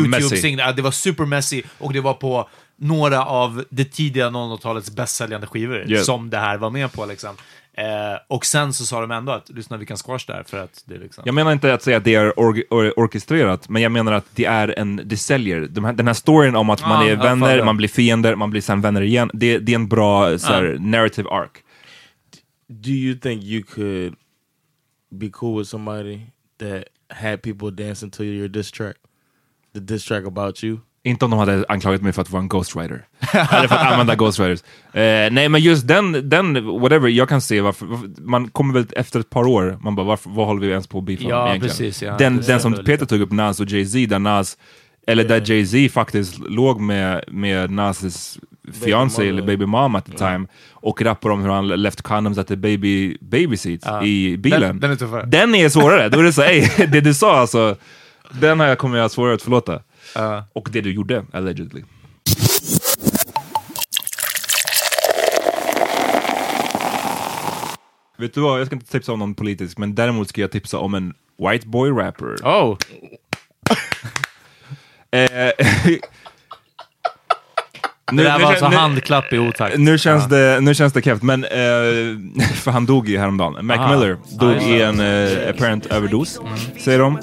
det 0.76 0.82
var 0.82 0.92
super 0.92 1.26
messy 1.26 1.64
och 1.80 1.94
det 1.94 2.02
var 2.02 2.14
på 2.14 2.50
några 2.80 3.26
av 3.26 3.64
det 3.70 3.86
tidiga 3.86 4.30
00-talets 4.30 4.96
bästsäljande 4.96 5.48
skivor 5.48 5.84
Ja. 5.88 6.04
som 6.04 6.30
det 6.30 6.38
här 6.38 6.58
var 6.58 6.70
med 6.70 6.94
på. 6.94 7.06
Liksom. 7.06 7.36
Eh, 7.78 8.20
och 8.28 8.46
sen 8.46 8.74
så 8.74 8.86
sa 8.86 9.02
de 9.02 9.12
ändå 9.12 9.32
att 9.32 9.50
lyssna, 9.50 9.78
vi 9.78 9.86
kan 9.86 9.98
squash 9.98 10.24
det 10.28 10.34
här 10.34 10.44
för 10.44 10.58
att 10.64 10.84
det 10.86 10.98
liksom... 10.98 11.24
Jag 11.26 11.36
menar 11.36 11.52
inte 11.52 11.74
att 11.74 11.84
säga 11.84 11.98
att 11.98 12.04
det 12.04 12.16
är 12.16 12.30
or 12.30 12.64
or 12.70 13.00
orkestrerat, 13.00 13.70
men 13.70 13.82
jag 13.82 13.92
menar 13.92 14.12
att 14.12 14.26
det 14.36 14.46
är 14.46 14.80
en, 14.80 15.02
det 15.06 15.18
säljer. 15.18 15.62
De 15.70 15.86
här, 15.86 15.94
den 15.94 16.08
här 16.08 16.14
storyn 16.14 16.56
om 16.56 16.70
att 16.70 16.82
man 16.82 17.06
Ja, 17.08 17.12
är 17.12 17.16
vänner, 17.16 17.64
man 17.64 17.78
blir 17.78 17.88
fiender, 17.90 18.36
man 18.36 18.50
blir 18.50 18.62
sen 18.62 18.82
vänner 18.82 19.02
igen. 19.02 19.32
Det, 19.34 19.58
det 19.58 19.72
är 19.72 19.76
en 19.76 19.88
bra 19.88 20.38
så 20.38 20.48
här, 20.48 20.78
narrative 20.80 21.30
arc. 21.30 21.52
Do 22.70 22.92
you 22.92 23.16
think 23.16 23.44
you 23.44 23.64
could 23.64 24.16
be 25.12 25.30
cool 25.30 25.58
with 25.58 25.70
somebody 25.70 26.20
that 26.60 26.84
had 27.10 27.42
people 27.42 27.72
dancing 27.72 28.12
to 28.12 28.24
your 28.24 28.48
diss 28.48 28.72
track? 28.72 28.96
The 29.74 29.80
diss 29.80 30.06
track 30.06 30.26
about 30.26 30.64
you? 30.64 30.80
Inte 31.04 31.26
om 31.26 31.32
de 31.32 31.40
hade 31.40 31.66
anklagat 31.70 32.02
mig 32.02 32.14
för 32.14 32.22
att 32.22 32.30
vara 32.30 32.42
en 32.42 32.48
ghostwriter. 32.48 33.08
Eller 33.34 33.68
för 33.68 33.76
att 33.76 33.92
använda 33.92 34.16
ghostwriters. 34.16 34.64
Eh, 34.94 35.32
nej, 35.32 35.50
men 35.50 35.62
just 35.62 35.88
den, 35.88 36.30
den, 36.30 36.66
whatever, 36.80 37.10
jag 37.10 37.30
kan 37.30 37.42
se 37.42 37.62
varför, 37.62 37.86
varför 37.86 38.22
man 38.22 38.48
kommer 38.50 38.74
väl 38.74 38.86
efter 38.96 39.20
ett 39.20 39.30
par 39.30 39.48
år, 39.48 39.78
man 39.82 39.96
bara, 39.96 40.06
varför, 40.06 40.30
vad 40.30 40.48
håller 40.48 40.62
vi 40.62 40.68
ens 40.72 40.88
på 40.88 40.98
att 40.98 41.04
beefa 41.04 41.24
Ja, 41.24 41.48
egentligen? 41.48 41.70
precis, 41.70 42.02
ja. 42.02 42.18
den, 42.18 42.42
den 42.42 42.60
som 42.60 42.74
Peter 42.74 43.06
tog 43.06 43.22
upp, 43.22 43.32
Nas 43.32 43.60
och 43.60 43.72
Jay-Z, 43.72 44.10
där 44.10 44.20
Nas, 44.20 44.58
eller 45.08 45.24
där 45.24 45.52
Jay-Z 45.52 45.94
faktiskt 45.94 46.40
låg 46.40 46.82
med, 46.82 47.24
med 47.28 47.72
Nas 47.72 48.40
fiancé 48.74 49.30
eller 49.30 49.42
baby 49.42 49.66
mom 49.66 49.96
at 49.96 50.06
the 50.06 50.18
time 50.18 50.48
och 50.88 51.02
rappar 51.02 51.30
om 51.30 51.42
hur 51.42 51.50
han 51.50 51.68
left 51.68 52.02
condoms 52.02 52.38
at 52.38 52.48
the 52.48 52.56
baby, 52.56 53.18
baby 53.22 53.58
seat 53.58 53.80
Ja. 53.86 54.04
i 54.04 54.38
bilen. 54.38 54.62
Den- 54.62 54.80
den 54.80 54.92
är 54.92 54.96
tuffare. 54.96 55.26
Den 55.26 55.56
är 55.56 55.70
svårare. 55.70 56.10
Då 56.10 56.20
är 56.20 56.24
det 56.24 56.34
så, 56.34 56.42
ey, 56.44 56.68
det 56.88 57.02
du 57.02 57.14
sa 57.14 57.38
alltså, 57.40 57.76
den 58.32 58.60
här 58.60 58.76
kommer 58.76 58.98
jag 58.98 59.12
svårare 59.12 59.34
att 59.36 59.42
förlåta. 59.42 59.82
Ja. 60.16 60.46
Och 60.54 60.70
det 60.72 60.82
du 60.82 60.92
gjorde, 60.94 61.26
allegedly. 61.34 61.84
Vet 68.18 68.34
du 68.34 68.42
vad, 68.42 68.60
jag 68.60 68.68
ska 68.68 68.76
inte 68.76 68.92
tipsa 68.92 69.14
om 69.14 69.20
någon 69.20 69.36
politisk, 69.36 69.78
men 69.78 69.96
däremot 69.96 70.30
ska 70.30 70.42
jag 70.42 70.52
tipsa 70.52 70.78
om 70.80 70.94
en 70.96 71.14
white 71.52 71.68
boy 71.68 71.92
rapper. 71.92 72.36
Oh! 72.44 72.78
Eh, 75.12 75.52
Det 78.12 78.24
där 78.24 78.40
var 78.40 78.50
alltså 78.50 78.70
nu- 78.70 78.76
handklapp 78.76 79.34
i 79.34 79.38
otakt. 79.40 79.78
nu 79.78 79.98
känns, 79.98 80.26
det, 80.28 80.60
nu 80.62 80.76
känns 80.76 80.94
det 80.94 81.02
krävt, 81.02 81.22
men 81.24 81.44
eh, 81.44 81.50
för 82.56 82.72
han 82.72 82.86
dog 82.86 83.10
ju 83.10 83.18
häromdagen. 83.18 83.66
Mac 83.66 83.76
Aha. 83.76 83.92
Miller 83.92 84.18
dog 84.40 84.52
Ja, 84.52 84.62
i 84.62 84.80
ja. 84.80 84.88
en 84.88 85.00
eh, 85.00 85.50
apparent 85.50 85.86
överdos, 85.86 86.40
säger 86.84 87.00
de. 87.00 87.20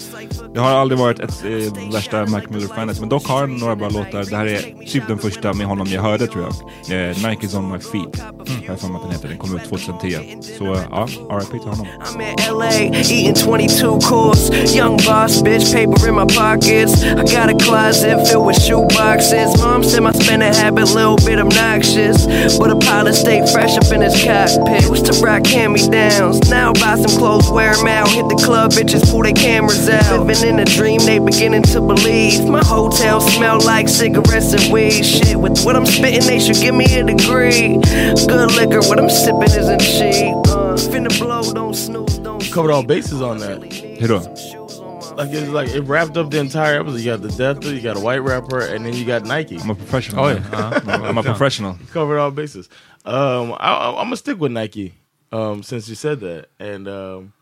Jag 0.55 0.62
har 0.62 0.70
aldrig 0.70 0.99
varit 0.99 1.20
ett 1.20 1.45
eh, 1.45 1.93
värsta 1.93 2.26
Mac 2.26 2.41
Miller-fanet, 2.49 3.01
men 3.01 3.09
dock 3.09 3.26
har 3.28 3.41
han 3.41 3.57
några 3.57 3.76
bra 3.76 3.89
låtar. 3.89 4.30
Det 4.30 4.37
här 4.37 4.47
är 4.47 4.87
typ 4.87 5.09
den 5.09 5.18
första 5.18 5.53
med 5.53 5.66
honom 5.66 5.87
jag 5.91 6.03
hörde 6.03 6.26
tror 6.26 6.45
jag. 6.45 7.09
Eh, 7.09 7.14
Nike's 7.14 7.57
on 7.59 7.72
my 7.72 7.78
feet, 7.78 8.22
har 8.68 8.76
jag 8.82 8.91
mig 8.91 8.97
att 8.97 9.03
den 9.03 9.11
heter. 9.12 9.28
Den 9.28 9.39
kom 9.39 9.57
ut 9.57 9.68
2010. 9.68 10.16
Så 10.59 10.76
ja, 10.91 11.09
RIP 11.30 11.51
till 11.51 11.61
honom. 11.61 11.87
I'm 12.05 12.20
in 12.22 12.59
LA 12.59 12.70
eating 12.97 13.35
22 13.35 14.01
course. 14.01 14.76
Young 14.78 14.97
boss, 14.97 15.43
bitch, 15.43 15.72
paper 15.72 16.09
in 16.09 16.14
my 16.14 16.35
pockets. 16.37 17.03
I 17.05 17.14
got 17.37 17.55
a 17.55 17.59
closet 17.61 18.28
filled 18.28 18.47
with 18.49 18.61
shoe 18.68 18.82
boxes. 18.99 19.62
Mom 19.62 19.82
said 19.85 20.03
my 20.03 20.12
spending 20.12 20.53
habit 20.55 20.74
little 20.83 21.16
bit 21.16 21.39
obnoxious, 21.39 22.27
but 22.59 22.70
a 22.70 22.77
pilot 22.77 23.14
stayed 23.14 23.49
fresh 23.51 23.77
up 23.77 23.93
in 23.93 24.01
his 24.03 24.14
cockpit. 24.25 24.83
Used 24.91 25.07
to 25.07 25.12
rock 25.22 25.47
hand 25.47 25.72
me 25.75 25.89
downs. 25.89 26.41
Now 26.51 26.72
buy 26.72 26.97
some 26.97 27.16
clothes, 27.18 27.49
wear 27.51 27.70
'em 27.70 27.87
out. 27.87 28.09
Hit 28.09 28.29
the 28.29 28.37
club, 28.37 28.72
bitches 28.72 29.09
pull 29.11 29.22
their 29.22 29.33
cameras 29.33 29.89
out. 29.89 30.27
Living 30.27 30.49
in 30.49 30.59
a 30.59 30.64
dream, 30.64 31.01
they 31.01 31.18
beginning 31.18 31.62
to 31.75 31.81
believe. 31.81 32.45
My 32.49 32.64
hotel 32.64 33.20
smell 33.20 33.61
like 33.61 33.89
cigarettes 33.89 34.53
and 34.53 34.72
weed. 34.72 35.05
Shit, 35.05 35.37
with 35.37 35.64
what 35.64 35.77
I'm 35.77 35.87
spitting, 35.87 36.27
they 36.27 36.41
should 36.41 36.57
give 36.57 36.75
me 36.75 36.87
a 36.97 37.05
degree. 37.05 37.79
Good 38.27 38.53
liquor, 38.53 38.81
what 38.89 38.99
I'm 38.99 39.11
sipping 39.11 39.55
isn't 39.61 39.81
cheap. 39.81 40.35
Uh, 40.49 40.77
finna 40.77 41.16
blow, 41.18 41.53
don't 41.53 41.75
snooze, 41.75 42.18
don't 42.18 42.43
Covered 42.53 42.72
all 42.72 42.83
bases 42.83 43.20
on 43.20 43.39
that. 43.39 43.62
Hit 43.72 44.09
då? 44.09 44.63
Like 45.16 45.30
it's 45.30 45.48
like 45.48 45.68
it 45.68 45.82
wrapped 45.82 46.16
up 46.16 46.30
the 46.30 46.38
entire 46.38 46.80
episode. 46.80 46.98
You 47.00 47.04
got 47.04 47.22
the 47.22 47.28
Death, 47.30 47.64
you 47.64 47.80
got 47.80 47.96
a 47.96 48.00
white 48.00 48.18
rapper, 48.22 48.60
and 48.60 48.84
then 48.84 48.94
you 48.94 49.04
got 49.04 49.24
Nike. 49.24 49.58
I'm 49.58 49.70
a 49.70 49.74
professional. 49.74 50.24
Oj, 50.24 50.52
ja. 50.52 50.92
I'm 51.08 51.18
a 51.18 51.22
professional. 51.22 51.78
Covered 51.92 52.18
all 52.18 52.30
bases. 52.30 52.68
Um, 53.04 53.52
I, 53.52 53.72
I, 53.72 53.88
I'm 53.90 54.06
gonna 54.06 54.16
stick 54.16 54.38
with 54.40 54.52
Nike. 54.52 54.94
Um, 55.32 55.62
since 55.62 55.88
you 55.88 55.94
said 55.94 56.20
that, 56.20 56.46
and 56.60 56.86
um, 56.86 57.32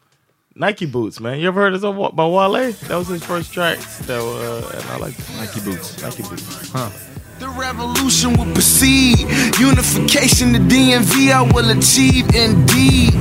Nike 0.55 0.87
boots, 0.87 1.21
man. 1.21 1.39
You 1.39 1.49
ever 1.49 1.61
heard 1.61 1.75
of 1.75 1.81
this 1.81 2.13
by 2.15 2.27
Wale? 2.27 2.73
That 2.73 2.97
was 2.97 3.09
his 3.09 3.23
first 3.23 3.53
track. 3.53 3.79
That 3.79 4.21
uh, 4.21 4.79
and 4.79 4.85
I 4.91 4.97
like 4.97 5.19
Nike 5.37 5.61
boots. 5.61 6.01
Nike 6.03 6.23
boots. 6.23 7.12
The 7.43 7.49
revolution 7.49 8.35
will 8.35 8.53
proceed. 8.55 9.19
Unification, 9.59 10.53
the 10.53 10.61
DMV, 10.61 11.33
I 11.33 11.43
will 11.43 11.71
achieve 11.77 12.33
indeed. 12.37 13.15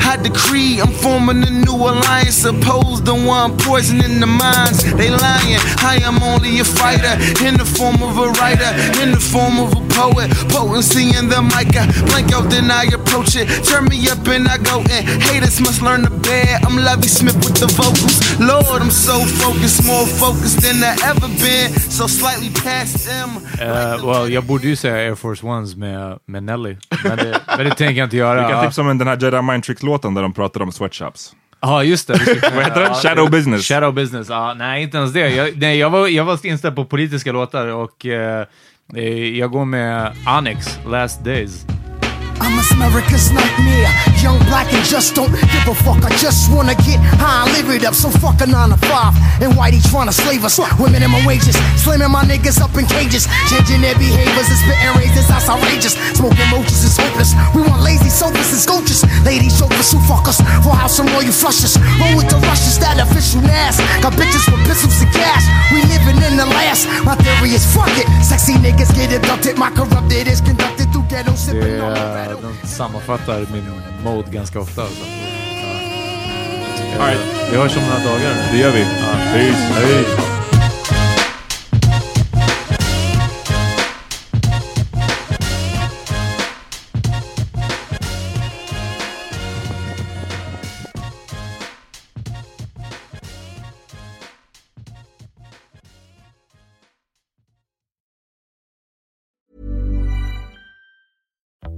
I 0.00 0.16
decree 0.16 0.80
I'm 0.80 0.88
forming 0.88 1.46
a 1.46 1.50
new 1.50 1.76
alliance 1.76 2.42
opposed 2.46 3.04
to 3.04 3.12
one 3.12 3.58
poisoning 3.58 4.18
the 4.18 4.26
minds. 4.26 4.82
They 4.94 5.10
lying. 5.10 5.60
I 5.84 6.00
am 6.02 6.22
only 6.22 6.60
a 6.60 6.64
fighter 6.64 7.12
in 7.44 7.58
the 7.58 7.66
form 7.66 8.02
of 8.02 8.16
a 8.16 8.30
writer, 8.40 8.70
in 9.02 9.12
the 9.12 9.20
form 9.20 9.58
of 9.58 9.76
a 9.76 9.89
poet. 10.00 10.28
Potency 10.48 11.06
in 11.18 11.28
the 11.28 11.40
mic. 11.52 11.76
I 11.76 11.84
blank 12.08 12.32
out, 12.36 12.46
then 12.50 12.70
I 12.70 12.84
approach 12.98 13.36
it. 13.40 13.46
Turn 13.68 13.84
me 13.92 13.98
up 14.12 14.26
and 14.34 14.48
I 14.54 14.56
go 14.70 14.76
in. 14.96 15.02
Haters 15.28 15.60
must 15.60 15.80
learn 15.82 16.02
to 16.08 16.12
bear. 16.26 16.52
I'm 16.66 16.76
Lovey 16.88 17.10
Smith 17.18 17.38
with 17.44 17.56
the 17.62 17.68
vocals. 17.80 18.16
Lord, 18.50 18.80
I'm 18.82 18.94
so 19.08 19.16
focused, 19.42 19.80
more 19.86 20.06
focused 20.24 20.60
than 20.64 20.76
I 20.90 20.94
ever 21.10 21.28
been. 21.44 21.68
So 21.98 22.04
slightly 22.08 22.50
past 22.64 22.94
them. 23.08 23.30
Eh, 23.60 24.06
well, 24.06 24.32
jag 24.32 24.44
borde 24.44 24.66
ju 24.68 24.76
säga 24.76 24.96
Air 24.96 25.14
Force 25.14 25.46
Ones 25.46 25.76
med, 25.76 26.18
med 26.26 26.42
Nelly, 26.42 26.76
men 27.04 27.16
det, 27.16 27.40
men 27.56 27.66
det 27.66 27.74
tänker 27.74 27.98
jag 27.98 28.06
inte 28.06 28.16
göra. 28.16 28.46
Vi 28.46 28.52
kan 28.52 28.64
tipsa 28.64 28.82
om 28.82 28.98
den 28.98 29.08
här 29.08 29.18
Jedi 29.20 29.42
Mind 29.42 29.64
Tricks-låten 29.64 30.14
där 30.14 30.22
de 30.22 30.32
pratar 30.32 30.62
om 30.62 30.72
sweatshops. 30.72 31.34
Ja, 31.62 31.84
just 31.84 32.06
det. 32.08 32.12
Vad 32.54 32.64
heter 32.64 32.80
den? 32.80 32.94
Shadow 32.94 33.30
Business. 33.30 33.68
Shadow 33.68 33.94
Business, 33.94 34.28
ja, 34.28 34.54
nej 34.54 34.82
inte 34.82 34.96
ens 34.98 35.12
det. 35.12 35.28
Jag, 35.28 35.56
nej, 35.56 35.78
jag, 35.78 35.90
var, 35.90 36.08
jag 36.08 36.24
var 36.24 36.46
inställd 36.46 36.76
på 36.76 36.84
politiska 36.84 37.32
låtar 37.32 37.66
och 37.66 38.06
eh, 38.06 38.46
eh, 38.96 39.38
jag 39.38 39.50
går 39.50 39.64
med 39.64 40.12
Onyx, 40.38 40.78
Last 40.86 41.24
Days. 41.24 41.66
I'm 42.40 42.56
America's 42.80 43.30
nightmare. 43.30 43.92
Young, 44.24 44.38
black, 44.48 44.72
and 44.72 44.84
just 44.84 45.14
don't 45.14 45.30
give 45.30 45.66
a 45.68 45.74
fuck. 45.74 46.00
I 46.04 46.10
just 46.16 46.50
wanna 46.52 46.74
get 46.74 46.98
high 47.20 47.44
live 47.52 47.70
it 47.70 47.84
up. 47.84 47.94
So 47.94 48.08
fuck 48.08 48.40
a 48.40 48.46
9 48.46 48.70
to 48.70 48.76
5. 48.76 49.14
And 49.44 49.52
Whitey 49.54 49.80
trying 49.90 50.08
to 50.08 50.12
slave 50.12 50.44
us 50.44 50.58
with 50.58 50.92
minimum 50.92 51.24
wages. 51.24 51.56
Slamming 51.76 52.10
my 52.10 52.24
niggas 52.24 52.60
up 52.60 52.74
in 52.76 52.86
cages. 52.86 53.28
Changing 53.48 53.80
their 53.80 53.94
behaviors 53.94 54.48
and 54.48 54.58
spitting 54.60 54.92
razors. 54.96 55.28
That's 55.28 55.48
outrageous. 55.48 55.94
Smoking 56.16 56.48
roaches 56.52 56.84
is 56.84 56.96
hopeless. 56.96 57.32
We 57.54 57.62
want 57.62 57.82
lazy 57.82 58.10
sofas 58.10 58.52
and 58.52 58.60
scoaches. 58.60 59.04
Ladies, 59.24 59.56
chauffeurs 59.56 59.92
who 59.92 60.00
fuck 60.08 60.28
us. 60.28 60.40
For 60.64 60.74
house 60.74 60.98
and 60.98 61.08
royal 61.12 61.32
flushes. 61.32 61.78
Roll 62.00 62.16
with 62.16 62.28
the 62.28 62.40
rushes. 62.48 62.78
That 62.80 63.00
official 63.00 63.44
ass. 63.48 63.78
Got 64.02 64.14
bitches 64.18 64.44
with 64.50 64.60
pistols 64.66 65.00
and 65.00 65.12
cash. 65.12 65.44
We 65.72 65.80
living 65.88 66.20
in 66.26 66.36
the 66.36 66.46
last. 66.46 66.88
My 67.04 67.14
theory 67.16 67.54
is 67.56 67.64
fuck 67.70 67.92
it. 67.96 68.08
Sexy 68.24 68.54
niggas 68.60 68.92
get 68.92 69.12
abducted. 69.12 69.56
My 69.56 69.70
corrupted 69.70 70.28
is 70.28 70.40
conducted 70.40 70.89
Det, 71.52 71.78
eh, 71.78 72.40
den 72.42 72.68
sammanfattar 72.68 73.46
min 73.52 73.64
mode 74.04 74.30
ganska 74.30 74.60
ofta. 74.60 74.82
Så. 74.82 75.04
All 77.00 77.06
right. 77.08 77.20
Vi 77.50 77.56
hörs 77.56 77.76
om 77.76 77.82
några 77.82 77.98
dagar. 77.98 78.34
Det 78.52 78.58
gör 78.58 78.70
vi. 78.70 78.84
Peace. 79.32 79.56
Hej. 79.74 80.39